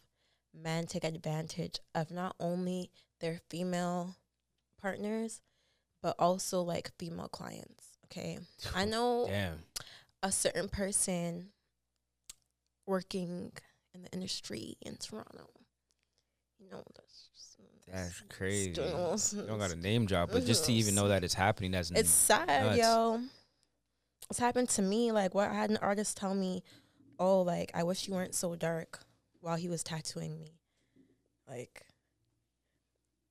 men 0.55 0.87
take 0.87 1.05
advantage 1.05 1.79
of 1.95 2.11
not 2.11 2.37
only 2.41 2.91
their 3.21 3.41
female 3.49 4.17
partners, 4.81 5.41
but 6.03 6.15
also 6.19 6.61
like 6.63 6.93
female 6.99 7.29
clients. 7.29 7.97
Okay, 8.07 8.39
I 8.75 8.85
know 8.87 9.27
Damn. 9.29 9.63
a 10.23 10.31
certain 10.31 10.69
person 10.69 11.49
working 12.87 13.53
in 13.95 14.03
the 14.03 14.09
industry 14.13 14.77
in 14.83 14.97
Toronto. 14.97 15.49
You 16.59 16.71
know, 16.71 16.83
that's 16.95 17.29
just, 17.35 17.59
That's 17.93 18.23
crazy. 18.29 18.71
It's, 18.71 19.33
You 19.33 19.43
don't 19.43 19.59
got 19.59 19.71
a 19.73 19.77
name 19.77 20.07
drop, 20.07 20.31
but 20.33 20.45
just 20.45 20.65
to 20.67 20.73
even 20.73 20.95
know 20.95 21.09
that 21.09 21.23
it's 21.25 21.35
happening, 21.35 21.73
that's 21.73 21.91
it's 21.91 22.11
sad, 22.11 22.49
nuts. 22.49 22.79
yo. 22.79 23.21
It's 24.31 24.39
happened 24.39 24.69
to 24.71 24.83
me. 24.83 25.13
Like, 25.13 25.35
what 25.35 25.49
I 25.51 25.55
had 25.55 25.71
an 25.71 25.79
artist 25.79 26.17
tell 26.17 26.35
me, 26.35 26.65
"Oh, 27.19 27.43
like 27.43 27.71
I 27.75 27.85
wish 27.85 28.09
you 28.09 28.15
weren't 28.15 28.35
so 28.35 28.57
dark," 28.57 29.01
while 29.41 29.57
he 29.57 29.69
was 29.69 29.85
tattooing 29.85 30.39
me. 30.39 30.59
Like, 31.47 31.83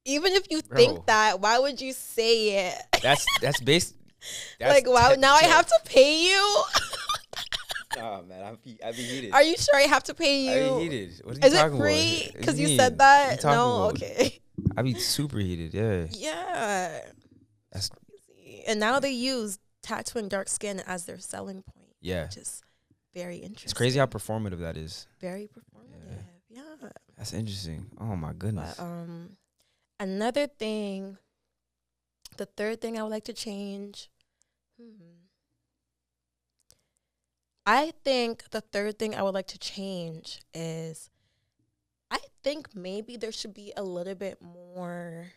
even 0.05 0.31
if 0.33 0.49
you 0.49 0.61
Bro. 0.61 0.77
think 0.77 1.05
that, 1.07 1.41
why 1.41 1.59
would 1.59 1.81
you 1.81 1.91
say 1.91 2.67
it? 2.67 2.81
that's 3.01 3.25
that's 3.41 3.59
based. 3.59 3.95
That's 4.59 4.73
like, 4.73 4.89
wow, 4.89 5.13
now 5.19 5.35
I 5.35 5.43
have 5.43 5.67
to 5.67 5.79
pay 5.85 6.27
you. 6.31 6.63
Nah, 7.97 8.21
man, 8.23 8.43
I'd 8.43 8.61
be, 8.63 8.77
I'd 8.83 8.95
be 8.95 9.03
heated. 9.03 9.31
Are 9.33 9.43
you 9.43 9.55
sure 9.57 9.75
I 9.75 9.83
have 9.83 10.03
to 10.03 10.13
pay 10.13 10.41
you? 10.45 10.51
I'd 10.75 10.77
be 10.77 10.83
heated. 10.89 11.21
What 11.25 11.37
are 11.37 11.39
you 11.39 11.47
Is 11.47 11.53
it 11.53 11.69
free? 11.77 12.21
about? 12.29 12.39
Because 12.39 12.59
you 12.59 12.67
said 12.75 12.91
you 12.93 12.97
that. 12.97 13.43
No, 13.43 13.83
about? 13.85 14.01
okay. 14.01 14.39
I'd 14.77 14.85
be 14.85 14.93
super 14.95 15.37
heated. 15.39 15.73
Yeah. 15.73 16.05
Yeah. 16.11 17.01
That's- 17.71 17.89
crazy. 17.89 18.63
And 18.67 18.79
now 18.79 18.99
they 18.99 19.11
use 19.11 19.59
tattooing 19.83 20.27
dark 20.29 20.49
skin 20.49 20.81
as 20.87 21.05
their 21.05 21.19
selling 21.19 21.61
point, 21.61 21.93
Yeah. 22.01 22.23
which 22.25 22.37
is 22.37 22.61
very 23.13 23.37
interesting. 23.37 23.65
It's 23.67 23.73
crazy 23.73 23.99
how 23.99 24.05
performative 24.07 24.59
that 24.59 24.77
is. 24.77 25.07
very 25.21 25.47
performative. 25.47 26.23
Yeah. 26.49 26.61
That's 27.17 27.33
interesting. 27.33 27.85
Oh 27.99 28.15
my 28.15 28.33
goodness. 28.33 28.75
But 28.77 28.83
um, 28.83 29.29
another 29.99 30.47
thing, 30.47 31.17
the 32.37 32.45
third 32.45 32.81
thing 32.81 32.97
I 32.99 33.03
would 33.03 33.09
like 33.11 33.23
to 33.25 33.33
change. 33.33 34.09
Hmm. 34.81 34.91
I 37.65 37.93
think 38.03 38.43
the 38.51 38.61
third 38.61 38.99
thing 38.99 39.15
I 39.15 39.23
would 39.23 39.33
like 39.33 39.47
to 39.47 39.57
change 39.59 40.41
is 40.53 41.09
I 42.11 42.19
think 42.43 42.75
maybe 42.75 43.17
there 43.17 43.31
should 43.31 43.53
be 43.53 43.73
a 43.75 43.83
little 43.83 44.15
bit 44.15 44.39
more 44.41 45.27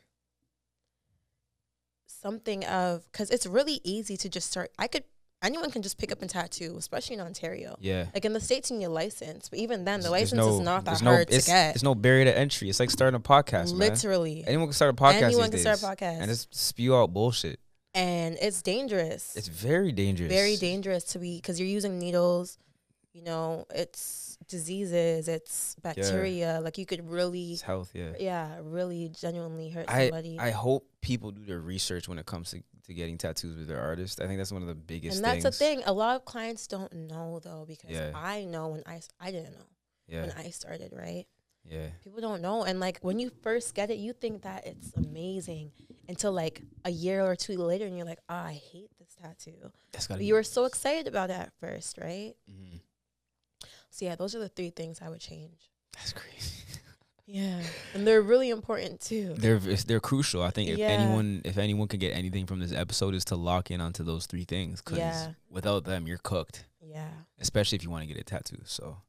something 2.07 2.65
of 2.65 3.11
because 3.11 3.31
it's 3.31 3.47
really 3.47 3.81
easy 3.85 4.17
to 4.19 4.29
just 4.29 4.51
start. 4.51 4.71
I 4.79 4.89
could 4.89 5.05
anyone 5.41 5.71
can 5.71 5.83
just 5.83 5.99
pick 5.99 6.11
up 6.13 6.21
and 6.21 6.29
tattoo, 6.29 6.75
especially 6.79 7.15
in 7.15 7.21
Ontario. 7.21 7.77
yeah. 7.81 8.07
Like 8.13 8.25
in 8.25 8.33
the 8.33 8.41
states, 8.41 8.71
you 8.71 8.79
need 8.79 8.85
a 8.87 8.91
license, 8.91 9.49
but 9.49 9.59
even 9.61 9.85
then, 9.85 10.01
the 10.01 10.09
There's- 10.11 10.33
license 10.33 10.43
there's 10.43 10.55
is 10.57 10.61
not 10.61 10.85
that 10.85 11.01
no, 11.03 11.13
hard 11.13 11.29
to 11.29 11.37
get. 11.37 11.47
There's 11.75 11.83
no 11.85 11.95
barrier 11.95 12.25
to 12.25 12.37
entry. 12.37 12.69
It's 12.69 12.81
like 12.81 12.91
starting 12.91 13.17
a 13.17 13.21
podcast, 13.21 13.71
man. 13.71 13.91
Literally, 13.91 14.45
Anyone 14.47 14.67
can 14.67 14.73
start 14.75 14.91
a 14.93 14.97
podcast. 15.01 15.23
anyone 15.23 15.51
can 15.51 15.61
start 15.61 15.81
a 15.83 15.87
podcast, 15.87 16.19
and 16.21 16.29
just 16.29 16.55
spew 16.55 16.95
out 16.97 17.13
bullshit. 17.13 17.61
And 17.95 18.37
it's 18.41 18.63
dangerous. 18.63 19.35
It's 19.37 19.49
very 19.49 19.93
dangerous. 19.93 20.31
very 20.33 20.57
dangerous 20.57 21.05
to 21.05 21.19
be 21.19 21.37
because 21.37 21.59
you're 21.59 21.69
using 21.69 21.99
needles. 21.99 22.59
You 23.13 23.23
know, 23.25 23.67
it's 23.75 24.39
diseases, 24.49 25.27
it's 25.29 25.75
bacteria. 25.83 26.61
Like 26.63 26.79
you 26.79 26.87
could 26.87 27.09
really, 27.11 27.53
It's 27.53 27.63
health. 27.63 27.91
Yeah. 27.95 28.13
yeah, 28.21 28.59
really 28.63 29.09
genuinely 29.09 29.71
hurt 29.71 29.87
I 29.89 30.03
somebody. 30.09 30.39
I 30.39 30.51
hope 30.51 30.87
people 31.01 31.31
do 31.33 31.45
their 31.45 31.59
research 31.61 32.09
when 32.09 32.19
it 32.19 32.27
comes 32.27 32.51
to, 32.53 32.63
to 32.87 32.95
getting 32.95 33.19
tattoos 33.19 33.57
with 33.57 33.67
their 33.67 33.81
artist. 33.81 34.21
I 34.21 34.27
think 34.27 34.39
that's 34.39 34.53
one 34.53 34.63
of 34.63 34.69
the 34.69 34.75
biggest 34.75 35.17
and 35.17 35.25
that's 35.25 35.43
the 35.43 35.51
thing. 35.51 35.83
A 35.87 35.93
lot 35.93 36.17
of 36.17 36.25
clients 36.27 36.67
don't 36.67 36.93
know 36.93 37.41
though 37.43 37.65
because 37.67 37.91
Yeah. 37.91 38.13
I 38.15 38.45
know 38.45 38.69
when 38.69 38.83
I 38.87 39.01
I 39.21 39.33
didn't 39.33 39.53
know 39.55 39.67
Yeah. 40.07 40.21
when 40.23 40.33
I 40.33 40.51
started. 40.51 40.93
Right, 40.97 41.27
Yeah. 41.69 41.89
people 42.05 42.21
don't 42.21 42.41
know, 42.43 42.63
and 42.63 42.79
like 42.79 43.01
when 43.01 43.19
you 43.19 43.31
first 43.43 43.75
get 43.75 43.91
it, 43.91 43.99
you 43.99 44.13
think 44.13 44.43
that 44.43 44.65
it's 44.67 44.93
amazing 44.95 45.73
until 46.09 46.33
like 46.33 46.63
a 46.85 46.91
year 46.91 47.23
or 47.25 47.37
two 47.37 47.57
later, 47.59 47.85
and 47.87 47.97
you're 47.97 48.07
like, 48.07 48.21
oh, 48.29 48.35
I 48.35 48.61
hate 48.73 48.91
this 48.99 49.15
tattoo. 49.23 49.71
That's 49.93 50.07
gotta 50.07 50.25
you 50.25 50.35
were 50.35 50.43
so 50.43 50.65
excited 50.65 51.07
about 51.07 51.31
it 51.31 51.35
at 51.35 51.53
first, 51.61 51.99
right? 51.99 52.35
Mhm. 52.51 52.81
So 53.91 54.05
yeah, 54.05 54.15
those 54.17 54.35
are 54.35 54.39
the 54.39 54.49
three 54.49 54.71
things 54.71 55.01
I 55.03 55.09
would 55.09 55.21
change. 55.21 55.71
That's 55.95 56.13
crazy. 56.13 56.55
Yeah, 57.31 57.61
and 57.93 58.07
they're 58.07 58.23
really 58.23 58.49
important 58.49 59.03
too. 59.03 59.35
they're 59.37 59.59
they're 59.59 60.01
crucial. 60.01 60.43
I 60.43 60.49
think 60.49 60.71
if 60.71 60.79
Yeah. 60.79 60.87
anyone 60.87 61.43
if 61.45 61.59
anyone 61.59 61.87
can 61.87 62.01
get 62.01 62.15
anything 62.17 62.47
from 62.47 62.59
this 62.59 62.73
episode 62.73 63.15
is 63.15 63.27
to 63.27 63.37
lock 63.37 63.71
in 63.71 63.83
onto 63.83 64.03
those 64.03 64.25
three 64.25 64.45
things 64.47 64.81
because 64.81 64.97
Yeah. 64.97 65.33
without 65.51 65.85
them 65.85 66.07
you're 66.07 66.17
cooked. 66.25 66.65
Yeah. 66.81 67.11
especially 67.39 67.77
if 67.77 67.83
you 67.85 67.91
want 67.91 68.03
to 68.03 68.07
get 68.07 68.17
a 68.19 68.25
tattoo. 68.25 68.63
So, 68.65 69.03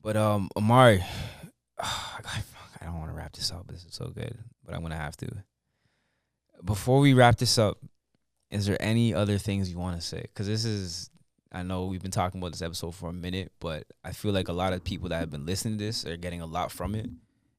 but 0.00 0.16
um, 0.16 0.48
Imarri, 0.56 1.04
I 1.78 2.42
don't 2.80 2.98
want 3.00 3.10
to 3.10 3.14
wrap 3.14 3.34
this 3.34 3.50
up. 3.50 3.66
This 3.66 3.84
is 3.84 3.92
so 3.94 4.06
good, 4.08 4.38
but 4.64 4.74
I'm 4.74 4.80
gonna 4.80 4.96
have 4.96 5.18
to. 5.18 5.28
Before 6.64 7.00
we 7.00 7.14
wrap 7.14 7.36
this 7.36 7.58
up, 7.58 7.78
is 8.50 8.66
there 8.66 8.80
any 8.80 9.14
other 9.14 9.38
things 9.38 9.70
you 9.70 9.78
want 9.78 10.00
to 10.00 10.06
say? 10.06 10.22
Because 10.22 10.46
this 10.46 10.64
is, 10.64 11.10
I 11.52 11.62
know 11.62 11.86
we've 11.86 12.02
been 12.02 12.10
talking 12.10 12.40
about 12.40 12.52
this 12.52 12.62
episode 12.62 12.94
for 12.94 13.08
a 13.08 13.12
minute, 13.12 13.52
but 13.60 13.84
I 14.04 14.12
feel 14.12 14.32
like 14.32 14.48
a 14.48 14.52
lot 14.52 14.72
of 14.72 14.84
people 14.84 15.08
that 15.10 15.18
have 15.18 15.30
been 15.30 15.46
listening 15.46 15.78
to 15.78 15.84
this 15.84 16.06
are 16.06 16.16
getting 16.16 16.40
a 16.40 16.46
lot 16.46 16.70
from 16.72 16.94
it. 16.94 17.08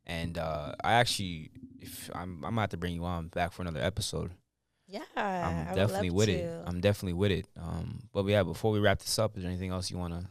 And 0.06 0.38
uh, 0.38 0.74
I 0.84 0.94
actually, 0.94 1.52
if 1.80 2.10
I'm, 2.16 2.44
I'm 2.46 2.58
have 2.58 2.70
to 2.70 2.78
bring 2.78 2.94
you 2.94 3.04
on 3.04 3.28
back 3.28 3.52
for 3.52 3.62
another 3.62 3.82
episode. 3.82 4.32
Yeah. 4.88 5.02
I'm 5.16 5.24
I 5.24 5.70
would 5.72 5.76
definitely 5.76 6.10
with 6.12 6.28
to. 6.28 6.34
it. 6.34 6.64
I'm 6.66 6.80
definitely 6.80 7.14
with 7.14 7.32
it. 7.32 7.48
Um, 7.62 8.00
but 8.14 8.26
yeah, 8.26 8.44
before 8.44 8.72
we 8.72 8.80
wrap 8.80 9.00
this 9.00 9.20
up, 9.20 9.36
is 9.36 9.44
there 9.44 9.52
anything 9.52 9.72
else 9.72 9.92
you 9.92 9.98
wanna 9.98 10.30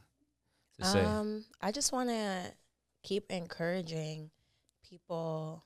to 0.80 0.86
say? 0.86 1.02
Um, 1.02 1.44
I 1.60 1.72
just 1.72 1.92
want 1.92 2.08
to 2.08 2.52
keep 3.02 3.30
encouraging 3.30 4.30
people 4.88 5.62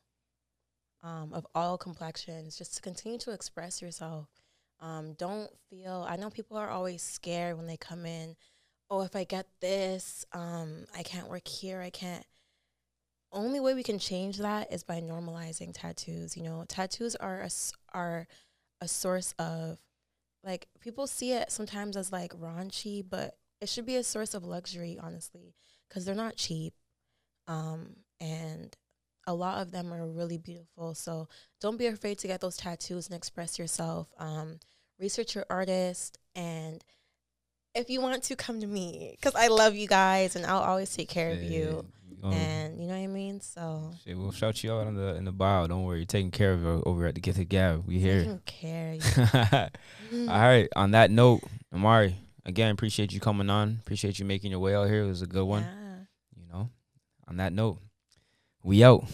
um, 1.02 1.32
of 1.32 1.46
all 1.54 1.78
complexions 1.78 2.56
just 2.56 2.74
to 2.76 2.82
continue 2.82 3.18
to 3.18 3.32
express 3.32 3.80
yourself. 3.80 4.28
Um, 4.80 5.14
don't 5.14 5.50
feel. 5.68 6.06
I 6.08 6.16
know 6.16 6.30
people 6.30 6.56
are 6.56 6.70
always 6.70 7.02
scared 7.02 7.56
when 7.56 7.66
they 7.66 7.76
come 7.76 8.06
in. 8.06 8.36
Oh, 8.90 9.02
if 9.02 9.14
I 9.14 9.24
get 9.24 9.46
this, 9.60 10.24
um, 10.32 10.86
I 10.96 11.02
can't 11.02 11.28
work 11.28 11.46
here. 11.46 11.80
I 11.80 11.90
can't. 11.90 12.24
Only 13.32 13.60
way 13.60 13.74
we 13.74 13.82
can 13.84 13.98
change 13.98 14.38
that 14.38 14.72
is 14.72 14.82
by 14.82 15.00
normalizing 15.00 15.72
tattoos. 15.72 16.36
You 16.36 16.42
know, 16.42 16.64
tattoos 16.66 17.14
are 17.16 17.42
a, 17.42 17.50
are 17.96 18.26
a 18.80 18.88
source 18.88 19.34
of 19.38 19.78
like 20.42 20.66
people 20.80 21.06
see 21.06 21.32
it 21.32 21.52
sometimes 21.52 21.96
as 21.96 22.10
like 22.10 22.32
raunchy, 22.32 23.04
but 23.08 23.36
it 23.60 23.68
should 23.68 23.86
be 23.86 23.96
a 23.96 24.02
source 24.02 24.34
of 24.34 24.44
luxury, 24.44 24.98
honestly, 25.00 25.54
because 25.88 26.04
they're 26.04 26.14
not 26.14 26.36
cheap. 26.36 26.72
Um, 27.46 27.96
and 28.20 28.74
a 29.30 29.34
lot 29.34 29.62
of 29.62 29.70
them 29.70 29.92
are 29.92 30.06
really 30.06 30.38
beautiful. 30.38 30.94
So 30.94 31.28
don't 31.60 31.76
be 31.78 31.86
afraid 31.86 32.18
to 32.18 32.26
get 32.26 32.40
those 32.40 32.56
tattoos 32.56 33.06
and 33.06 33.16
express 33.16 33.58
yourself. 33.58 34.08
Um, 34.18 34.58
research 34.98 35.34
your 35.34 35.46
artist, 35.48 36.18
and 36.34 36.84
if 37.74 37.88
you 37.88 38.00
want 38.00 38.22
to, 38.24 38.36
come 38.36 38.60
to 38.60 38.66
me 38.66 39.16
because 39.18 39.34
I 39.34 39.46
love 39.48 39.74
you 39.74 39.86
guys, 39.86 40.36
and 40.36 40.44
I'll 40.44 40.58
always 40.62 40.94
take 40.94 41.08
care 41.08 41.30
of 41.30 41.42
you. 41.42 41.86
Um, 42.22 42.32
And 42.34 42.78
you 42.78 42.86
know 42.86 42.94
what 42.98 43.04
I 43.04 43.06
mean. 43.06 43.40
So 43.40 43.92
shit, 44.04 44.18
we'll 44.18 44.32
shout 44.32 44.62
you 44.62 44.74
out 44.74 44.86
in 44.88 44.94
the 44.94 45.14
in 45.14 45.24
the 45.24 45.32
bio. 45.32 45.66
Don't 45.66 45.84
worry, 45.84 45.98
you're 46.00 46.06
taking 46.06 46.30
care 46.30 46.52
of 46.52 46.66
it 46.66 46.82
over 46.84 47.06
at 47.06 47.14
the 47.14 47.20
Gifted 47.20 47.48
Gab. 47.48 47.86
We 47.86 47.96
I 47.96 47.98
here. 48.00 48.24
don't 48.24 48.44
care. 48.44 48.98
All 50.12 50.26
right. 50.26 50.68
On 50.76 50.90
that 50.90 51.10
note, 51.10 51.40
Imarri, 51.74 52.14
again, 52.44 52.72
appreciate 52.72 53.12
you 53.12 53.20
coming 53.20 53.48
on. 53.48 53.78
Appreciate 53.80 54.18
you 54.18 54.24
making 54.26 54.50
your 54.50 54.60
way 54.60 54.74
out 54.74 54.88
here. 54.88 55.02
It 55.04 55.06
was 55.08 55.22
a 55.22 55.26
good 55.26 55.44
one. 55.46 55.62
Yeah. 55.62 55.96
You 56.36 56.52
know. 56.52 56.70
On 57.28 57.36
that 57.38 57.52
note, 57.54 57.78
we 58.62 58.84
out. 58.84 59.04